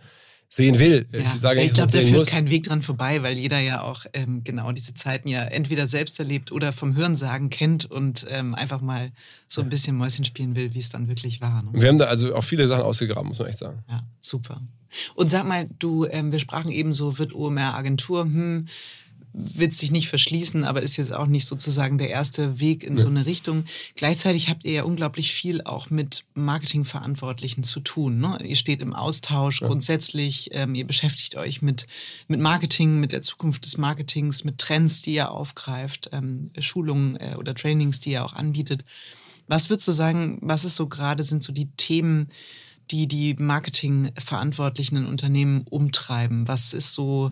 sehen 0.49 0.79
will. 0.79 1.07
Ja, 1.13 1.21
Ich 1.21 1.41
sage 1.41 1.63
ich 1.63 1.75
glaube, 1.75 1.93
da 1.93 1.99
führt 1.99 2.13
muss. 2.13 2.29
kein 2.29 2.49
Weg 2.51 2.65
dran 2.65 2.83
vorbei, 2.83 3.23
weil 3.23 3.37
jeder 3.37 3.59
ja 3.59 3.83
auch 3.83 4.07
ähm, 4.13 4.43
genau 4.45 4.73
diese 4.73 4.95
Zeiten 4.95 5.29
ja 5.29 5.43
entweder 5.43 5.87
selbst 5.87 6.19
erlebt 6.19 6.53
oder 6.53 6.73
vom 6.73 6.95
Hörensagen 6.97 7.51
kennt 7.51 7.85
und 7.85 8.27
ähm, 8.31 8.55
einfach 8.55 8.81
mal 8.81 9.11
so 9.49 9.61
ein 9.61 9.69
bisschen 9.71 9.97
Mäuschen 9.97 10.25
spielen 10.25 10.55
will, 10.57 10.73
wie 10.75 10.79
es 10.79 10.89
dann 10.89 11.09
wirklich 11.09 11.41
war. 11.41 11.63
Ne? 11.63 11.71
Wir 11.73 11.89
haben 11.89 11.99
da 11.99 12.07
also 12.07 12.35
auch 12.35 12.45
viele 12.45 12.67
Sachen 12.69 12.85
ausgegraben, 12.85 13.29
muss 13.29 13.39
man 13.39 13.49
echt 13.49 13.59
sagen. 13.59 13.83
Ja, 13.89 14.01
super. 14.21 14.61
Und 15.15 15.31
sag 15.31 15.47
mal, 15.47 15.69
du, 15.79 16.07
ähm, 16.07 16.33
wir 16.33 16.39
sprachen 16.39 16.71
eben 16.71 16.93
so, 16.93 17.19
wird 17.19 17.35
OMR 17.35 17.75
Agentur, 17.75 18.23
hm, 18.23 18.67
wird 19.39 19.73
sich 19.73 19.91
nicht 19.91 20.09
verschließen, 20.09 20.65
aber 20.65 20.81
ist 20.83 20.97
jetzt 20.97 21.13
auch 21.13 21.27
nicht 21.27 21.45
sozusagen 21.45 21.99
der 21.99 22.09
erste 22.09 22.59
Weg 22.59 22.83
in 22.83 22.97
so 22.97 23.09
eine 23.09 23.27
Richtung. 23.27 23.65
Gleichzeitig 23.95 24.49
habt 24.49 24.65
ihr 24.65 24.73
ja 24.73 24.83
unglaublich 24.85 25.33
viel 25.33 25.63
auch 25.63 25.91
mit 25.91 26.25
Marketingverantwortlichen 26.35 27.63
zu 27.63 27.81
tun. 27.81 28.19
Ne? 28.19 28.39
Ihr 28.43 28.57
steht 28.57 28.81
im 28.81 28.95
Austausch 28.95 29.61
grundsätzlich, 29.61 30.49
ähm, 30.53 30.75
ihr 30.75 30.87
beschäftigt 30.87 31.37
euch 31.37 31.61
mit, 31.61 31.87
mit 32.29 32.41
Marketing, 32.41 32.99
mit 32.99 33.13
der 33.13 33.21
Zukunft 33.21 33.67
des 33.67 33.77
Marketings, 33.77 34.45
mit 34.45 34.57
Trends, 34.57 35.03
die 35.03 35.15
ihr 35.15 35.31
aufgreift, 35.31 36.09
ähm, 36.13 36.51
Schulungen 36.59 37.17
äh, 37.17 37.35
oder 37.37 37.55
Trainings, 37.55 38.01
die 38.01 38.13
ihr 38.13 38.25
auch 38.25 38.33
anbietet. 38.33 38.85
Was 39.49 39.69
würdest 39.69 39.87
du 39.89 39.93
sagen, 39.93 40.39
was 40.41 40.65
ist 40.65 40.77
so 40.77 40.89
gerade, 40.89 41.25
sind 41.25 41.43
so 41.43 41.53
die 41.53 41.69
Themen, 41.77 42.29
die 42.91 43.07
die 43.07 43.35
Marketingverantwortlichen 43.35 44.97
in 44.97 45.07
Unternehmen 45.07 45.63
umtreiben? 45.69 46.49
Was 46.49 46.73
ist 46.73 46.95
so, 46.95 47.31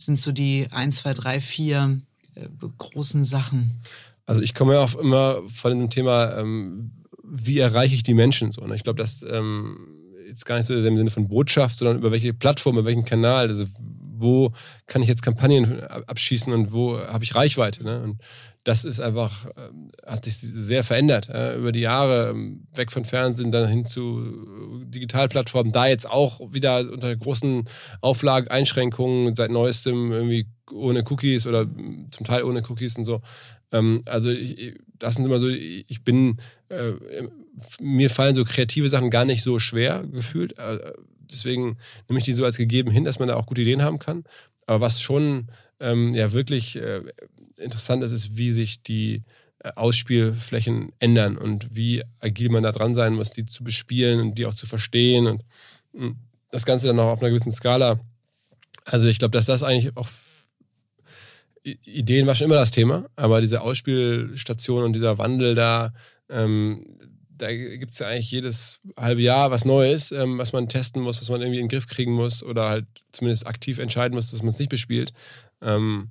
sind 0.00 0.18
so 0.18 0.32
die 0.32 0.66
1, 0.70 0.96
2, 0.96 1.14
3, 1.14 1.40
4 1.40 2.00
äh, 2.34 2.46
großen 2.78 3.24
Sachen? 3.24 3.80
Also 4.26 4.42
ich 4.42 4.54
komme 4.54 4.74
ja 4.74 4.80
auch 4.80 4.94
immer 4.96 5.40
von 5.46 5.78
dem 5.78 5.90
Thema, 5.90 6.36
ähm, 6.36 6.92
wie 7.24 7.58
erreiche 7.58 7.94
ich 7.94 8.02
die 8.02 8.14
Menschen 8.14 8.52
so. 8.52 8.66
Ne? 8.66 8.74
Ich 8.74 8.84
glaube, 8.84 8.98
das 8.98 9.24
ähm, 9.28 9.98
jetzt 10.28 10.44
gar 10.44 10.56
nicht 10.56 10.66
so 10.66 10.74
im 10.74 10.96
Sinne 10.96 11.10
von 11.10 11.28
Botschaft, 11.28 11.78
sondern 11.78 11.98
über 11.98 12.12
welche 12.12 12.34
Plattform, 12.34 12.76
über 12.76 12.86
welchen 12.86 13.04
Kanal. 13.04 13.48
Also 13.48 13.66
wo 14.20 14.52
kann 14.86 15.02
ich 15.02 15.08
jetzt 15.08 15.22
Kampagnen 15.22 15.80
abschießen 15.82 16.52
und 16.52 16.72
wo 16.72 16.98
habe 16.98 17.24
ich 17.24 17.34
Reichweite. 17.34 17.84
Ne? 17.84 18.02
Und 18.02 18.18
das 18.68 18.84
ist 18.84 19.00
einfach, 19.00 19.46
ähm, 19.56 19.90
hat 20.06 20.26
sich 20.26 20.36
sehr 20.36 20.84
verändert 20.84 21.30
äh, 21.30 21.56
über 21.56 21.72
die 21.72 21.80
Jahre, 21.80 22.30
ähm, 22.30 22.66
weg 22.74 22.92
von 22.92 23.06
Fernsehen, 23.06 23.50
dann 23.50 23.68
hin 23.68 23.86
zu 23.86 24.20
äh, 24.20 24.84
Digitalplattformen, 24.84 25.72
da 25.72 25.86
jetzt 25.86 26.10
auch 26.10 26.52
wieder 26.52 26.80
unter 26.92 27.16
großen 27.16 27.64
Auflagen, 28.02 28.48
Einschränkungen, 28.48 29.34
seit 29.34 29.50
neuestem 29.50 30.12
irgendwie 30.12 30.48
ohne 30.70 31.02
Cookies 31.08 31.46
oder 31.46 31.64
mm, 31.64 32.08
zum 32.10 32.26
Teil 32.26 32.42
ohne 32.42 32.62
Cookies 32.68 32.98
und 32.98 33.06
so. 33.06 33.22
Ähm, 33.72 34.02
also 34.04 34.30
ich, 34.30 34.74
das 34.98 35.14
sind 35.14 35.24
immer 35.24 35.38
so, 35.38 35.48
ich 35.48 36.04
bin, 36.04 36.38
äh, 36.68 36.92
mir 37.80 38.10
fallen 38.10 38.34
so 38.34 38.44
kreative 38.44 38.90
Sachen 38.90 39.08
gar 39.08 39.24
nicht 39.24 39.42
so 39.42 39.58
schwer 39.58 40.04
gefühlt. 40.12 40.58
Äh, 40.58 40.92
deswegen 41.30 41.78
nehme 42.08 42.18
ich 42.18 42.24
die 42.24 42.32
so 42.32 42.44
als 42.44 42.56
gegeben 42.56 42.90
hin, 42.90 43.04
dass 43.04 43.18
man 43.18 43.28
da 43.28 43.36
auch 43.36 43.46
gute 43.46 43.62
Ideen 43.62 43.82
haben 43.82 43.98
kann. 43.98 44.24
Aber 44.66 44.80
was 44.82 45.00
schon 45.00 45.48
ähm, 45.80 46.14
ja 46.14 46.32
wirklich 46.32 46.76
äh, 46.76 47.02
interessant 47.56 48.02
ist, 48.04 48.12
ist, 48.12 48.36
wie 48.36 48.52
sich 48.52 48.82
die 48.82 49.22
äh, 49.60 49.70
Ausspielflächen 49.74 50.92
ändern 50.98 51.36
und 51.36 51.74
wie 51.74 52.02
agil 52.20 52.50
man 52.50 52.62
da 52.62 52.72
dran 52.72 52.94
sein 52.94 53.14
muss, 53.14 53.32
die 53.32 53.46
zu 53.46 53.64
bespielen 53.64 54.20
und 54.20 54.38
die 54.38 54.46
auch 54.46 54.54
zu 54.54 54.66
verstehen 54.66 55.26
und 55.26 55.42
mh, 55.92 56.14
das 56.50 56.64
Ganze 56.64 56.86
dann 56.86 56.98
auch 56.98 57.12
auf 57.12 57.20
einer 57.20 57.30
gewissen 57.30 57.52
Skala. 57.52 58.00
Also 58.84 59.08
ich 59.08 59.18
glaube, 59.18 59.32
dass 59.32 59.46
das 59.46 59.62
eigentlich 59.62 59.96
auch 59.96 60.08
Ideen 61.62 62.26
war 62.26 62.34
schon 62.34 62.46
immer 62.46 62.54
das 62.54 62.70
Thema, 62.70 63.08
aber 63.16 63.40
diese 63.40 63.60
Ausspielstation 63.60 64.84
und 64.84 64.92
dieser 64.94 65.18
Wandel 65.18 65.54
da, 65.54 65.92
ähm, 66.30 66.84
da 67.38 67.54
gibt 67.54 67.94
es 67.94 68.00
ja 68.00 68.08
eigentlich 68.08 68.30
jedes 68.30 68.80
halbe 68.96 69.22
Jahr 69.22 69.50
was 69.50 69.64
Neues, 69.64 70.12
ähm, 70.12 70.38
was 70.38 70.52
man 70.52 70.68
testen 70.68 71.02
muss, 71.02 71.20
was 71.20 71.30
man 71.30 71.40
irgendwie 71.40 71.60
in 71.60 71.64
den 71.64 71.70
Griff 71.70 71.86
kriegen 71.86 72.12
muss 72.12 72.42
oder 72.42 72.68
halt 72.68 72.86
zumindest 73.12 73.46
aktiv 73.46 73.78
entscheiden 73.78 74.14
muss, 74.14 74.30
dass 74.30 74.42
man 74.42 74.50
es 74.50 74.58
nicht 74.58 74.70
bespielt. 74.70 75.12
Ähm, 75.62 76.10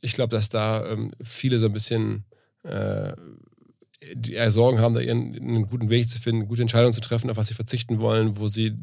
ich 0.00 0.14
glaube, 0.14 0.34
dass 0.34 0.48
da 0.48 0.86
ähm, 0.86 1.12
viele 1.22 1.58
so 1.58 1.66
ein 1.66 1.72
bisschen 1.72 2.24
äh, 2.64 3.12
die 4.14 4.36
Sorgen 4.50 4.78
haben, 4.80 4.94
da 4.94 5.00
ihren 5.00 5.34
einen 5.34 5.66
guten 5.66 5.88
Weg 5.88 6.08
zu 6.08 6.20
finden, 6.20 6.48
gute 6.48 6.62
Entscheidungen 6.62 6.92
zu 6.92 7.00
treffen, 7.00 7.30
auf 7.30 7.36
was 7.36 7.48
sie 7.48 7.54
verzichten 7.54 8.00
wollen, 8.00 8.38
wo 8.38 8.48
sie 8.48 8.74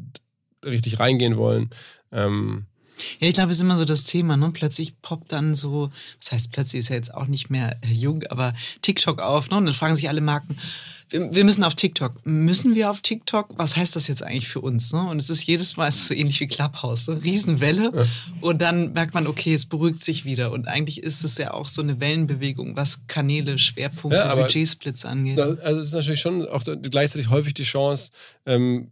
richtig 0.64 0.98
reingehen 0.98 1.36
wollen. 1.36 1.70
Ähm, 2.10 2.66
ja, 3.20 3.28
ich 3.28 3.34
glaube, 3.34 3.50
es 3.50 3.58
ist 3.58 3.62
immer 3.62 3.76
so 3.76 3.84
das 3.84 4.04
Thema, 4.04 4.36
ne? 4.36 4.50
Plötzlich 4.52 5.00
poppt 5.02 5.32
dann 5.32 5.54
so, 5.54 5.90
das 6.20 6.32
heißt, 6.32 6.52
plötzlich 6.52 6.80
ist 6.80 6.90
er 6.90 6.96
jetzt 6.96 7.14
auch 7.14 7.26
nicht 7.26 7.50
mehr 7.50 7.76
jung, 7.90 8.22
aber 8.30 8.54
TikTok 8.82 9.20
auf, 9.20 9.50
ne? 9.50 9.56
Und 9.56 9.66
dann 9.66 9.74
fragen 9.74 9.96
sich 9.96 10.08
alle 10.08 10.20
Marken, 10.20 10.56
wir, 11.12 11.34
wir 11.34 11.44
müssen 11.44 11.64
auf 11.64 11.74
TikTok. 11.74 12.24
Müssen 12.24 12.74
wir 12.74 12.90
auf 12.90 13.00
TikTok? 13.00 13.50
Was 13.56 13.76
heißt 13.76 13.94
das 13.96 14.08
jetzt 14.08 14.22
eigentlich 14.22 14.48
für 14.48 14.60
uns? 14.60 14.92
Ne? 14.92 15.02
Und 15.02 15.18
es 15.18 15.30
ist 15.30 15.44
jedes 15.44 15.76
Mal 15.76 15.92
so 15.92 16.14
ähnlich 16.14 16.40
wie 16.40 16.46
Clubhouse, 16.46 17.06
so 17.06 17.12
Riesenwelle. 17.12 17.92
Ja. 17.94 18.04
Und 18.40 18.60
dann 18.60 18.92
merkt 18.92 19.14
man, 19.14 19.26
okay, 19.26 19.54
es 19.54 19.66
beruhigt 19.66 20.02
sich 20.02 20.24
wieder. 20.24 20.52
Und 20.52 20.66
eigentlich 20.66 21.02
ist 21.02 21.24
es 21.24 21.38
ja 21.38 21.52
auch 21.52 21.68
so 21.68 21.82
eine 21.82 22.00
Wellenbewegung, 22.00 22.76
was 22.76 23.06
Kanäle, 23.06 23.58
Schwerpunkte, 23.58 24.18
ja, 24.18 24.34
Budgetsplits 24.34 25.04
angeht. 25.04 25.38
Also 25.38 25.80
es 25.80 25.88
ist 25.88 25.94
natürlich 25.94 26.20
schon 26.20 26.46
auch 26.48 26.62
gleichzeitig 26.64 27.30
häufig 27.30 27.54
die 27.54 27.64
Chance, 27.64 28.10
ähm, 28.46 28.88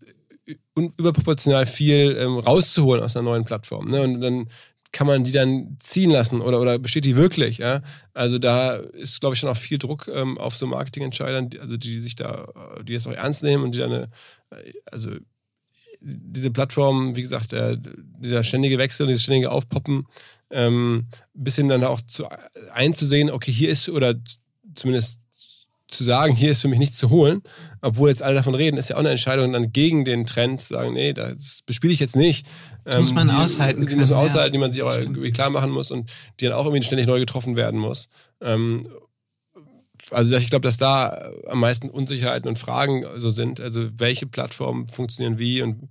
überproportional 0.74 1.66
viel 1.66 2.16
ähm, 2.18 2.38
rauszuholen 2.38 3.02
aus 3.02 3.16
einer 3.16 3.24
neuen 3.24 3.44
Plattform. 3.44 3.88
Ne? 3.88 4.02
Und 4.02 4.20
dann 4.20 4.48
kann 4.92 5.06
man 5.06 5.24
die 5.24 5.32
dann 5.32 5.76
ziehen 5.78 6.10
lassen 6.10 6.40
oder, 6.40 6.60
oder 6.60 6.78
besteht 6.78 7.04
die 7.04 7.16
wirklich? 7.16 7.58
Ja? 7.58 7.80
Also 8.12 8.38
da 8.38 8.74
ist, 8.74 9.20
glaube 9.20 9.34
ich, 9.34 9.40
schon 9.40 9.50
auch 9.50 9.56
viel 9.56 9.78
Druck 9.78 10.10
ähm, 10.12 10.36
auf 10.38 10.56
so 10.56 10.66
Marketingentscheidern, 10.66 11.50
also 11.60 11.76
die 11.76 12.00
sich 12.00 12.16
da, 12.16 12.48
die 12.82 12.94
das 12.94 13.06
auch 13.06 13.12
ernst 13.12 13.42
nehmen 13.42 13.64
und 13.64 13.74
die 13.74 13.78
dann, 13.78 13.92
eine, 13.92 14.08
also 14.90 15.10
diese 16.02 16.50
Plattform, 16.50 17.14
wie 17.14 17.22
gesagt, 17.22 17.52
der, 17.52 17.76
dieser 17.76 18.42
ständige 18.42 18.78
Wechsel, 18.78 19.06
dieses 19.06 19.22
ständige 19.22 19.50
Aufpoppen, 19.50 20.06
ähm, 20.50 21.04
bisschen 21.34 21.68
dann 21.68 21.84
auch 21.84 22.00
zu, 22.02 22.26
einzusehen, 22.72 23.30
okay, 23.30 23.52
hier 23.52 23.68
ist 23.68 23.88
oder 23.88 24.14
zumindest 24.74 25.20
zu 25.90 26.04
sagen, 26.04 26.34
hier 26.34 26.52
ist 26.52 26.62
für 26.62 26.68
mich 26.68 26.78
nichts 26.78 26.98
zu 26.98 27.10
holen, 27.10 27.42
obwohl 27.80 28.08
jetzt 28.08 28.22
alle 28.22 28.34
davon 28.34 28.54
reden, 28.54 28.76
ist 28.76 28.90
ja 28.90 28.96
auch 28.96 29.00
eine 29.00 29.10
Entscheidung 29.10 29.52
dann 29.52 29.72
gegen 29.72 30.04
den 30.04 30.26
Trend 30.26 30.60
zu 30.60 30.74
sagen, 30.74 30.92
nee, 30.92 31.12
das 31.12 31.62
bespiele 31.66 31.92
ich 31.92 32.00
jetzt 32.00 32.16
nicht. 32.16 32.46
Das 32.84 32.94
ähm, 32.94 33.00
muss 33.00 33.14
man 33.14 33.28
die, 33.28 33.34
aushalten. 33.34 33.86
Die 33.86 33.96
muss 33.96 34.10
man 34.10 34.18
aushalten, 34.18 34.52
die 34.52 34.58
man 34.58 34.72
sich 34.72 34.82
auch 34.82 34.96
irgendwie 34.96 35.30
klar 35.32 35.50
machen 35.50 35.70
muss 35.70 35.90
und 35.90 36.10
die 36.38 36.46
dann 36.46 36.54
auch 36.54 36.64
irgendwie 36.64 36.82
ständig 36.82 37.06
neu 37.06 37.18
getroffen 37.18 37.56
werden 37.56 37.78
muss. 37.78 38.08
Ähm, 38.40 38.88
also 40.10 40.34
ich 40.36 40.48
glaube, 40.48 40.62
dass 40.62 40.76
da 40.76 41.30
am 41.48 41.60
meisten 41.60 41.88
Unsicherheiten 41.88 42.48
und 42.48 42.58
Fragen 42.58 43.04
so 43.16 43.30
sind. 43.30 43.60
Also 43.60 43.88
welche 43.98 44.26
Plattformen 44.26 44.88
funktionieren 44.88 45.38
wie 45.38 45.62
und 45.62 45.88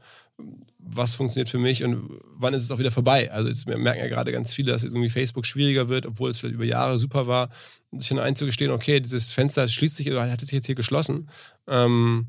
was 0.80 1.15
funktioniert 1.15 1.49
für 1.49 1.59
mich 1.59 1.84
und 1.84 2.09
wann 2.36 2.53
ist 2.53 2.63
es 2.63 2.71
auch 2.71 2.80
wieder 2.80 2.91
vorbei. 2.91 3.32
Also 3.32 3.49
jetzt 3.49 3.67
merken 3.67 3.99
ja 3.99 4.07
gerade 4.07 4.32
ganz 4.32 4.53
viele, 4.53 4.71
dass 4.71 4.84
jetzt 4.84 4.93
irgendwie 4.93 5.09
Facebook 5.09 5.45
schwieriger 5.45 5.89
wird, 5.89 6.05
obwohl 6.05 6.30
es 6.30 6.39
vielleicht 6.39 6.55
über 6.55 6.65
Jahre 6.65 6.97
super 6.97 7.27
war, 7.27 7.49
sich 7.91 8.09
dann 8.09 8.19
einzugestehen, 8.19 8.71
okay, 8.71 8.99
dieses 8.99 9.32
Fenster 9.32 9.67
schließt 9.67 9.97
sich 9.97 10.09
oder 10.09 10.32
hat 10.32 10.39
sich 10.39 10.51
jetzt 10.51 10.65
hier 10.65 10.75
geschlossen. 10.75 11.30
Ähm, 11.67 12.27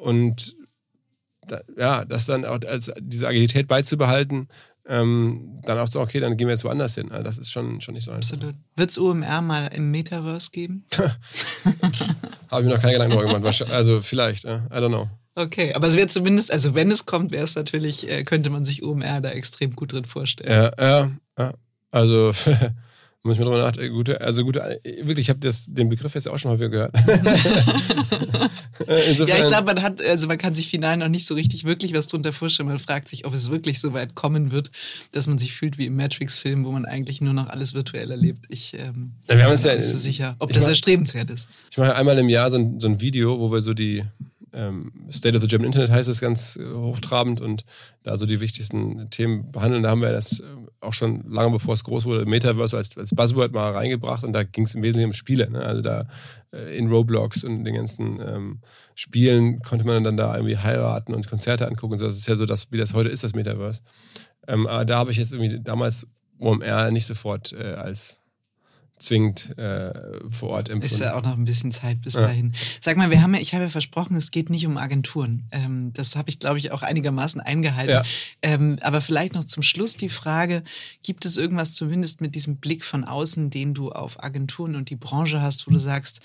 und 0.00 0.56
da, 1.46 1.60
ja, 1.76 2.04
das 2.04 2.26
dann 2.26 2.44
auch 2.44 2.60
als 2.66 2.90
diese 3.00 3.28
Agilität 3.28 3.68
beizubehalten, 3.68 4.48
ähm, 4.86 5.60
dann 5.64 5.78
auch 5.78 5.88
so, 5.88 6.00
okay, 6.00 6.18
dann 6.18 6.36
gehen 6.36 6.48
wir 6.48 6.54
jetzt 6.54 6.64
woanders 6.64 6.96
hin. 6.96 7.10
Also 7.12 7.22
das 7.22 7.38
ist 7.38 7.52
schon, 7.52 7.80
schon 7.80 7.94
nicht 7.94 8.04
so 8.04 8.10
einfach. 8.10 8.32
Absolut. 8.32 8.56
Wird 8.74 8.90
es 8.90 8.98
OMR 8.98 9.40
mal 9.40 9.68
im 9.68 9.90
Metaverse 9.90 10.50
geben? 10.50 10.84
Habe 12.50 12.62
ich 12.62 12.66
mir 12.66 12.74
noch 12.74 12.80
keine 12.80 12.94
Gedanken 12.94 13.16
darüber 13.16 13.34
gemacht. 13.34 13.64
Also 13.70 14.00
vielleicht, 14.00 14.44
I 14.44 14.48
don't 14.48 14.88
know. 14.88 15.08
Okay, 15.34 15.72
aber 15.72 15.88
es 15.88 15.96
wäre 15.96 16.08
zumindest, 16.08 16.52
also 16.52 16.74
wenn 16.74 16.90
es 16.90 17.06
kommt, 17.06 17.30
wäre 17.32 17.44
es 17.44 17.54
natürlich, 17.54 18.10
äh, 18.10 18.22
könnte 18.24 18.50
man 18.50 18.66
sich 18.66 18.82
OMR 18.82 19.20
da 19.22 19.30
extrem 19.30 19.74
gut 19.74 19.92
drin 19.92 20.04
vorstellen. 20.04 20.50
Ja, 20.50 20.72
ja, 20.78 21.10
ja. 21.38 21.54
Also 21.90 22.32
muss 23.22 23.34
ich 23.34 23.38
mir 23.38 23.44
drüber 23.44 23.62
nachdenken. 23.62 23.94
Gute, 23.94 24.20
also 24.20 24.44
gute, 24.44 24.60
wirklich, 25.02 25.28
ich 25.28 25.30
habe 25.30 25.40
den 25.68 25.88
Begriff 25.88 26.14
jetzt 26.14 26.28
auch 26.28 26.38
schon 26.38 26.50
häufiger 26.50 26.68
gehört. 26.68 26.94
ja, 29.26 29.38
ich 29.38 29.46
glaube, 29.46 29.66
man 29.66 29.80
hat, 29.82 30.04
also 30.04 30.26
man 30.26 30.38
kann 30.38 30.54
sich 30.54 30.68
final 30.68 30.96
noch 30.96 31.08
nicht 31.08 31.24
so 31.26 31.34
richtig 31.34 31.64
wirklich 31.64 31.94
was 31.94 32.08
drunter 32.08 32.32
vorstellen. 32.32 32.68
Man 32.68 32.78
fragt 32.78 33.08
sich, 33.08 33.24
ob 33.24 33.32
es 33.32 33.50
wirklich 33.50 33.80
so 33.80 33.92
weit 33.92 34.14
kommen 34.14 34.50
wird, 34.50 34.70
dass 35.12 35.28
man 35.28 35.38
sich 35.38 35.52
fühlt 35.52 35.78
wie 35.78 35.86
im 35.86 35.96
Matrix-Film, 35.96 36.64
wo 36.64 36.72
man 36.72 36.84
eigentlich 36.84 37.20
nur 37.20 37.32
noch 37.32 37.48
alles 37.48 37.74
virtuell 37.74 38.10
erlebt. 38.10 38.46
Ich 38.48 38.74
ähm, 38.74 39.12
ja, 39.28 39.36
wir 39.36 39.44
haben 39.44 39.52
bin 39.54 39.62
mir 39.62 39.76
nicht 39.76 39.88
so 39.88 39.96
sicher, 39.96 40.34
ob 40.40 40.52
das 40.52 40.64
mach, 40.64 40.70
erstrebenswert 40.70 41.30
ist. 41.30 41.48
Ich 41.70 41.78
mache 41.78 41.94
einmal 41.94 42.18
im 42.18 42.28
Jahr 42.28 42.50
so 42.50 42.58
ein, 42.58 42.80
so 42.80 42.88
ein 42.88 43.00
Video, 43.00 43.38
wo 43.38 43.52
wir 43.52 43.60
so 43.60 43.72
die 43.72 44.02
State 45.10 45.36
of 45.36 45.42
the 45.42 45.48
German 45.48 45.66
Internet 45.66 45.90
heißt 45.90 46.08
es 46.08 46.20
ganz 46.20 46.56
äh, 46.56 46.74
hochtrabend 46.74 47.40
und 47.40 47.64
da 48.02 48.16
so 48.16 48.26
die 48.26 48.40
wichtigsten 48.40 49.08
Themen 49.10 49.50
behandeln. 49.50 49.82
Da 49.82 49.90
haben 49.90 50.02
wir 50.02 50.12
das 50.12 50.40
äh, 50.40 50.44
auch 50.80 50.92
schon 50.92 51.24
lange 51.30 51.52
bevor 51.52 51.74
es 51.74 51.84
groß 51.84 52.04
wurde, 52.04 52.26
Metaverse 52.26 52.76
als, 52.76 52.96
als 52.98 53.10
Buzzword 53.10 53.52
mal 53.52 53.72
reingebracht 53.72 54.24
und 54.24 54.32
da 54.32 54.42
ging 54.42 54.64
es 54.64 54.74
im 54.74 54.82
Wesentlichen 54.82 55.10
um 55.10 55.12
Spiele. 55.14 55.50
Ne? 55.50 55.62
Also 55.62 55.80
da 55.80 56.06
äh, 56.52 56.76
in 56.76 56.88
Roblox 56.88 57.44
und 57.44 57.64
den 57.64 57.74
ganzen 57.74 58.20
ähm, 58.20 58.60
Spielen 58.94 59.62
konnte 59.62 59.86
man 59.86 60.04
dann 60.04 60.16
da 60.16 60.34
irgendwie 60.36 60.58
heiraten 60.58 61.14
und 61.14 61.28
Konzerte 61.28 61.66
angucken. 61.66 61.98
Das 61.98 62.16
ist 62.16 62.28
ja 62.28 62.36
so, 62.36 62.44
das, 62.44 62.70
wie 62.70 62.78
das 62.78 62.94
heute 62.94 63.08
ist, 63.08 63.24
das 63.24 63.34
Metaverse. 63.34 63.80
Ähm, 64.48 64.66
aber 64.66 64.84
da 64.84 64.98
habe 64.98 65.12
ich 65.12 65.16
jetzt 65.16 65.32
irgendwie 65.32 65.60
damals 65.60 66.06
OMR 66.38 66.90
nicht 66.90 67.06
sofort 67.06 67.52
äh, 67.52 67.74
als 67.74 68.21
zwingend 69.02 69.56
äh, 69.58 69.92
vor 70.28 70.50
Ort 70.50 70.68
empfunden. 70.68 70.94
Ist 70.94 71.00
ja 71.00 71.14
auch 71.14 71.22
noch 71.22 71.36
ein 71.36 71.44
bisschen 71.44 71.72
Zeit 71.72 72.00
bis 72.00 72.14
ja. 72.14 72.22
dahin. 72.22 72.52
Sag 72.80 72.96
mal, 72.96 73.10
wir 73.10 73.22
haben 73.22 73.34
ja, 73.34 73.40
ich 73.40 73.54
habe 73.54 73.64
ja 73.64 73.70
versprochen, 73.70 74.16
es 74.16 74.30
geht 74.30 74.50
nicht 74.50 74.66
um 74.66 74.76
Agenturen. 74.76 75.44
Ähm, 75.50 75.92
das 75.92 76.16
habe 76.16 76.30
ich, 76.30 76.38
glaube 76.38 76.58
ich, 76.58 76.72
auch 76.72 76.82
einigermaßen 76.82 77.40
eingehalten. 77.40 77.90
Ja. 77.90 78.02
Ähm, 78.42 78.78
aber 78.82 79.00
vielleicht 79.00 79.34
noch 79.34 79.44
zum 79.44 79.62
Schluss 79.62 79.96
die 79.96 80.08
Frage, 80.08 80.62
gibt 81.02 81.26
es 81.26 81.36
irgendwas 81.36 81.74
zumindest 81.74 82.20
mit 82.20 82.34
diesem 82.34 82.56
Blick 82.56 82.84
von 82.84 83.04
außen, 83.04 83.50
den 83.50 83.74
du 83.74 83.92
auf 83.92 84.22
Agenturen 84.22 84.76
und 84.76 84.90
die 84.90 84.96
Branche 84.96 85.42
hast, 85.42 85.66
wo 85.66 85.72
du 85.72 85.78
sagst, 85.78 86.20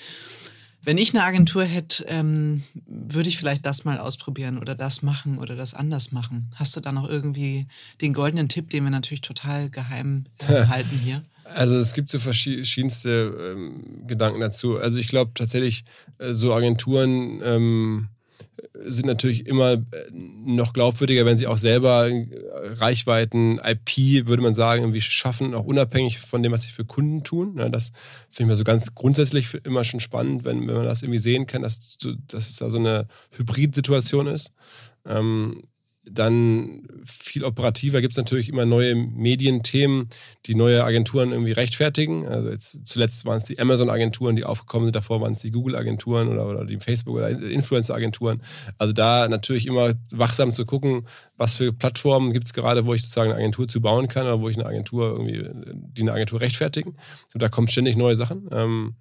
wenn 0.88 0.98
ich 0.98 1.14
eine 1.14 1.26
Agentur 1.26 1.66
hätte, 1.66 2.06
ähm, 2.08 2.64
würde 2.86 3.28
ich 3.28 3.38
vielleicht 3.38 3.66
das 3.66 3.84
mal 3.84 4.00
ausprobieren 4.00 4.58
oder 4.58 4.74
das 4.74 5.02
machen 5.02 5.38
oder 5.38 5.54
das 5.58 5.74
anders 5.74 6.14
machen. 6.14 6.50
Hast 6.56 6.78
du 6.78 6.80
da 6.80 6.94
noch 6.94 7.10
irgendwie 7.10 7.68
den 8.00 8.14
goldenen 8.14 8.48
Tipp, 8.48 8.70
den 8.70 8.86
wir 8.86 8.90
natürlich 8.90 9.20
total 9.20 9.70
geheim 9.70 10.28
halten 10.48 10.98
hier? 10.98 11.24
Also 11.44 11.76
es 11.76 11.94
gibt 11.94 12.10
so 12.10 12.20
verschiedenste 12.20 13.36
ähm, 13.38 14.08
Gedanken 14.08 14.40
dazu. 14.40 14.80
Also 14.80 14.98
ich 14.98 15.10
glaube 15.10 15.32
tatsächlich, 15.34 15.84
äh, 16.20 16.32
so 16.32 16.54
Agenturen 16.54 17.42
ähm, 17.44 18.08
sind 18.74 19.06
natürlich 19.06 19.48
immer 19.48 19.74
äh, 19.74 19.82
noch 20.12 20.74
glaubwürdiger, 20.74 21.26
wenn 21.26 21.38
sie 21.38 21.48
auch 21.48 21.58
selber 21.58 22.10
äh, 22.10 22.28
Reichweiten, 22.76 23.60
IP, 23.64 24.28
würde 24.28 24.44
man 24.44 24.56
sagen, 24.56 24.84
irgendwie 24.84 25.02
schaffen, 25.02 25.54
auch 25.54 25.66
unabhängig 25.66 26.20
von 26.20 26.44
dem, 26.44 26.52
was 26.52 26.64
sie 26.64 26.72
für 26.72 26.86
Kunden 26.86 27.24
tun. 27.24 27.56
Das 27.72 27.92
finde 28.30 28.44
ich 28.44 28.48
mal 28.48 28.56
so 28.56 28.64
ganz 28.64 28.96
grundsätzlich 28.96 29.54
immer 29.64 29.84
schon 29.84 30.00
spannend, 30.00 30.46
wenn, 30.46 30.68
wenn 30.68 30.76
man 30.76 30.86
das 30.86 31.04
irgendwie 31.04 31.20
sehen 31.20 31.48
kann, 31.48 31.62
dass, 31.62 31.98
dass 32.28 32.50
es 32.50 32.58
da 32.58 32.70
so 32.70 32.78
eine 32.78 33.08
Hybrid-Situation 33.38 34.28
ist. 34.28 34.52
Dann 36.12 36.88
viel 37.04 37.44
operativer 37.44 38.02
gibt 38.02 38.14
es 38.14 38.18
natürlich 38.18 38.50
immer 38.50 38.66
neue 38.66 38.96
Medienthemen, 38.96 40.10
die 40.46 40.56
neue 40.56 40.84
Agenturen 40.84 41.32
irgendwie 41.32 41.52
rechtfertigen. 41.52 42.28
Also 42.28 42.50
jetzt 42.50 42.86
zuletzt 42.86 43.26
waren 43.26 43.38
es 43.38 43.46
die 43.46 43.60
Amazon-Agenturen, 43.60 44.36
die 44.36 44.44
aufgekommen 44.44 44.88
sind, 44.88 44.96
davor 44.96 45.22
waren 45.22 45.34
es 45.34 45.42
die 45.42 45.52
Google-Agenturen 45.52 46.28
oder, 46.28 46.48
oder 46.48 46.66
die 46.66 46.80
Facebook- 46.80 47.16
oder 47.16 47.30
Influencer-Agenturen. 47.30 48.42
Also 48.78 48.94
da 48.94 49.28
natürlich 49.28 49.68
immer 49.68 49.94
wachsam 50.12 50.52
zu 50.52 50.66
gucken, 50.66 51.06
was 51.38 51.56
für 51.56 51.74
Plattformen 51.74 52.34
gibt 52.34 52.48
es 52.48 52.54
gerade, 52.54 52.86
wo 52.86 52.94
ich 52.94 53.02
sozusagen 53.02 53.32
eine 53.32 53.40
Agentur 53.40 53.68
zu 53.68 53.82
bauen 53.82 54.08
kann 54.08 54.26
oder 54.26 54.42
wo 54.42 54.50
ich 54.50 54.58
eine 54.58 54.66
Agentur 54.66 55.12
irgendwie, 55.12 55.44
die 55.74 56.02
eine 56.02 56.14
Agentur 56.14 56.42
rechtfertigen. 56.42 56.96
Und 57.34 57.44
da 57.44 57.50
kommen 57.50 57.68
ständig 57.68 57.98
neue 57.98 58.16
Sachen. 58.16 58.48
Ähm, 58.52 58.96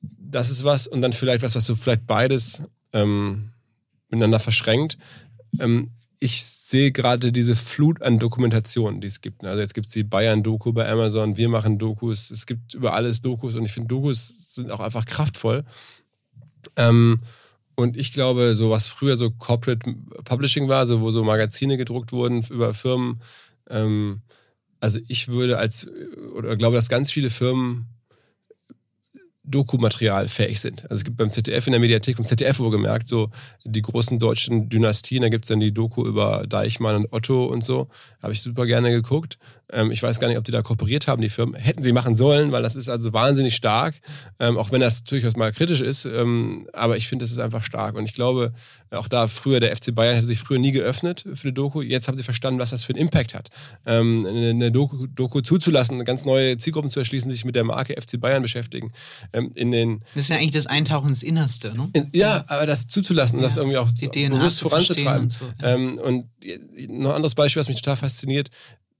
das 0.00 0.50
ist 0.50 0.64
was. 0.64 0.86
Und 0.86 1.02
dann 1.02 1.12
vielleicht 1.12 1.42
was, 1.42 1.54
was 1.54 1.66
so 1.66 1.74
vielleicht 1.74 2.06
beides 2.06 2.62
ähm, 2.92 3.50
miteinander 4.08 4.38
verschränkt. 4.38 4.98
Ähm, 5.60 5.90
ich 6.20 6.44
sehe 6.44 6.92
gerade 6.92 7.32
diese 7.32 7.56
Flut 7.56 8.02
an 8.02 8.18
Dokumentationen, 8.18 9.00
die 9.00 9.08
es 9.08 9.20
gibt. 9.20 9.44
Also 9.44 9.60
jetzt 9.60 9.74
gibt 9.74 9.86
es 9.86 9.92
die 9.92 10.04
Bayern-Doku 10.04 10.72
bei 10.72 10.88
Amazon, 10.88 11.36
wir 11.36 11.48
machen 11.48 11.78
Dokus, 11.78 12.30
es 12.30 12.46
gibt 12.46 12.74
über 12.74 12.94
alles 12.94 13.20
Dokus 13.20 13.54
und 13.54 13.64
ich 13.64 13.72
finde, 13.72 13.88
Dokus 13.88 14.54
sind 14.54 14.70
auch 14.70 14.80
einfach 14.80 15.04
kraftvoll. 15.06 15.64
Ähm, 16.76 17.20
und 17.76 17.96
ich 17.96 18.12
glaube, 18.12 18.54
so 18.54 18.70
was 18.70 18.86
früher 18.86 19.16
so 19.16 19.30
Corporate 19.30 19.94
Publishing 20.24 20.68
war, 20.68 20.86
so 20.86 21.00
wo 21.00 21.10
so 21.10 21.24
Magazine 21.24 21.76
gedruckt 21.76 22.12
wurden 22.12 22.42
über 22.50 22.72
Firmen, 22.72 23.20
ähm, 23.68 24.22
also 24.80 25.00
ich 25.08 25.28
würde 25.28 25.58
als, 25.58 25.88
oder 26.36 26.56
glaube, 26.56 26.76
dass 26.76 26.88
ganz 26.88 27.10
viele 27.10 27.30
Firmen 27.30 27.86
Dokumaterial 29.44 30.28
fähig 30.28 30.60
sind. 30.60 30.82
Also 30.84 30.96
es 30.96 31.04
gibt 31.04 31.18
beim 31.18 31.30
ZDF 31.30 31.66
in 31.66 31.72
der 31.72 31.80
Mediathek, 31.80 32.16
vom 32.16 32.24
ZDF 32.24 32.58
wohlgemerkt, 32.58 33.06
so 33.06 33.30
die 33.64 33.82
großen 33.82 34.18
deutschen 34.18 34.68
Dynastien, 34.68 35.22
da 35.22 35.28
gibt 35.28 35.44
es 35.44 35.50
dann 35.50 35.60
die 35.60 35.72
Doku 35.72 36.06
über 36.06 36.46
Deichmann 36.46 36.96
und 36.96 37.12
Otto 37.12 37.44
und 37.44 37.62
so, 37.62 37.88
habe 38.22 38.32
ich 38.32 38.40
super 38.40 38.66
gerne 38.66 38.90
geguckt. 38.90 39.38
Ähm, 39.72 39.90
ich 39.90 40.02
weiß 40.02 40.20
gar 40.20 40.28
nicht, 40.28 40.38
ob 40.38 40.44
die 40.44 40.52
da 40.52 40.62
kooperiert 40.62 41.08
haben, 41.08 41.22
die 41.22 41.28
Firmen. 41.28 41.54
Hätten 41.54 41.82
sie 41.82 41.92
machen 41.92 42.16
sollen, 42.16 42.52
weil 42.52 42.62
das 42.62 42.76
ist 42.76 42.88
also 42.88 43.12
wahnsinnig 43.12 43.54
stark, 43.54 43.94
ähm, 44.38 44.58
auch 44.58 44.72
wenn 44.72 44.80
das 44.80 45.04
durchaus 45.04 45.36
mal 45.36 45.52
kritisch 45.52 45.80
ist. 45.80 46.04
Ähm, 46.04 46.68
aber 46.72 46.96
ich 46.96 47.08
finde, 47.08 47.24
das 47.24 47.32
ist 47.32 47.38
einfach 47.38 47.62
stark. 47.62 47.96
Und 47.96 48.04
ich 48.04 48.14
glaube, 48.14 48.52
auch 48.90 49.08
da 49.08 49.26
früher, 49.26 49.60
der 49.60 49.74
FC 49.74 49.94
Bayern 49.94 50.14
hätte 50.14 50.26
sich 50.26 50.38
früher 50.38 50.58
nie 50.58 50.72
geöffnet 50.72 51.24
für 51.34 51.48
eine 51.48 51.52
Doku. 51.52 51.82
Jetzt 51.82 52.08
haben 52.08 52.16
sie 52.16 52.22
verstanden, 52.22 52.60
was 52.60 52.70
das 52.70 52.84
für 52.84 52.92
einen 52.92 53.00
Impact 53.00 53.34
hat. 53.34 53.48
Ähm, 53.86 54.26
eine 54.26 54.70
Doku, 54.70 55.06
Doku 55.06 55.40
zuzulassen, 55.40 56.04
ganz 56.04 56.24
neue 56.24 56.58
Zielgruppen 56.58 56.90
zu 56.90 57.00
erschließen, 57.00 57.30
sich 57.30 57.44
mit 57.44 57.56
der 57.56 57.64
Marke 57.64 58.00
FC 58.00 58.20
Bayern 58.20 58.42
beschäftigen. 58.42 58.92
Ähm, 59.32 59.50
in 59.54 59.72
den, 59.72 60.00
das 60.14 60.24
ist 60.24 60.28
ja 60.28 60.36
eigentlich 60.36 60.52
das 60.52 60.66
Eintauchen 60.66 61.08
ins 61.08 61.22
Innerste, 61.22 61.74
ne? 61.74 61.88
In, 61.92 62.10
ja, 62.12 62.44
aber 62.48 62.66
das 62.66 62.86
zuzulassen, 62.86 63.38
ja, 63.38 63.44
das 63.44 63.56
irgendwie 63.56 63.78
auch 63.78 63.90
bewusst 63.90 64.60
voranzutreiben. 64.60 65.22
Und, 65.22 65.32
so, 65.32 65.44
ja. 65.60 65.74
ähm, 65.74 65.98
und 65.98 66.26
noch 66.88 67.10
ein 67.10 67.16
anderes 67.16 67.34
Beispiel, 67.34 67.60
was 67.60 67.68
mich 67.68 67.80
total 67.80 67.96
fasziniert, 67.96 68.50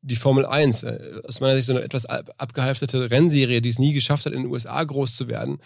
die 0.06 0.16
Formel 0.16 0.44
1, 0.44 0.82
äh, 0.82 0.98
aus 1.26 1.40
meiner 1.40 1.54
Sicht 1.54 1.66
so 1.66 1.72
eine 1.72 1.82
etwas 1.82 2.04
abgehalfterte 2.06 3.10
Rennserie, 3.10 3.62
die 3.62 3.70
es 3.70 3.78
nie 3.78 3.94
geschafft 3.94 4.26
hat, 4.26 4.34
in 4.34 4.42
den 4.42 4.50
USA 4.50 4.84
groß 4.84 5.16
zu 5.16 5.28
werden, 5.28 5.58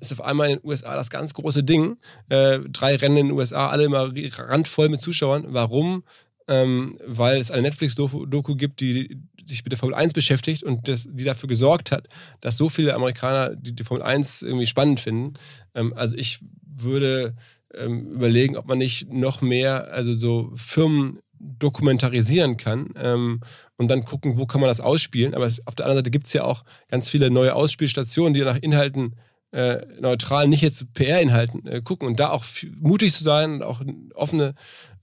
ist 0.00 0.12
auf 0.12 0.20
einmal 0.20 0.50
in 0.50 0.58
den 0.58 0.68
USA 0.68 0.94
das 0.94 1.08
ganz 1.08 1.32
große 1.32 1.64
Ding. 1.64 1.96
Äh, 2.28 2.58
drei 2.68 2.96
Rennen 2.96 3.16
in 3.16 3.26
den 3.28 3.36
USA, 3.36 3.68
alle 3.68 3.84
immer 3.84 4.12
randvoll 4.38 4.90
mit 4.90 5.00
Zuschauern. 5.00 5.46
Warum? 5.48 6.04
Ähm, 6.46 6.98
weil 7.06 7.40
es 7.40 7.50
eine 7.50 7.62
Netflix-Doku 7.62 8.54
gibt, 8.54 8.80
die 8.80 9.18
sich 9.46 9.64
mit 9.64 9.72
der 9.72 9.78
Formel 9.78 9.94
1 9.94 10.12
beschäftigt 10.12 10.62
und 10.62 10.88
das, 10.88 11.06
die 11.10 11.24
dafür 11.24 11.48
gesorgt 11.48 11.90
hat, 11.90 12.06
dass 12.40 12.58
so 12.58 12.68
viele 12.68 12.94
Amerikaner 12.94 13.56
die, 13.56 13.74
die 13.74 13.84
Formel 13.84 14.02
1 14.02 14.42
irgendwie 14.42 14.66
spannend 14.66 15.00
finden. 15.00 15.34
Ähm, 15.74 15.94
also 15.94 16.16
ich 16.16 16.40
würde 16.62 17.34
ähm, 17.74 18.12
überlegen, 18.12 18.56
ob 18.56 18.66
man 18.66 18.78
nicht 18.78 19.10
noch 19.10 19.40
mehr, 19.40 19.92
also 19.92 20.14
so 20.14 20.52
Firmen 20.54 21.18
dokumentarisieren 21.58 22.56
kann 22.56 22.90
ähm, 22.96 23.40
und 23.76 23.90
dann 23.90 24.04
gucken, 24.04 24.36
wo 24.36 24.46
kann 24.46 24.60
man 24.60 24.68
das 24.68 24.80
ausspielen. 24.80 25.34
Aber 25.34 25.46
es, 25.46 25.66
auf 25.66 25.74
der 25.74 25.86
anderen 25.86 25.98
Seite 25.98 26.10
gibt 26.10 26.26
es 26.26 26.32
ja 26.32 26.44
auch 26.44 26.64
ganz 26.88 27.08
viele 27.08 27.30
neue 27.30 27.54
Ausspielstationen, 27.54 28.34
die 28.34 28.42
nach 28.42 28.56
Inhalten 28.56 29.16
äh, 29.52 29.78
neutral, 30.00 30.48
nicht 30.48 30.62
jetzt 30.62 30.92
PR-Inhalten 30.92 31.66
äh, 31.66 31.80
gucken 31.80 32.08
und 32.08 32.20
da 32.20 32.30
auch 32.30 32.44
mutig 32.80 33.12
zu 33.12 33.24
sein 33.24 33.54
und 33.54 33.62
auch 33.62 33.80
offene 34.14 34.54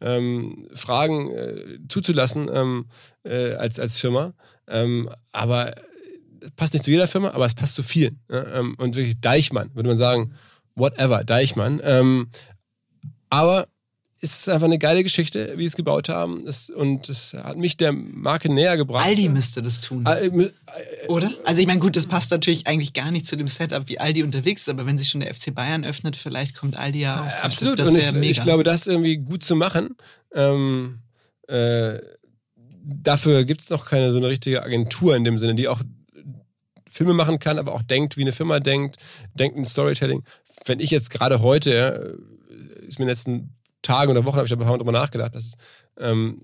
ähm, 0.02 0.68
Fragen 0.74 1.32
äh, 1.32 1.80
zuzulassen 1.88 2.50
ähm, 2.54 2.86
äh, 3.24 3.54
als, 3.54 3.80
als 3.80 4.00
Firma. 4.00 4.34
Ähm, 4.68 5.10
aber 5.32 5.74
es 6.42 6.52
passt 6.52 6.74
nicht 6.74 6.86
zu 6.86 6.92
jeder 6.92 7.08
Firma, 7.08 7.32
aber 7.32 7.46
es 7.46 7.56
passt 7.56 7.76
zu 7.76 7.84
vielen. 7.84 8.20
Ne? 8.30 8.74
und 8.78 8.96
wirklich 8.96 9.20
Deichmann, 9.22 9.72
würde 9.74 9.90
man 9.90 9.98
sagen, 9.98 10.34
whatever, 10.76 11.24
Deichmann. 11.24 11.80
Ähm, 11.84 12.28
aber 13.30 13.68
es 14.24 14.40
ist 14.40 14.50
einfach 14.50 14.66
eine 14.66 14.80
geile 14.80 15.04
Geschichte, 15.04 15.52
wie 15.58 15.64
sie 15.64 15.68
es 15.68 15.76
gebaut 15.76 16.08
haben. 16.08 16.46
Das, 16.46 16.70
und 16.70 17.10
es 17.10 17.34
hat 17.34 17.58
mich 17.58 17.76
der 17.76 17.92
Marke 17.92 18.52
näher 18.52 18.78
gebracht. 18.78 19.06
Aldi 19.06 19.28
müsste 19.28 19.62
das 19.62 19.82
tun. 19.82 20.06
Äh, 20.06 20.28
äh, 20.28 20.52
Oder? 21.10 21.30
Also 21.44 21.60
ich 21.60 21.68
meine, 21.68 21.82
gut, 21.82 21.98
das 21.98 22.08
passt 22.08 22.32
natürlich 22.32 22.66
eigentlich 22.66 22.94
gar 22.94 23.12
nicht 23.12 23.26
zu 23.26 23.36
dem 23.36 23.50
Setup, 23.50 23.90
wie 23.90 24.00
Aldi 24.00 24.24
unterwegs 24.24 24.62
ist, 24.62 24.70
aber 24.70 24.86
wenn 24.86 24.98
sich 24.98 25.10
schon 25.10 25.20
der 25.20 25.34
FC 25.34 25.54
Bayern 25.54 25.84
öffnet, 25.84 26.16
vielleicht 26.16 26.58
kommt 26.58 26.78
Aldi 26.78 27.02
ja 27.02 27.22
auch. 27.22 27.26
Äh, 27.26 27.42
absolut. 27.42 27.80
Das 27.80 27.90
und 27.90 27.98
ich, 27.98 28.14
mega. 28.14 28.32
ich 28.32 28.42
glaube, 28.42 28.64
das 28.64 28.88
irgendwie 28.88 29.18
gut 29.18 29.44
zu 29.44 29.58
machen. 29.58 29.98
Ähm, 30.34 31.00
äh, 31.50 32.00
dafür 32.82 33.44
gibt 33.44 33.60
es 33.60 33.70
noch 33.72 33.86
keine 33.86 34.14
so 34.14 34.20
eine 34.20 34.30
richtige 34.30 34.64
Agentur 34.64 35.18
in 35.18 35.26
dem 35.26 35.38
Sinne, 35.38 35.56
die 35.56 35.68
auch 35.68 35.82
Filme 36.90 37.14
machen 37.14 37.40
kann, 37.40 37.60
aber 37.60 37.74
auch 37.74 37.82
denkt, 37.82 38.16
wie 38.16 38.22
eine 38.22 38.32
Firma 38.32 38.62
denkt, 38.62 38.96
denkt 39.34 39.58
in 39.58 39.66
Storytelling. 39.66 40.24
Wenn 40.66 40.80
ich 40.80 40.92
jetzt 40.92 41.10
gerade 41.10 41.42
heute, 41.42 42.18
ist 42.88 43.00
mir 43.00 43.04
in 43.04 43.08
den 43.08 43.16
letzten 43.16 43.54
Tagen 43.84 44.12
oder 44.12 44.26
Wochen 44.26 44.38
habe 44.38 44.46
ich 44.46 44.50
da 44.50 44.56
ein 44.56 44.60
paar 44.60 44.70
Mal 44.70 44.78
drüber 44.78 44.92
nachgedacht, 44.92 45.36
dass 45.36 45.54
ähm, 46.00 46.42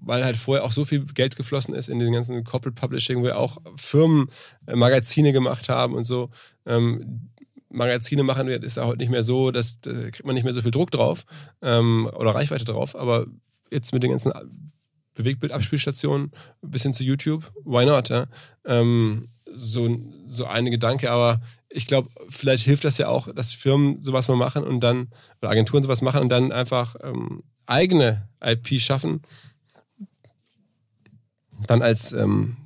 weil 0.00 0.24
halt 0.24 0.36
vorher 0.36 0.64
auch 0.64 0.72
so 0.72 0.84
viel 0.84 1.04
Geld 1.04 1.36
geflossen 1.36 1.74
ist 1.74 1.88
in 1.88 1.98
den 1.98 2.12
ganzen 2.12 2.44
Corporate 2.44 2.80
Publishing, 2.80 3.22
wo 3.22 3.26
ja 3.26 3.36
auch 3.36 3.58
Firmen 3.76 4.28
äh, 4.66 4.76
Magazine 4.76 5.32
gemacht 5.32 5.68
haben 5.68 5.94
und 5.94 6.04
so. 6.04 6.30
Ähm, 6.66 7.30
Magazine 7.70 8.22
machen 8.22 8.46
ist 8.46 8.76
ja 8.76 8.86
heute 8.86 8.98
nicht 8.98 9.10
mehr 9.10 9.22
so, 9.22 9.50
dass 9.50 9.78
da 9.78 9.90
kriegt 9.90 10.24
man 10.24 10.34
nicht 10.34 10.44
mehr 10.44 10.52
so 10.52 10.62
viel 10.62 10.70
Druck 10.70 10.90
drauf 10.92 11.24
ähm, 11.60 12.08
oder 12.14 12.34
Reichweite 12.34 12.64
drauf, 12.64 12.94
aber 12.94 13.26
jetzt 13.70 13.92
mit 13.92 14.02
den 14.02 14.12
ganzen 14.12 14.32
Bewegtbildabspielstationen 15.14 16.30
bis 16.62 16.82
hin 16.82 16.94
zu 16.94 17.02
YouTube, 17.02 17.44
why 17.64 17.84
not? 17.84 18.10
Ja? 18.10 18.26
Ähm, 18.64 19.28
so, 19.52 19.96
so 20.26 20.46
eine 20.46 20.70
Gedanke, 20.70 21.10
aber 21.10 21.40
ich 21.74 21.86
glaube, 21.86 22.08
vielleicht 22.28 22.64
hilft 22.64 22.84
das 22.84 22.98
ja 22.98 23.08
auch, 23.08 23.32
dass 23.34 23.52
Firmen 23.52 24.00
sowas 24.00 24.28
mal 24.28 24.36
machen 24.36 24.62
und 24.62 24.80
dann, 24.80 25.08
oder 25.40 25.50
Agenturen 25.50 25.82
sowas 25.82 26.02
machen 26.02 26.20
und 26.20 26.28
dann 26.28 26.52
einfach 26.52 26.94
ähm, 27.02 27.42
eigene 27.66 28.28
IP 28.42 28.80
schaffen, 28.80 29.22
dann 31.66 31.82
als 31.82 32.12
ähm, 32.12 32.56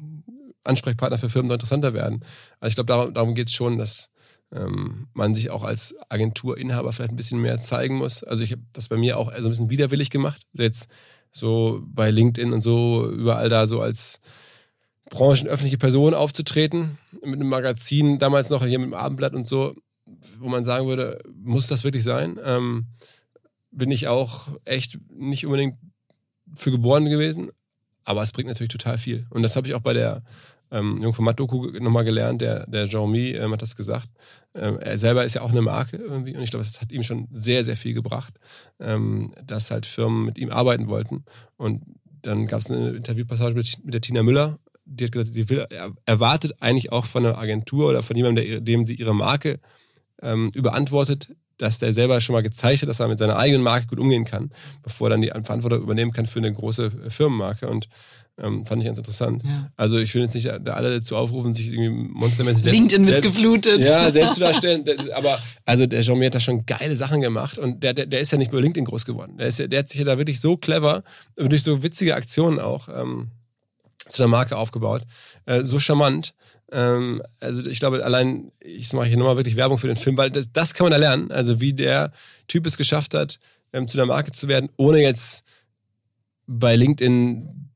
Ansprechpartner 0.62 1.16
für 1.16 1.30
Firmen 1.30 1.48
noch 1.48 1.54
interessanter 1.54 1.94
werden. 1.94 2.22
Also 2.60 2.68
ich 2.68 2.74
glaube, 2.74 2.88
darum, 2.88 3.14
darum 3.14 3.34
geht 3.34 3.48
es 3.48 3.54
schon, 3.54 3.78
dass 3.78 4.10
ähm, 4.52 5.08
man 5.14 5.34
sich 5.34 5.48
auch 5.48 5.64
als 5.64 5.94
Agenturinhaber 6.10 6.92
vielleicht 6.92 7.12
ein 7.12 7.16
bisschen 7.16 7.40
mehr 7.40 7.60
zeigen 7.62 7.96
muss. 7.96 8.22
Also 8.22 8.44
ich 8.44 8.52
habe 8.52 8.62
das 8.74 8.88
bei 8.88 8.98
mir 8.98 9.16
auch 9.16 9.28
also 9.28 9.48
ein 9.48 9.50
bisschen 9.50 9.70
widerwillig 9.70 10.10
gemacht. 10.10 10.42
Also 10.52 10.64
jetzt 10.64 10.88
so 11.32 11.82
bei 11.86 12.10
LinkedIn 12.10 12.52
und 12.52 12.60
so 12.60 13.10
überall 13.10 13.48
da 13.48 13.66
so 13.66 13.80
als 13.80 14.20
branchenöffentliche 15.10 15.78
Person 15.78 16.14
aufzutreten, 16.14 16.98
mit 17.22 17.34
einem 17.34 17.48
Magazin, 17.48 18.18
damals 18.18 18.50
noch 18.50 18.64
hier 18.64 18.78
mit 18.78 18.88
dem 18.88 18.94
Abendblatt 18.94 19.34
und 19.34 19.46
so, 19.46 19.74
wo 20.38 20.48
man 20.48 20.64
sagen 20.64 20.86
würde, 20.86 21.20
muss 21.34 21.66
das 21.66 21.84
wirklich 21.84 22.04
sein? 22.04 22.38
Ähm, 22.44 22.86
bin 23.70 23.90
ich 23.90 24.08
auch 24.08 24.48
echt 24.64 24.98
nicht 25.10 25.46
unbedingt 25.46 25.76
für 26.54 26.70
geboren 26.70 27.04
gewesen, 27.04 27.50
aber 28.04 28.22
es 28.22 28.32
bringt 28.32 28.48
natürlich 28.48 28.72
total 28.72 28.98
viel. 28.98 29.26
Und 29.30 29.42
das 29.42 29.56
habe 29.56 29.68
ich 29.68 29.74
auch 29.74 29.80
bei 29.80 29.92
der 29.92 30.22
ähm, 30.70 30.98
Jungformat-Doku 31.00 31.78
nochmal 31.80 32.04
gelernt, 32.04 32.40
der, 32.40 32.66
der 32.66 32.86
Jean-Mi 32.86 33.30
ähm, 33.30 33.52
hat 33.52 33.62
das 33.62 33.76
gesagt. 33.76 34.08
Ähm, 34.54 34.78
er 34.78 34.98
selber 34.98 35.24
ist 35.24 35.34
ja 35.34 35.42
auch 35.42 35.50
eine 35.50 35.62
Marke 35.62 35.96
irgendwie 35.96 36.36
und 36.36 36.42
ich 36.42 36.50
glaube, 36.50 36.64
es 36.64 36.80
hat 36.80 36.92
ihm 36.92 37.02
schon 37.02 37.28
sehr, 37.30 37.64
sehr 37.64 37.76
viel 37.76 37.94
gebracht, 37.94 38.34
ähm, 38.80 39.32
dass 39.44 39.70
halt 39.70 39.86
Firmen 39.86 40.24
mit 40.24 40.38
ihm 40.38 40.50
arbeiten 40.50 40.88
wollten. 40.88 41.24
Und 41.56 41.82
dann 42.22 42.46
gab 42.46 42.60
es 42.60 42.70
eine 42.70 42.90
Interviewpassage 42.90 43.54
mit, 43.54 43.84
mit 43.84 43.94
der 43.94 44.00
Tina 44.00 44.22
Müller, 44.22 44.58
die 44.88 45.04
hat 45.04 45.12
gesagt, 45.12 45.32
sie 45.32 45.48
will, 45.48 45.66
erwartet 46.06 46.54
eigentlich 46.60 46.92
auch 46.92 47.04
von 47.04 47.24
einer 47.24 47.38
Agentur 47.38 47.90
oder 47.90 48.02
von 48.02 48.16
jemandem, 48.16 48.64
dem 48.64 48.84
sie 48.84 48.94
ihre 48.94 49.14
Marke 49.14 49.60
ähm, 50.22 50.50
überantwortet, 50.54 51.28
dass 51.58 51.78
der 51.78 51.92
selber 51.92 52.20
schon 52.20 52.34
mal 52.34 52.42
gezeigt 52.42 52.82
hat, 52.82 52.88
dass 52.88 53.00
er 53.00 53.08
mit 53.08 53.18
seiner 53.18 53.36
eigenen 53.36 53.62
Marke 53.62 53.88
gut 53.88 53.98
umgehen 53.98 54.24
kann, 54.24 54.50
bevor 54.82 55.08
er 55.08 55.10
dann 55.10 55.22
die 55.22 55.28
Verantwortung 55.28 55.82
übernehmen 55.82 56.12
kann 56.12 56.26
für 56.26 56.38
eine 56.38 56.52
große 56.52 56.90
Firmenmarke. 57.08 57.68
Und 57.68 57.88
ähm, 58.40 58.64
fand 58.64 58.80
ich 58.80 58.86
ganz 58.86 58.98
interessant. 58.98 59.42
Ja. 59.44 59.68
Also 59.76 59.98
ich 59.98 60.14
will 60.14 60.22
jetzt 60.22 60.34
nicht 60.34 60.48
alle 60.48 60.98
dazu 60.98 61.16
aufrufen, 61.16 61.54
sich 61.54 61.72
irgendwie 61.72 61.90
monstermäßig 62.12 62.62
selbst... 62.62 62.78
LinkedIn 62.78 63.06
wird 63.06 63.22
selbst, 63.22 63.34
geflutet. 63.34 63.84
Ja, 63.84 64.10
selbst 64.12 64.34
zu 64.34 64.40
darstellen. 64.40 64.84
aber 65.12 65.38
also 65.64 65.86
der 65.86 66.02
Jean 66.02 66.22
hat 66.24 66.36
da 66.36 66.40
schon 66.40 66.64
geile 66.64 66.94
Sachen 66.96 67.20
gemacht 67.20 67.58
und 67.58 67.82
der, 67.82 67.94
der, 67.94 68.06
der 68.06 68.20
ist 68.20 68.30
ja 68.30 68.38
nicht 68.38 68.52
bei 68.52 68.60
LinkedIn 68.60 68.84
groß 68.84 69.04
geworden. 69.04 69.36
Der, 69.38 69.48
ist, 69.48 69.58
der 69.58 69.78
hat 69.80 69.88
sich 69.88 69.98
ja 69.98 70.04
da 70.04 70.18
wirklich 70.18 70.40
so 70.40 70.56
clever, 70.56 71.02
durch 71.36 71.62
so 71.62 71.82
witzige 71.82 72.14
Aktionen 72.14 72.60
auch... 72.60 72.88
Ähm, 72.88 73.28
zu 74.08 74.18
der 74.18 74.28
Marke 74.28 74.56
aufgebaut. 74.56 75.02
Äh, 75.46 75.62
so 75.62 75.78
charmant. 75.78 76.34
Ähm, 76.70 77.22
also 77.40 77.64
ich 77.66 77.78
glaube, 77.80 78.04
allein, 78.04 78.50
ich 78.60 78.92
mache 78.92 79.06
hier 79.06 79.16
nochmal 79.16 79.36
wirklich 79.36 79.56
Werbung 79.56 79.78
für 79.78 79.86
den 79.86 79.96
Film, 79.96 80.16
weil 80.16 80.30
das, 80.30 80.52
das 80.52 80.74
kann 80.74 80.84
man 80.84 80.92
erlernen. 80.92 81.30
Also 81.30 81.60
wie 81.60 81.72
der 81.72 82.10
Typ 82.46 82.66
es 82.66 82.76
geschafft 82.76 83.14
hat, 83.14 83.38
ähm, 83.72 83.88
zu 83.88 83.96
der 83.96 84.06
Marke 84.06 84.32
zu 84.32 84.48
werden, 84.48 84.68
ohne 84.76 85.00
jetzt 85.00 85.44
bei 86.46 86.76
LinkedIn 86.76 87.67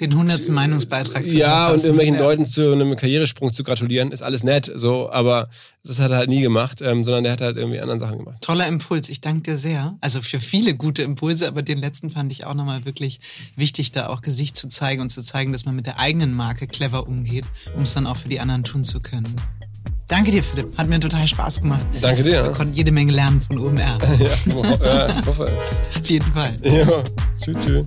den 0.00 0.14
hundertsten 0.16 0.54
Meinungsbeitrag 0.54 1.28
zu 1.28 1.36
Ja, 1.36 1.68
und 1.68 1.82
irgendwelchen 1.82 2.14
ja. 2.14 2.20
Leuten 2.20 2.46
zu 2.46 2.72
einem 2.72 2.96
Karrieresprung 2.96 3.52
zu 3.52 3.64
gratulieren, 3.64 4.12
ist 4.12 4.22
alles 4.22 4.44
nett, 4.44 4.70
so, 4.74 5.10
aber 5.10 5.48
das 5.84 6.00
hat 6.00 6.10
er 6.10 6.18
halt 6.18 6.28
nie 6.28 6.40
gemacht, 6.40 6.80
ähm, 6.82 7.04
sondern 7.04 7.24
der 7.24 7.32
hat 7.32 7.40
halt 7.40 7.56
irgendwie 7.56 7.80
anderen 7.80 8.00
Sachen 8.00 8.18
gemacht. 8.18 8.38
Toller 8.40 8.66
Impuls, 8.66 9.08
ich 9.08 9.20
danke 9.20 9.50
dir 9.52 9.58
sehr. 9.58 9.96
Also 10.00 10.20
für 10.20 10.40
viele 10.40 10.74
gute 10.74 11.02
Impulse, 11.02 11.48
aber 11.48 11.62
den 11.62 11.78
letzten 11.78 12.10
fand 12.10 12.30
ich 12.32 12.44
auch 12.44 12.54
nochmal 12.54 12.84
wirklich 12.84 13.20
wichtig, 13.56 13.92
da 13.92 14.08
auch 14.08 14.22
Gesicht 14.22 14.56
zu 14.56 14.68
zeigen 14.68 15.02
und 15.02 15.10
zu 15.10 15.22
zeigen, 15.22 15.52
dass 15.52 15.64
man 15.64 15.74
mit 15.74 15.86
der 15.86 15.98
eigenen 15.98 16.34
Marke 16.34 16.66
clever 16.66 17.06
umgeht, 17.08 17.44
um 17.76 17.82
es 17.82 17.94
dann 17.94 18.06
auch 18.06 18.16
für 18.16 18.28
die 18.28 18.40
anderen 18.40 18.64
tun 18.64 18.84
zu 18.84 19.00
können. 19.00 19.34
Danke 20.08 20.30
dir, 20.30 20.42
Philipp. 20.42 20.76
Hat 20.78 20.88
mir 20.88 20.98
total 21.00 21.28
Spaß 21.28 21.60
gemacht. 21.60 21.86
Danke 22.00 22.22
dir. 22.22 22.42
Wir 22.42 22.52
konnten 22.52 22.72
jede 22.72 22.90
Menge 22.90 23.12
lernen 23.12 23.42
von 23.42 23.58
OMR. 23.58 23.78
ja, 24.18 25.06
ich 25.06 25.26
hoffe. 25.26 25.50
Auf 25.98 26.08
jeden 26.08 26.32
Fall. 26.32 26.56
Ja, 26.62 27.04
tschüss, 27.42 27.56
tschüss. 27.60 27.84